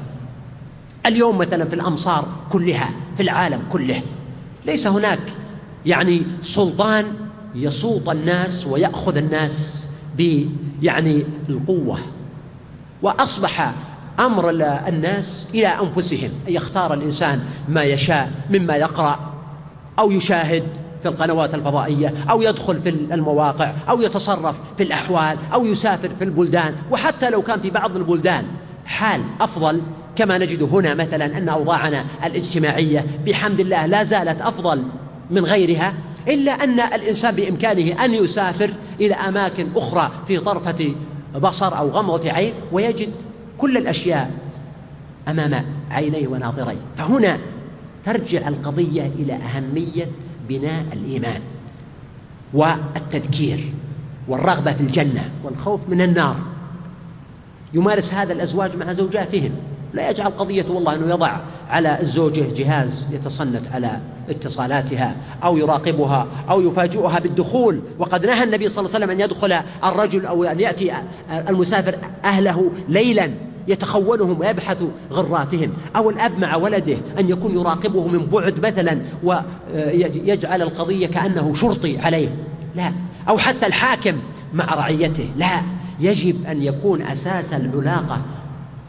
اليوم 1.06 1.38
مثلا 1.38 1.64
في 1.64 1.74
الأمصار 1.74 2.28
كلها 2.52 2.90
في 3.16 3.22
العالم 3.22 3.62
كله 3.72 4.02
ليس 4.66 4.86
هناك 4.86 5.20
يعني 5.86 6.22
سلطان 6.42 7.04
يسوط 7.54 8.08
الناس 8.08 8.66
ويأخذ 8.66 9.16
الناس 9.16 9.86
ب 10.18 10.46
يعني 10.82 11.24
القوة 11.48 11.98
وأصبح 13.02 13.72
أمر 14.20 14.50
الناس 14.88 15.46
إلى 15.54 15.66
أنفسهم 15.66 16.30
أن 16.48 16.52
يختار 16.52 16.94
الإنسان 16.94 17.40
ما 17.68 17.82
يشاء 17.82 18.32
مما 18.50 18.76
يقرأ 18.76 19.32
أو 19.98 20.10
يشاهد 20.10 20.64
في 21.02 21.08
القنوات 21.08 21.54
الفضائية 21.54 22.14
أو 22.30 22.42
يدخل 22.42 22.78
في 22.78 22.88
المواقع 22.88 23.72
أو 23.88 24.02
يتصرف 24.02 24.56
في 24.76 24.82
الأحوال 24.82 25.36
أو 25.54 25.66
يسافر 25.66 26.10
في 26.18 26.24
البلدان 26.24 26.74
وحتى 26.90 27.30
لو 27.30 27.42
كان 27.42 27.60
في 27.60 27.70
بعض 27.70 27.96
البلدان 27.96 28.44
حال 28.84 29.22
أفضل 29.40 29.82
كما 30.16 30.38
نجد 30.38 30.62
هنا 30.62 30.94
مثلا 30.94 31.38
أن 31.38 31.48
أوضاعنا 31.48 32.04
الاجتماعية 32.24 33.06
بحمد 33.26 33.60
الله 33.60 33.86
لا 33.86 34.04
زالت 34.04 34.40
أفضل 34.40 34.84
من 35.30 35.44
غيرها. 35.44 35.94
إلا 36.28 36.52
أن 36.52 36.80
الإنسان 36.80 37.34
بإمكانه 37.34 38.04
أن 38.04 38.14
يسافر 38.14 38.70
إلى 39.00 39.14
أماكن 39.14 39.68
أخرى 39.76 40.10
في 40.26 40.38
طرفة 40.38 40.94
بصر 41.34 41.78
أو 41.78 41.88
غمضة 41.88 42.32
عين 42.32 42.54
ويجد 42.72 43.08
كل 43.58 43.76
الأشياء 43.76 44.30
أمام 45.28 45.64
عينيه 45.90 46.28
وناظريه. 46.28 46.80
فهنا 46.96 47.38
ترجع 48.04 48.48
القضية 48.48 49.06
إلى 49.06 49.32
أهمية 49.32 50.08
بناء 50.48 50.84
الإيمان 50.92 51.40
والتذكير 52.54 53.72
والرغبة 54.28 54.72
في 54.72 54.80
الجنة 54.80 55.30
والخوف 55.44 55.88
من 55.88 56.00
النار. 56.00 56.36
يمارس 57.74 58.14
هذا 58.14 58.32
الأزواج 58.32 58.76
مع 58.76 58.92
زوجاتهم. 58.92 59.50
لا 59.94 60.10
يجعل 60.10 60.30
قضية 60.30 60.66
والله 60.68 60.94
أنه 60.94 61.10
يضع 61.10 61.36
على 61.70 62.00
الزوجة 62.00 62.44
جهاز 62.56 63.04
يتصنت 63.10 63.62
على 63.72 64.00
اتصالاتها 64.28 65.16
أو 65.44 65.56
يراقبها 65.56 66.26
أو 66.50 66.60
يفاجئها 66.60 67.18
بالدخول. 67.18 67.80
وقد 67.98 68.26
نهى 68.26 68.44
النبي 68.44 68.68
صلى 68.68 68.84
الله 68.84 68.94
عليه 68.94 69.04
وسلم 69.04 69.16
أن 69.16 69.20
يدخل 69.20 69.52
الرجل 69.84 70.26
أو 70.26 70.44
أن 70.44 70.60
يأتي 70.60 70.92
المسافر 71.30 71.98
أهله 72.24 72.72
ليلا 72.88 73.30
يتخونهم 73.68 74.40
ويبحث 74.40 74.82
غراتهم. 75.12 75.72
أو 75.96 76.10
الأب 76.10 76.38
مع 76.38 76.56
ولده 76.56 76.96
أن 77.18 77.28
يكون 77.28 77.54
يراقبه 77.54 78.06
من 78.06 78.26
بعد 78.26 78.66
مثلا 78.66 79.00
ويجعل 79.24 80.62
القضية 80.62 81.06
كأنه 81.06 81.54
شرطي 81.54 81.98
عليه. 81.98 82.28
لا. 82.74 82.92
أو 83.28 83.38
حتى 83.38 83.66
الحاكم 83.66 84.16
مع 84.54 84.74
رعيته. 84.74 85.28
لا. 85.36 85.62
يجب 86.00 86.46
أن 86.46 86.62
يكون 86.62 87.02
أساس 87.02 87.52
العلاقة 87.52 88.20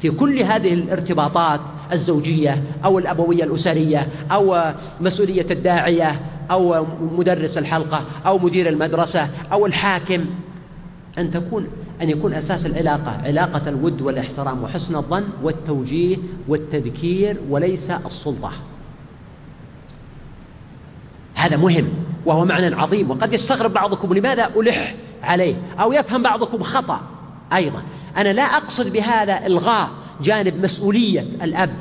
في 0.04 0.12
كل 0.12 0.39
هذه 0.39 0.74
الارتباطات 0.74 1.62
الزوجية 1.91 2.64
أو 2.86 2.99
الأبوية 2.99 3.43
الأسرية 3.43 4.08
أو 4.32 4.74
مسؤولية 5.01 5.45
الداعية 5.51 6.20
أو 6.51 6.86
مدرس 7.18 7.58
الحلقة 7.58 8.06
أو 8.26 8.39
مدير 8.39 8.70
المدرسة 8.70 9.30
أو 9.51 9.66
الحاكم 9.66 10.26
أن 11.18 11.32
تكون 11.32 11.68
أن 12.01 12.10
يكون 12.10 12.34
أساس 12.34 12.66
العلاقة 12.66 13.22
علاقة 13.24 13.70
الود 13.70 14.01
والإحترام 14.01 14.64
وحسن 14.64 14.95
الظن 14.95 15.24
والتوجيه 15.43 16.18
والتذكير 16.47 17.38
وليس 17.49 17.91
السلطة. 17.91 18.51
هذا 21.34 21.58
مهم 21.58 21.89
وهو 22.26 22.45
معنى 22.45 22.76
عظيم 22.76 23.12
وقد 23.12 23.34
يستغرب 23.34 23.74
بعضكم 23.74 24.14
لماذا 24.14 24.49
ألح 24.56 24.95
عليه 25.24 25.56
أو 25.80 25.93
يفهم 25.93 26.24
بعضكم 26.24 26.64
خطأ 26.64 27.01
أيضا. 27.54 27.84
أنا 28.18 28.34
لا 28.34 28.43
أقصد 28.43 28.93
بهذا 28.93 29.45
إلغاء 29.47 29.89
جانب 30.22 30.64
مسؤولية 30.64 31.22
الأب 31.22 31.74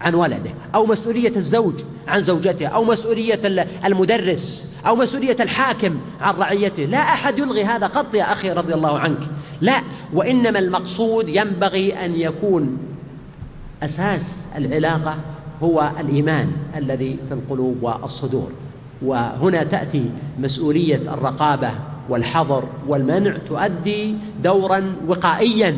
عن 0.00 0.14
ولده 0.14 0.50
أو 0.74 0.86
مسؤولية 0.86 1.36
الزوج 1.36 1.74
عن 2.08 2.22
زوجته 2.22 2.66
أو 2.66 2.84
مسؤولية 2.84 3.40
المدرس 3.84 4.74
أو 4.86 4.96
مسؤولية 4.96 5.36
الحاكم 5.40 5.98
عن 6.20 6.34
رعيته. 6.34 6.84
لا 6.84 6.98
أحد 6.98 7.38
يلغي 7.38 7.64
هذا 7.64 7.86
قط 7.86 8.14
يا 8.14 8.32
أخي 8.32 8.52
رضي 8.52 8.74
الله 8.74 8.98
عنك. 8.98 9.20
لا 9.60 9.80
وإنما 10.12 10.58
المقصود 10.58 11.28
ينبغي 11.28 12.04
أن 12.04 12.14
يكون 12.14 12.78
أساس 13.82 14.48
العلاقة 14.56 15.16
هو 15.62 15.90
الإيمان 16.00 16.52
الذي 16.76 17.18
في 17.28 17.34
القلوب 17.34 17.82
والصدور. 17.82 18.50
وهنا 19.02 19.64
تأتي 19.64 20.10
مسؤولية 20.38 21.14
الرقابة 21.14 21.70
والحظر 22.08 22.64
والمنع 22.88 23.36
تؤدي 23.48 24.16
دورا 24.42 24.94
وقائيا. 25.06 25.76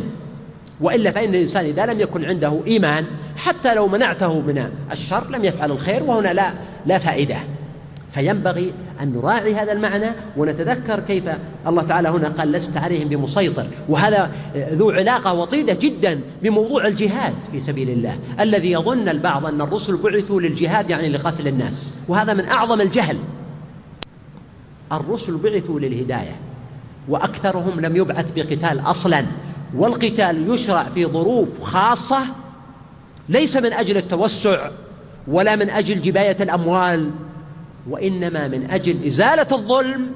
وإلا 0.81 1.11
فإن 1.11 1.35
الإنسان 1.35 1.65
إذا 1.65 1.87
لم 1.87 2.01
يكن 2.01 2.25
عنده 2.25 2.61
إيمان 2.67 3.05
حتى 3.37 3.75
لو 3.75 3.89
منعته 3.89 4.41
من 4.41 4.71
الشر 4.93 5.31
لم 5.31 5.45
يفعل 5.45 5.71
الخير 5.71 6.03
وهنا 6.03 6.33
لا 6.33 6.53
لا 6.87 6.99
فائدة. 6.99 7.37
فينبغي 8.11 8.73
أن 9.01 9.13
نراعي 9.13 9.55
هذا 9.55 9.73
المعنى 9.73 10.07
ونتذكر 10.37 11.01
كيف 11.01 11.29
الله 11.67 11.83
تعالى 11.83 12.09
هنا 12.09 12.29
قال 12.29 12.53
لست 12.53 12.77
عليهم 12.77 13.09
بمسيطر. 13.09 13.67
وهذا 13.89 14.31
ذو 14.57 14.91
علاقة 14.91 15.33
وطيدة 15.33 15.77
جدا 15.81 16.21
بموضوع 16.43 16.87
الجهاد 16.87 17.35
في 17.53 17.61
سبيل 17.61 17.91
الله 17.91 18.19
الذي 18.41 18.73
يظن 18.73 19.09
البعض 19.09 19.47
أن 19.47 19.61
الرسل 19.61 19.97
بعثوا 19.97 20.41
للجهاد 20.41 20.91
يعني 20.91 21.09
لقتل 21.09 21.49
الناس. 21.49 21.95
وهذا 22.09 22.35
من 22.35 22.49
أعظم 22.49 22.81
الجهل. 22.81 23.17
الرسل 24.93 25.37
بعثوا 25.37 25.81
للهداية 25.81 26.37
وأكثرهم 27.09 27.81
لم 27.81 27.97
يبعث 27.97 28.33
بقتال 28.37 28.81
أصلا 28.81 29.25
والقتال 29.75 30.51
يشرع 30.55 30.85
في 30.85 31.07
ظروف 31.07 31.63
خاصة 31.63 32.27
ليس 33.29 33.57
من 33.57 33.73
أجل 33.73 33.97
التوسع 33.97 34.71
ولا 35.29 35.57
من 35.57 35.71
أجل 35.71 36.03
جباية 36.03 36.37
الأموال 36.41 37.11
وإنما 37.91 38.49
من 38.49 38.71
أجل 38.71 39.07
إزالة 39.07 39.47
الظلم 39.53 40.11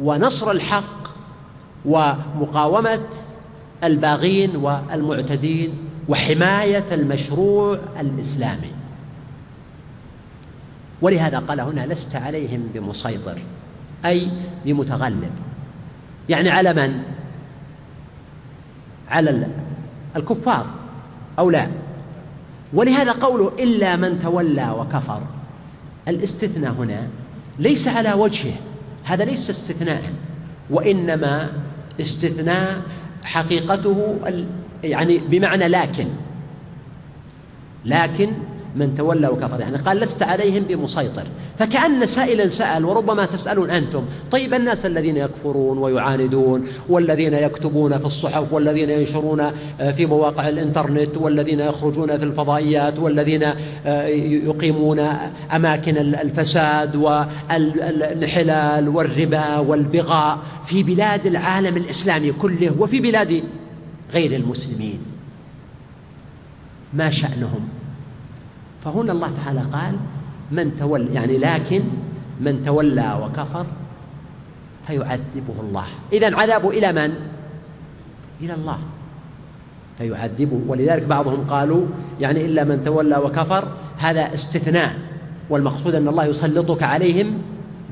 ونصر 0.00 0.50
الحق 0.50 1.02
ومقاومة 1.84 3.08
الباغين 3.84 4.56
والمعتدين 4.56 5.74
وحماية 6.08 6.84
المشروع 6.92 7.78
الإسلامي. 8.00 8.72
ولهذا 11.02 11.38
قال 11.38 11.60
هنا 11.60 11.86
لست 11.86 12.16
عليهم 12.16 12.68
بمسيطر. 12.74 13.38
أي 14.04 14.28
بمتغلب. 14.64 15.30
يعني 16.28 16.50
على 16.50 16.72
من؟ 16.72 17.02
على 19.08 19.46
الكفار 20.16 20.66
أو 21.38 21.50
لا؟ 21.50 21.68
ولهذا 22.72 23.12
قوله 23.12 23.52
إلا 23.58 23.96
من 23.96 24.18
تولى 24.22 24.70
وكفر. 24.78 25.22
الاستثناء 26.08 26.72
هنا 26.72 27.06
ليس 27.58 27.88
على 27.88 28.12
وجهه 28.12 28.54
هذا 29.04 29.24
ليس 29.24 29.50
استثناء 29.50 30.02
وإنما 30.70 31.52
استثناء 32.00 32.82
حقيقته 33.24 34.18
يعني 34.84 35.18
بمعنى 35.18 35.68
لكن. 35.68 36.08
لكن 37.84 38.32
من 38.76 38.94
تولى 38.94 39.28
وكفر. 39.28 39.60
يعني 39.60 39.76
قال 39.76 39.96
لست 39.96 40.22
عليهم 40.22 40.62
بمسيطر. 40.62 41.26
فكأن 41.58 42.06
سائلا 42.06 42.48
سأل 42.48 42.84
وربما 42.84 43.24
تسألون 43.24 43.70
أنتم. 43.70 44.04
طيب 44.30 44.54
الناس 44.54 44.86
الذين 44.86 45.16
يكفرون 45.16 45.78
ويعاندون 45.78 46.64
والذين 46.88 47.34
يكتبون 47.34 47.98
في 47.98 48.04
الصحف 48.04 48.52
والذين 48.52 48.90
ينشرون 48.90 49.40
آه، 49.40 49.90
في 49.90 50.06
مواقع 50.06 50.48
الإنترنت 50.48 51.16
والذين 51.16 51.60
يخرجون 51.60 52.18
في 52.18 52.24
الفضائيات 52.24 52.98
والذين 52.98 53.42
آه، 53.86 54.06
يقيمون 54.06 54.98
أماكن 55.52 55.96
الفساد 55.96 56.96
والانحلال 56.96 58.88
والربا 58.88 59.58
والبغاء 59.58 60.38
في 60.66 60.82
بلاد 60.82 61.26
العالم 61.26 61.76
الإسلامي 61.76 62.32
كله 62.32 62.74
وفي 62.78 63.00
بلاد 63.00 63.42
غير 64.14 64.36
المسلمين. 64.36 64.98
ما 66.94 67.10
شأنهم؟ 67.10 67.68
فهنا 68.84 69.12
الله 69.12 69.30
تعالى 69.44 69.60
قال 69.60 69.94
من 70.50 70.76
تولى 70.76 71.14
يعني 71.14 71.38
لكن 71.38 71.82
من 72.40 72.64
تولى 72.64 73.18
وكفر 73.22 73.66
فيعذبه 74.86 75.60
الله. 75.60 75.84
إذا 76.12 76.36
عذابه 76.36 76.70
إلى 76.70 76.92
من؟ 76.92 77.14
إلى 78.40 78.54
الله. 78.54 78.78
فيعذبه. 79.98 80.60
ولذلك 80.68 81.02
بعضهم 81.02 81.44
قالوا 81.44 81.86
يعني 82.20 82.44
إلا 82.44 82.64
من 82.64 82.84
تولى 82.84 83.16
وكفر 83.16 83.68
هذا 83.98 84.34
استثناء 84.34 84.96
والمقصود 85.50 85.94
أن 85.94 86.08
الله 86.08 86.24
يسلطك 86.24 86.82
عليهم 86.82 87.38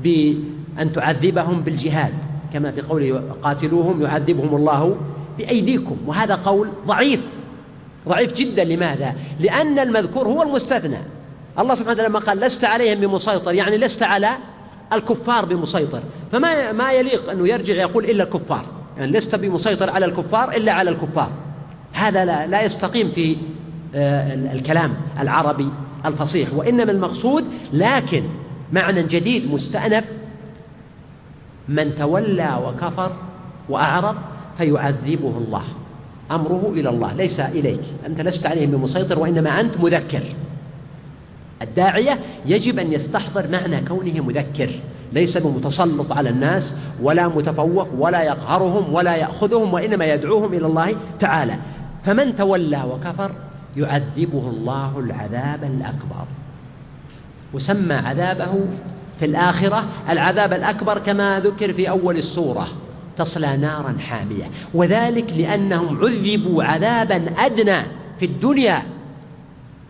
بأن 0.03 0.93
تعذبهم 0.93 1.61
بالجهاد. 1.61 2.13
كما 2.53 2.71
في 2.71 2.81
قوله 2.81 3.21
قاتلوهم 3.41 4.01
يعذبهم 4.01 4.55
الله 4.55 4.97
بأيديكم. 5.37 5.97
وهذا 6.05 6.35
قول 6.35 6.69
ضعيف. 6.87 7.40
ضعيف 8.07 8.33
جدا. 8.33 8.63
لماذا؟ 8.63 9.15
لأن 9.39 9.79
المذكور 9.79 10.27
هو 10.27 10.43
المستثنى. 10.43 10.97
الله 11.59 11.75
سبحانه 11.75 11.93
وتعالى 11.93 12.09
لما 12.09 12.19
قال 12.19 12.39
لست 12.39 12.63
عليهم 12.63 12.99
بمسيطر 12.99 13.53
يعني 13.53 13.77
لست 13.77 14.03
على 14.03 14.29
الكفار 14.93 15.45
بمسيطر. 15.45 16.01
فما 16.31 16.71
ما 16.71 16.91
يليق 16.91 17.29
أنه 17.29 17.47
يرجع 17.47 17.73
يقول 17.73 18.05
إلا 18.05 18.23
الكفار؟ 18.23 18.65
يعني 18.97 19.11
لست 19.11 19.35
بمسيطر 19.35 19.89
على 19.89 20.05
الكفار 20.05 20.51
إلا 20.51 20.71
على 20.71 20.89
الكفار. 20.89 21.29
هذا 21.93 22.25
لا, 22.25 22.47
لا 22.47 22.61
يستقيم 22.61 23.11
في 23.11 23.37
آه، 23.95 24.33
الكلام 24.33 24.93
العربي 25.19 25.69
الفصيح. 26.05 26.53
وإنما 26.53 26.91
المقصود 26.91 27.45
لكن 27.73 28.23
معنى 28.73 29.03
جديد 29.03 29.51
مستأنف 29.51 30.11
من 31.67 31.95
تولى 31.95 32.59
وكفر 32.65 33.11
وأعرض 33.69 34.15
فيعذبه 34.57 35.37
الله. 35.37 35.63
أمره 36.35 36.71
إلى 36.73 36.89
الله 36.89 37.13
ليس 37.13 37.39
إليك. 37.39 37.81
أنت 38.05 38.21
لست 38.21 38.45
عليهم 38.45 38.71
بمسيطر 38.71 39.19
وإنما 39.19 39.59
أنت 39.59 39.77
مذكر. 39.77 40.23
الداعية 41.61 42.19
يجب 42.45 42.79
أن 42.79 42.93
يستحضر 42.93 43.47
معنى 43.47 43.81
كونه 43.81 44.23
مذكر. 44.23 44.69
ليس 45.13 45.37
بمتسلط 45.37 46.11
على 46.11 46.29
الناس 46.29 46.75
ولا 47.01 47.27
متفوق 47.27 47.87
ولا 47.97 48.23
يقهرهم 48.23 48.93
ولا 48.93 49.15
يأخذهم 49.15 49.73
وإنما 49.73 50.05
يدعوهم 50.05 50.53
إلى 50.53 50.65
الله 50.65 50.95
تعالى. 51.19 51.55
فمن 52.03 52.35
تولى 52.35 52.83
وكفر 52.83 53.31
يعذبه 53.77 54.49
الله 54.49 54.99
العذاب 54.99 55.63
الأكبر. 55.63 56.25
وسمى 57.53 57.93
عذابه 57.93 58.53
في 59.19 59.25
الآخرة 59.25 59.83
العذاب 60.09 60.53
الأكبر 60.53 60.97
كما 60.97 61.39
ذكر 61.39 61.73
في 61.73 61.89
أول 61.89 62.17
السورة. 62.17 62.67
تصلى 63.17 63.57
نارا 63.57 63.97
حامية. 64.09 64.51
وذلك 64.73 65.33
لأنهم 65.37 65.97
عذبوا 65.97 66.63
عذابا 66.63 67.31
أدنى 67.37 67.81
في 68.19 68.25
الدنيا 68.25 68.83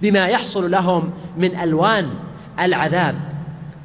بما 0.02 0.28
يحصل 0.28 0.72
لهم 0.72 1.10
من 1.38 1.56
ألوان 1.56 2.10
العذاب 2.60 3.16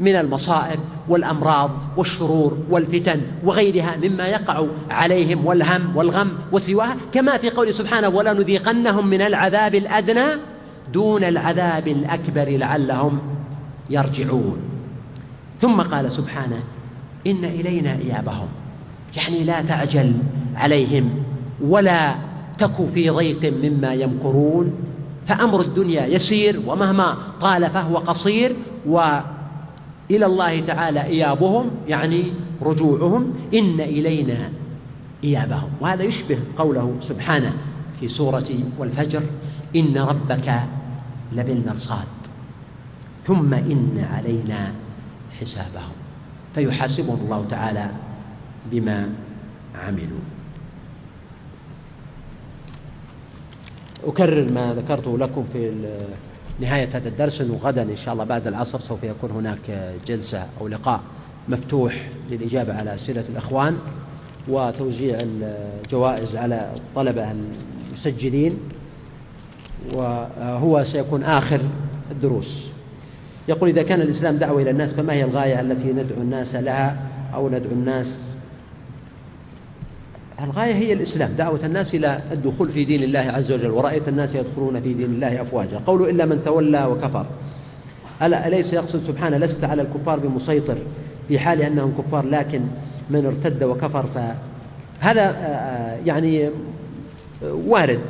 من 0.01 0.17
المصائب 0.17 0.81
والأمراض 1.09 1.71
والشرور 1.97 2.59
والفتن 2.71 3.21
وغيرها 3.45 3.97
مما 3.97 4.27
يقع 4.27 4.67
عليهم 4.91 5.47
والهم 5.47 5.97
والغم 5.97 6.33
وسواها. 6.53 6.97
كما 7.13 7.37
في 7.37 7.51
قوله 7.51 7.71
سبحانه 7.71 8.09
ولا 8.09 8.33
نذيقنهم 8.33 9.07
من 9.07 9.21
العذاب 9.21 9.75
الأدنى 9.75 10.27
دون 10.93 11.25
العذاب 11.25 11.89
الأكبر 11.89 12.49
لعلهم 12.49 13.19
يرجعون. 13.91 14.59
ثم 15.61 15.81
قال 15.81 16.13
سبحانه 16.13 16.61
إن 17.27 17.45
إلينا 17.45 17.93
إيابهم. 17.93 18.49
يعني 19.17 19.45
لا 19.45 19.63
تعجل 19.63 20.13
عليهم 20.57 21.11
ولا 21.61 22.17
تك 22.59 22.87
في 22.95 23.11
ضيق 23.11 23.53
مما 23.53 23.95
يمكرون 23.95 24.73
فأمر 25.27 25.61
الدنيا 25.61 26.07
يسير 26.07 26.63
ومهما 26.67 27.17
طال 27.41 27.71
فهو 27.71 27.97
قصير 27.99 28.57
وإلى 28.87 30.27
الله 30.27 30.61
تعالى 30.61 31.05
إيابهم 31.05 31.71
يعني 31.89 32.25
رجوعهم 32.63 33.33
إن 33.55 33.81
إلينا 33.81 34.51
إيابهم. 35.25 35.69
وهذا 35.81 36.03
يشبه 36.03 36.39
قوله 36.59 36.97
سبحانه 37.01 37.53
في 38.01 38.09
سورة 38.09 38.49
والفجر 38.79 39.23
إن 39.77 39.99
ربك 39.99 40.61
لبالمرصاد 41.33 42.07
ثم 43.25 43.55
إن 43.55 44.07
علينا 44.13 44.73
حسابهم. 45.41 45.93
فيحاسبهم 46.55 47.19
الله 47.25 47.45
تعالى 47.51 47.91
بما 48.71 49.09
عملوا. 49.75 50.21
أكرر 54.05 54.53
ما 54.53 54.75
ذكرته 54.75 55.19
لكم 55.19 55.45
في 55.53 55.73
نهاية 56.61 56.89
هذا 56.95 57.09
الدرس 57.09 57.41
أنه 57.41 57.55
غدا 57.55 57.83
إن 57.83 57.97
شاء 57.97 58.15
الله 58.15 58.25
بعد 58.25 58.47
العصر 58.47 58.81
سوف 58.81 59.05
يكون 59.05 59.31
هناك 59.31 59.95
جلسة 60.07 60.47
أو 60.61 60.69
لقاء 60.69 61.01
مفتوح 61.49 62.09
للإجابة 62.31 62.75
على 62.75 62.95
أسئلة 62.95 63.25
الأخوان 63.29 63.79
وتوزيع 64.49 65.19
الجوائز 65.21 66.37
على 66.37 66.73
الطلبة 66.77 67.33
المسجلين 67.91 68.59
وهو 69.95 70.85
سيكون 70.85 71.23
آخر 71.23 71.61
الدروس. 72.11 72.67
يقول 73.49 73.69
إذا 73.69 73.83
كان 73.83 74.01
الإسلام 74.01 74.37
دعوة 74.37 74.63
إلى 74.63 74.71
الناس 74.71 74.95
فما 74.95 75.13
هي 75.13 75.25
الغاية 75.25 75.61
التي 75.61 75.93
ندعو 75.93 76.23
الناس 76.23 76.55
لها 76.55 76.97
أو 77.35 77.49
ندعو 77.49 77.73
الناس 77.73 78.36
الغاية 80.45 80.75
هي 80.75 80.93
الإسلام 80.93 81.33
دعوة 81.33 81.61
الناس 81.65 81.95
إلى 81.95 82.21
الدخول 82.33 82.69
في 82.71 82.85
دين 82.85 83.03
الله 83.03 83.19
عز 83.19 83.53
وجل 83.53 83.71
ورأيت 83.71 84.09
الناس 84.09 84.35
يدخلون 84.35 84.81
في 84.81 84.95
دين 84.95 85.07
الله 85.07 85.43
أفواجا. 85.43 85.81
قولوا 85.87 86.09
إلا 86.09 86.25
من 86.25 86.43
تولى 86.45 86.85
وكفر. 86.85 87.27
ألا 88.23 88.47
أليس 88.47 88.73
يقصد 88.73 89.03
سبحانه 89.07 89.37
لست 89.37 89.65
على 89.65 89.83
الكفار 89.83 90.19
بمسيطر 90.19 90.77
في 91.29 91.39
حال 91.39 91.63
أنهم 91.63 91.95
كفار 91.99 92.27
لكن 92.27 92.61
من 93.11 93.27
ارتد 93.27 93.65
وكفر؟ 93.65 94.07
فهذا 94.07 95.23
آه، 95.23 95.33
آه، 95.33 95.99
يعني 96.07 96.51
وارد. 97.43 98.01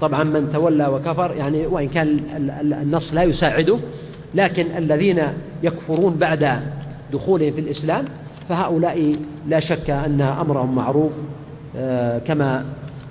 طبعا 0.00 0.24
من 0.24 0.50
تولى 0.52 0.86
وكفر 0.86 1.34
يعني 1.36 1.66
وإن 1.66 1.88
كان 1.88 2.20
النص 2.82 3.14
لا 3.14 3.22
يساعده 3.22 3.76
لكن 4.34 4.66
الذين 4.76 5.22
يكفرون 5.62 6.14
بعد 6.14 6.60
دخولهم 7.12 7.52
في 7.52 7.60
الإسلام 7.60 8.04
فهؤلاء 8.48 9.14
لا 9.48 9.60
شك 9.60 9.90
أن 9.90 10.20
أمرهم 10.20 10.74
معروف. 10.74 11.12
آه، 11.12 11.39
كما 12.26 12.64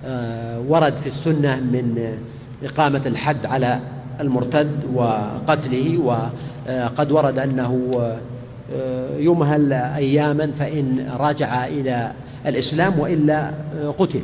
آه، 0.06 0.60
ورد 0.60 0.96
في 0.96 1.08
السنة 1.08 1.56
من 1.56 2.18
إقامة 2.64 3.02
الحد 3.06 3.46
على 3.46 3.80
المرتد 4.20 4.72
وقتله 4.94 5.98
وقد 5.98 7.12
ورد 7.12 7.40
أنه 7.40 7.90
آه، 8.74 9.18
يمهل 9.18 9.74
أياما 9.74 10.52
فإن 10.52 11.10
راجع 11.18 11.66
إلى 11.66 12.12
الإسلام 12.46 13.00
وإلا 13.00 13.52
قتل. 13.98 14.24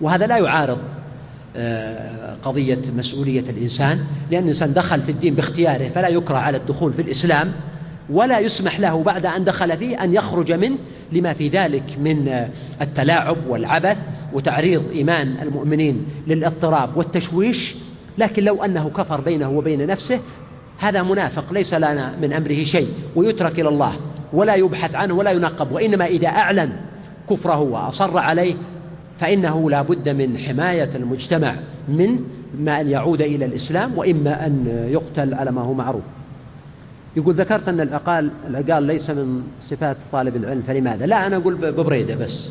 وهذا 0.00 0.26
لا 0.26 0.38
يعارض 0.38 0.78
قضية 2.42 2.78
مسؤولية 2.96 3.40
الإنسان 3.40 4.04
لأن 4.30 4.42
الإنسان 4.42 4.72
دخل 4.72 5.02
في 5.02 5.12
الدين 5.12 5.34
باختياره 5.34 5.88
فلا 5.88 6.08
يكره 6.08 6.36
على 6.36 6.56
الدخول 6.56 6.92
في 6.92 7.02
الإسلام 7.02 7.52
ولا 8.12 8.38
يسمح 8.38 8.80
له 8.80 9.02
بعد 9.02 9.26
أن 9.26 9.44
دخل 9.44 9.76
فيه 9.76 10.04
أن 10.04 10.14
يخرج 10.14 10.52
منه 10.52 10.76
لما 11.12 11.32
في 11.32 11.48
ذلك 11.48 11.98
من 11.98 12.48
التلاعب 12.80 13.36
والعبث 13.48 13.96
وتعريض 14.32 14.82
إيمان 14.92 15.36
المؤمنين 15.42 16.06
للاضطراب 16.26 16.96
والتشويش. 16.96 17.74
لكن 18.18 18.44
لو 18.44 18.64
أنه 18.64 18.90
كفر 18.90 19.20
بينه 19.20 19.50
وبين 19.50 19.86
نفسه 19.86 20.20
هذا 20.78 21.02
منافق 21.02 21.52
ليس 21.52 21.74
لنا 21.74 22.16
من 22.22 22.32
أمره 22.32 22.64
شيء 22.64 22.88
ويترك 23.16 23.60
إلى 23.60 23.68
الله 23.68 23.92
ولا 24.32 24.54
يبحث 24.54 24.94
عنه 24.94 25.14
ولا 25.14 25.30
ينقب 25.30 25.72
وإنما 25.72 26.06
إذا 26.06 26.28
أعلن 26.28 26.72
كفره 27.30 27.60
وأصر 27.60 28.18
عليه 28.18 28.54
فإنه 29.18 29.70
لا 29.70 29.82
بد 29.82 30.08
من 30.08 30.38
حماية 30.38 30.90
المجتمع 30.94 31.54
من 31.88 32.18
ما 32.58 32.80
أن 32.80 32.88
يعود 32.88 33.22
إلى 33.22 33.44
الإسلام 33.44 33.98
وإما 33.98 34.46
أن 34.46 34.86
يقتل 34.90 35.34
على 35.34 35.50
ما 35.50 35.60
هو 35.60 35.72
معروف. 35.74 36.04
يقول 37.16 37.34
ذكرت 37.34 37.68
أن 37.68 37.80
العقال 37.80 38.30
العقال 38.46 38.82
ليس 38.82 39.10
من 39.10 39.42
صفات 39.60 39.96
طالب 40.12 40.36
العلم 40.36 40.62
فلماذا؟ 40.62 41.06
لا 41.06 41.26
أنا 41.26 41.36
أقول 41.36 41.54
ببريدة 41.54 42.14
بس 42.14 42.48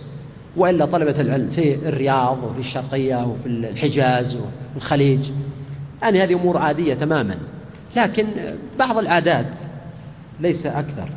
وإلا 0.56 0.86
طلبة 0.86 1.22
العلم 1.22 1.50
في 1.50 1.76
الرياض 1.76 2.44
وفي 2.44 2.60
الشرقية 2.60 3.26
وفي 3.26 3.46
الحجاز 3.46 4.38
والخليج 4.76 5.32
يعني 6.02 6.24
هذه 6.24 6.34
أمور 6.34 6.58
عادية 6.58 6.94
تماما 6.94 7.38
لكن 7.96 8.28
بعض 8.80 8.98
العادات 8.98 9.56
ليس 10.40 10.66
أكثر 10.66 11.10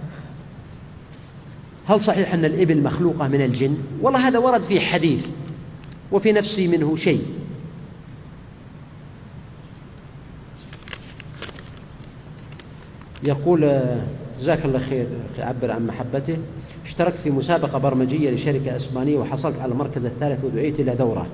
هل 1.88 2.00
صحيح 2.00 2.34
أن 2.34 2.44
الإبل 2.44 2.82
مخلوقة 2.82 3.28
من 3.28 3.42
الجن؟ 3.42 3.76
والله 4.02 4.28
هذا 4.28 4.38
ورد 4.38 4.62
في 4.62 4.80
حديث 4.80 5.26
وفي 6.12 6.32
نفسي 6.32 6.68
منه 6.68 6.96
شيء 6.96 7.22
يقول 13.26 13.80
جزاك 14.38 14.64
الله 14.64 14.78
خير 14.78 15.06
عبر 15.38 15.70
عن 15.70 15.86
محبته. 15.86 16.36
اشتركت 16.84 17.18
في 17.18 17.30
مسابقة 17.30 17.78
برمجية 17.78 18.30
لشركة 18.30 18.76
أسبانية 18.76 19.18
وحصلت 19.18 19.60
على 19.60 19.72
المركز 19.72 20.04
الثالث 20.04 20.44
ودعيت 20.44 20.80
إلى 20.80 20.94
دورة. 20.94 21.26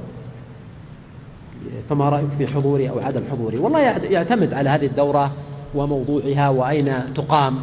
فما 1.89 2.09
رأيك 2.09 2.29
في 2.39 2.47
حضوري 2.47 2.91
أو 2.91 2.99
عدم 2.99 3.23
حضوري؟ 3.31 3.59
والله 3.59 3.81
يعتمد 4.11 4.55
على 4.55 4.71
هذه 4.71 4.87
الدورة 4.87 5.33
وموضوعها 5.75 6.49
وأين 6.49 7.15
تقام 7.15 7.59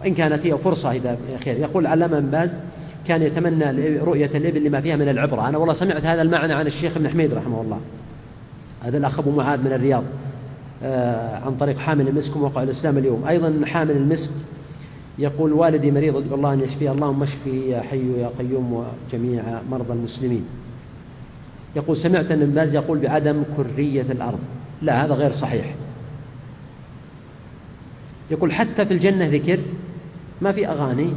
وإن 0.00 0.14
كانت 0.14 0.46
هي 0.46 0.58
فرصة 0.58 0.92
إذا 0.92 1.18
خير. 1.44 1.58
يقول 1.58 1.86
علامة 1.86 2.20
بن 2.20 2.30
باز 2.30 2.60
كان 3.06 3.22
يتمنى 3.22 3.98
رؤية 3.98 4.30
الإبل 4.34 4.64
لما 4.64 4.80
فيها 4.80 4.96
من 4.96 5.08
العبرة. 5.08 5.48
أنا 5.48 5.58
والله 5.58 5.74
سمعت 5.74 6.04
هذا 6.04 6.22
المعنى 6.22 6.52
عن 6.52 6.66
الشيخ 6.66 6.96
ابن 6.96 7.08
حميد 7.08 7.34
رحمه 7.34 7.60
الله. 7.60 7.80
هذا 8.82 8.98
الأخ 8.98 9.18
أبو 9.18 9.30
معاذ 9.30 9.60
من 9.60 9.72
الرياض. 9.72 10.02
آه، 10.02 10.21
عن 11.42 11.56
طريق 11.60 11.78
حامل 11.78 12.08
المسك 12.08 12.36
وموقع 12.36 12.62
الإسلام 12.62 12.98
اليوم. 12.98 13.24
أيضا 13.24 13.66
حامل 13.66 13.96
المسك 13.96 14.32
يقول 15.18 15.52
والدي 15.52 15.90
مريض 15.90 16.16
أدعو 16.16 16.34
الله 16.34 16.52
أن 16.52 16.60
يشفيه. 16.60 16.92
اللهم 16.92 17.22
اشفه 17.22 17.50
يا 17.50 17.80
حي 17.80 18.20
يا 18.20 18.30
قيوم 18.38 18.72
وجميع 19.08 19.42
مرضى 19.70 19.92
المسلمين. 19.92 20.44
يقول 21.76 21.96
سمعت 21.96 22.30
أن 22.30 22.42
ابن 22.42 22.52
باز 22.52 22.74
يقول 22.74 22.98
بعدم 22.98 23.42
كرية 23.56 24.02
الأرض. 24.02 24.38
لا 24.82 25.04
هذا 25.04 25.14
غير 25.14 25.30
صحيح. 25.30 25.74
يقول 28.30 28.52
حتى 28.52 28.86
في 28.86 28.94
الجنة 28.94 29.26
ذكر 29.26 29.58
ما 30.42 30.52
في 30.52 30.68
أغاني 30.68 31.12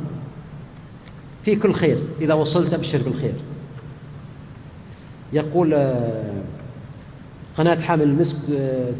في 1.43 1.55
كل 1.55 1.74
خير. 1.74 1.99
إذا 2.22 2.34
وصلت 2.34 2.74
أبشر 2.74 3.01
بالخير. 3.03 3.34
يقول 5.34 5.74
آه، 5.74 6.43
قناة 7.57 7.82
حامل 7.82 8.03
المسك 8.03 8.38
آه، 8.53 8.91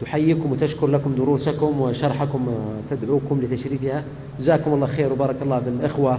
تحييكم 0.00 0.52
وتشكر 0.52 0.86
لكم 0.86 1.14
دروسكم 1.14 1.80
وشرحكم 1.80 2.46
تدعوكم 2.90 3.40
لتشريفها. 3.40 4.04
جزاكم 4.38 4.74
الله 4.74 4.86
خير 4.86 5.12
وبارك 5.12 5.42
الله 5.42 5.60
في 5.60 5.68
الإخوة 5.68 6.18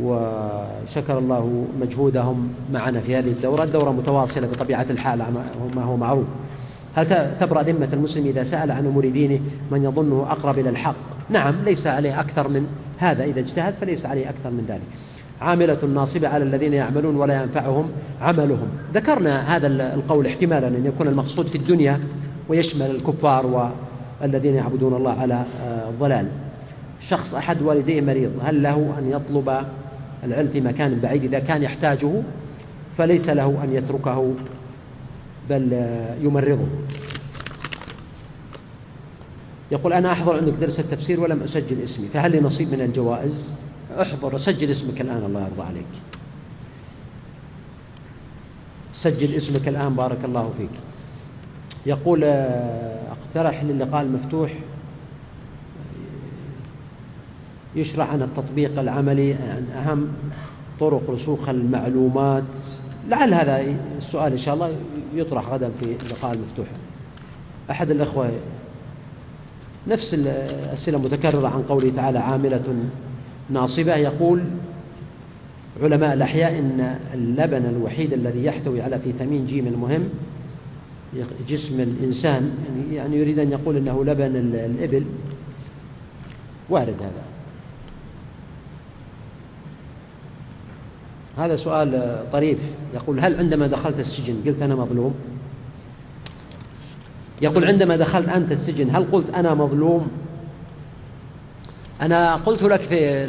وشكر 0.00 1.18
الله 1.18 1.64
مجهودهم 1.80 2.48
معنا 2.72 3.00
في 3.00 3.16
هذه 3.16 3.28
الدورة. 3.28 3.64
الدورة 3.64 3.90
متواصلة 3.90 4.46
بطبيعة 4.46 4.86
الحال 4.90 5.18
ما 5.76 5.82
هو 5.82 5.96
معروف. 5.96 6.26
هل 6.94 7.36
تبرأ 7.40 7.62
ذمة 7.62 7.88
المسلم 7.92 8.26
إذا 8.26 8.42
سأل 8.42 8.70
عن 8.70 8.86
أمور 8.86 9.08
دينه 9.08 9.40
من 9.70 9.84
يظنه 9.84 10.26
أقرب 10.30 10.58
إلى 10.58 10.68
الحق؟ 10.68 10.94
نعم 11.30 11.54
ليس 11.64 11.86
عليه 11.86 12.20
أكثر 12.20 12.48
من 12.48 12.66
هذا. 12.98 13.24
إذا 13.24 13.40
اجتهد 13.40 13.74
فليس 13.74 14.06
عليه 14.06 14.30
أكثر 14.30 14.50
من 14.50 14.64
ذلك. 14.68 14.82
عاملة 15.40 15.84
ناصبة 15.94 16.28
على 16.28 16.44
الذين 16.44 16.72
يعملون 16.72 17.16
ولا 17.16 17.42
ينفعهم 17.42 17.88
عملهم. 18.20 18.68
ذكرنا 18.94 19.56
هذا 19.56 19.66
القول 19.94 20.26
احتمالا 20.26 20.68
أن 20.68 20.86
يكون 20.86 21.08
المقصود 21.08 21.46
في 21.46 21.58
الدنيا 21.58 22.00
ويشمل 22.50 22.90
الكفار 22.90 23.70
والذين 24.20 24.54
يعبدون 24.54 24.94
الله 24.94 25.20
على 25.20 25.44
الضلال 25.88 26.26
آه، 26.26 27.00
شخص 27.00 27.34
أحد 27.34 27.62
والديه 27.62 28.00
مريض 28.00 28.30
هل 28.42 28.62
له 28.62 28.94
أن 28.98 29.10
يطلب 29.10 29.66
العلم 30.24 30.48
في 30.48 30.60
مكان 30.60 31.00
بعيد؟ 31.00 31.24
إذا 31.24 31.38
كان 31.38 31.62
يحتاجه 31.62 32.12
فليس 32.98 33.30
له 33.30 33.64
أن 33.64 33.74
يتركه 33.74 34.34
بل 35.50 35.68
آه، 35.72 36.16
يمرضه. 36.20 36.66
يقول 39.70 39.92
أنا 39.92 40.12
أحضر 40.12 40.36
عندك 40.36 40.52
درس 40.52 40.80
التفسير 40.80 41.20
ولم 41.20 41.42
أسجل 41.42 41.82
اسمي 41.82 42.08
فهل 42.08 42.30
لي 42.30 42.40
نصيب 42.40 42.72
من 42.72 42.80
الجوائز؟ 42.80 43.44
أحضر 44.00 44.34
وسجل 44.34 44.70
اسمك 44.70 45.00
الآن 45.00 45.24
الله 45.24 45.40
يرضى 45.40 45.62
عليك. 45.62 45.92
سجل 48.92 49.34
اسمك 49.34 49.68
الآن 49.68 49.94
بارك 49.94 50.24
الله 50.24 50.52
فيك. 50.58 50.89
يقول 51.86 52.24
آه، 52.24 53.00
اقترح 53.12 53.64
للقاء 53.64 54.02
المفتوح 54.02 54.54
يشرح 57.76 58.10
عن 58.10 58.22
التطبيق 58.22 58.80
العملي 58.80 59.34
عن 59.34 59.66
أهم 59.76 60.08
طرق 60.80 61.10
رسوخ 61.10 61.48
المعلومات. 61.48 62.44
لعل 63.08 63.34
هذا 63.34 63.76
السؤال 63.96 64.32
إن 64.32 64.38
شاء 64.38 64.54
الله 64.54 64.76
يطرح 65.14 65.48
غدا 65.48 65.70
في 65.70 65.84
اللقاء 65.84 66.34
المفتوح. 66.34 66.66
أحد 67.70 67.90
الأخوة 67.90 68.30
نفس 69.88 70.14
الأسئلة 70.14 70.98
متكررة 70.98 71.48
عن 71.48 71.62
قوله 71.62 71.92
تعالى 71.96 72.18
عاملة 72.18 72.74
ناصبة 73.50 73.96
يقول 73.96 74.44
علماء 75.82 76.14
الأحياء 76.14 76.58
إن 76.58 76.98
اللبن 77.14 77.66
الوحيد 77.66 78.12
الذي 78.12 78.44
يحتوي 78.44 78.82
على 78.82 78.98
فيتامين 78.98 79.46
جيم 79.46 79.66
المهم 79.66 80.08
جسم 81.48 81.80
الإنسان 81.80 82.52
يعني, 82.64 82.94
يعني 82.94 83.16
يريد 83.16 83.38
أن 83.38 83.52
يقول 83.52 83.76
أنه 83.76 84.04
لبن 84.04 84.36
الإبل. 84.54 85.04
وارد 86.68 87.02
هذا. 87.02 87.22
هذا 91.36 91.56
سؤال 91.56 92.22
طريف. 92.32 92.58
يقول 92.94 93.20
هل 93.20 93.38
عندما 93.38 93.66
دخلت 93.66 93.98
السجن 93.98 94.36
قلت 94.46 94.62
أنا 94.62 94.74
مظلوم؟ 94.74 95.14
يقول 97.42 97.64
عندما 97.64 97.96
دخلت 97.96 98.28
أنت 98.28 98.52
السجن 98.52 98.96
هل 98.96 99.04
قلت 99.12 99.30
أنا 99.30 99.54
مظلوم؟ 99.54 100.08
أنا 102.00 102.34
قلت 102.34 102.62
لك 102.62 102.80
في 102.80 103.26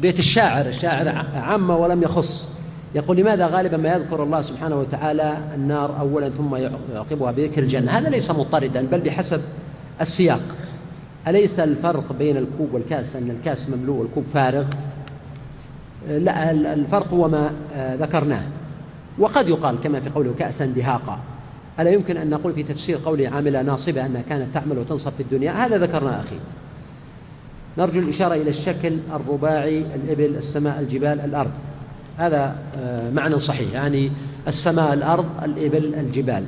بيت 0.00 0.18
الشاعر 0.18 0.66
الشاعر 0.66 1.08
عامة 1.34 1.76
ولم 1.76 2.02
يخص. 2.02 2.53
يقول 2.94 3.16
لماذا 3.16 3.46
غالبا 3.46 3.76
ما 3.76 3.88
يذكر 3.88 4.22
الله 4.22 4.40
سبحانه 4.40 4.76
وتعالى 4.76 5.38
النار 5.54 6.00
أولا 6.00 6.30
ثم 6.30 6.56
يعقبها 6.94 7.32
بذكر 7.32 7.62
الجنة؟ 7.62 7.90
هذا 7.90 8.08
ليس 8.08 8.30
مضطردا 8.30 8.86
بل 8.86 9.00
بحسب 9.00 9.40
السياق. 10.00 10.42
أليس 11.28 11.60
الفرق 11.60 12.12
بين 12.12 12.36
الكوب 12.36 12.74
والكاس؟ 12.74 13.16
أن 13.16 13.30
الكاس 13.30 13.68
مملوء 13.68 13.96
والكوب 13.96 14.24
فارغ؟ 14.24 14.64
لا 16.08 16.50
الفرق 16.50 17.14
هو 17.14 17.28
ما 17.28 17.50
ذكرناه. 17.76 18.42
وقد 19.18 19.48
يقال 19.48 19.80
كما 19.80 20.00
في 20.00 20.10
قوله 20.10 20.34
كأسا 20.38 20.66
دهاقا. 20.66 21.20
ألا 21.80 21.90
يمكن 21.90 22.16
أن 22.16 22.30
نقول 22.30 22.52
في 22.52 22.62
تفسير 22.62 22.98
قوله 23.04 23.28
عاملة 23.28 23.62
ناصبة 23.62 24.06
أنها 24.06 24.22
كانت 24.22 24.54
تعمل 24.54 24.78
وتنصب 24.78 25.12
في 25.16 25.22
الدنيا؟ 25.22 25.52
هذا 25.52 25.78
ذكرناه 25.78 26.20
أخي. 26.20 26.36
نرجو 27.78 28.00
الإشارة 28.00 28.34
إلى 28.34 28.50
الشكل 28.50 28.98
الرباعي 29.12 29.78
الإبل 29.94 30.36
السماء 30.36 30.80
الجبال 30.80 31.20
الأرض. 31.20 31.50
هذا 32.16 32.56
آه، 32.76 33.10
معنى 33.10 33.38
صحيح. 33.38 33.72
يعني 33.72 34.12
السماء 34.48 34.94
الأرض 34.94 35.26
الإبل 35.42 35.94
الجبال. 35.94 36.44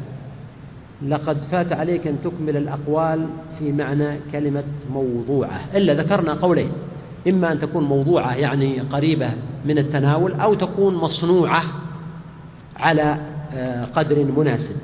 لقد 1.08 1.42
فات 1.42 1.72
عليك 1.72 2.06
أن 2.06 2.16
تكمل 2.24 2.56
الأقوال 2.56 3.26
في 3.58 3.72
معنى 3.72 4.18
كلمة 4.32 4.64
موضوعة. 4.92 5.60
إلا 5.74 5.94
ذكرنا 5.94 6.32
قولين. 6.34 6.72
إما 7.28 7.52
أن 7.52 7.58
تكون 7.58 7.84
موضوعة 7.84 8.34
يعني 8.34 8.80
قريبة 8.80 9.30
من 9.64 9.78
التناول 9.78 10.32
أو 10.32 10.54
تكون 10.54 10.94
مصنوعة 10.94 11.62
على 12.76 13.18
آه، 13.54 13.82
قدر 13.82 14.24
مناسب. 14.36 14.76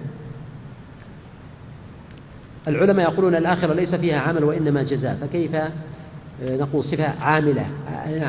العلماء 2.68 3.12
يقولون 3.12 3.34
الآخرة 3.34 3.74
ليس 3.74 3.94
فيها 3.94 4.20
عمل 4.20 4.44
وإنما 4.44 4.82
جزاء. 4.82 5.14
فكيف 5.14 5.56
نقول 6.50 6.84
صفة 6.84 7.24
عاملة. 7.24 7.66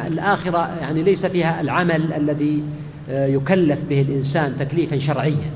الآخرة 0.08 0.78
يعني 0.82 1.04
ليس 1.04 1.26
فيها 1.26 1.62
العمل 1.62 2.14
الذي 2.14 2.64
يكلف 3.10 3.86
به 3.86 4.02
الإنسان 4.02 4.58
تكليفا 4.58 4.98
شرعيا. 4.98 5.52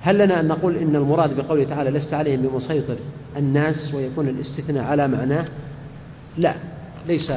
هل 0.00 0.18
لنا 0.18 0.40
أن 0.40 0.48
نقول 0.48 0.76
إن 0.76 0.96
المراد 0.96 1.36
بقوله 1.36 1.64
تعالى 1.64 1.90
لست 1.90 2.14
عليهم 2.14 2.42
بمسيطر 2.42 2.96
الناس 3.36 3.94
ويكون 3.94 4.28
الاستثناء 4.28 4.84
على 4.84 5.08
معناه 5.08 5.44
لا 6.38 6.54
ليس 7.08 7.32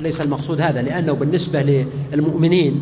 ليس 0.00 0.20
المقصود 0.20 0.60
هذا 0.60 0.82
لأنه 0.82 1.12
بالنسبة 1.12 1.86
للمؤمنين 2.12 2.80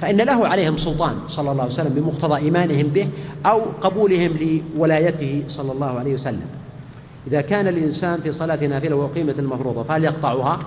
فإن 0.00 0.16
له 0.16 0.48
عليهم 0.48 0.76
سلطان 0.76 1.14
صلى 1.28 1.50
الله 1.52 1.62
عليه 1.62 1.72
وسلم 1.72 1.94
بمقتضى 1.94 2.36
إيمانهم 2.36 2.86
به 2.86 3.08
أو 3.46 3.60
قبولهم 3.60 4.60
لولايته 4.76 5.42
صلى 5.46 5.72
الله 5.72 5.98
عليه 5.98 6.14
وسلم. 6.14 6.59
إذا 7.26 7.40
كان 7.40 7.68
الإنسان 7.68 8.20
في 8.20 8.32
صلاة 8.32 8.66
نافلة 8.66 8.96
وقيمة 8.96 9.34
المفروضة 9.38 9.82
فهل 9.82 10.04
يقطعها؟ 10.04 10.58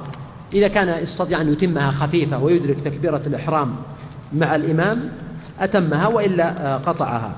إذا 0.53 0.67
كان 0.67 1.03
يستطيع 1.03 1.41
أن 1.41 1.51
يتمها 1.51 1.91
خفيفة 1.91 2.43
ويدرك 2.43 2.81
تكبيرة 2.81 3.21
الإحرام 3.27 3.75
مع 4.33 4.55
الإمام 4.55 5.09
أتمها 5.59 6.07
وإلا 6.07 6.77
قطعها 6.77 7.35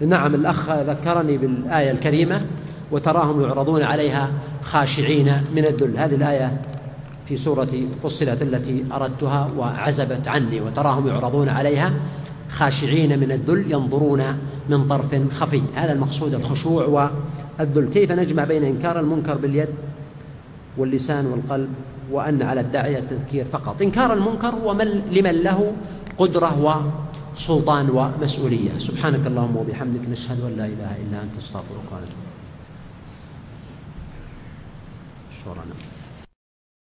نعم 0.00 0.34
الأخ 0.34 0.70
ذكرني 0.70 1.38
بالآية 1.38 1.90
الكريمة 1.90 2.40
وتراهم 2.90 3.40
يعرضون 3.42 3.82
عليها 3.82 4.30
خاشعين 4.62 5.44
من 5.54 5.64
الذل 5.64 5.98
هذه 5.98 6.14
الآية 6.14 6.60
في 7.28 7.36
سورة 7.36 7.68
فصلت 8.02 8.42
التي 8.42 8.84
أردتها 8.92 9.48
وعزبت 9.58 10.28
عني 10.28 10.60
وتراهم 10.60 11.08
يعرضون 11.08 11.48
عليها 11.48 11.92
خاشعين 12.50 13.18
من 13.18 13.32
الذل 13.32 13.72
ينظرون 13.72 14.22
من 14.68 14.88
طرف 14.88 15.32
خفي. 15.32 15.62
هذا 15.74 15.92
المقصود 15.92 16.34
الخشوع 16.34 16.84
والذل. 17.58 17.90
كيف 17.90 18.12
نجمع 18.12 18.44
بين 18.44 18.64
إنكار 18.64 19.00
المنكر 19.00 19.36
باليد 19.36 19.68
واللسان 20.78 21.26
والقلب 21.26 21.68
وأن 22.10 22.42
على 22.42 22.60
الداعية 22.60 22.98
التذكير 22.98 23.44
فقط؟ 23.44 23.82
إنكار 23.82 24.12
المنكر 24.12 24.48
هو 24.48 24.74
من 24.74 24.88
لمن 25.10 25.42
له 25.42 25.72
قدرة 26.18 26.84
وسلطان 27.32 27.90
ومسؤولية. 27.90 28.78
سبحانك 28.78 29.26
اللهم 29.26 29.56
وبحمدك 29.56 30.08
نشهد 30.10 30.40
أن 30.40 30.56
لا 30.56 30.66
إله 30.66 30.96
إلا 30.96 31.22
أنت 31.22 31.36
استغفرك 31.38 31.86
ونتوب 31.92 32.30
شكرا. 35.40 35.89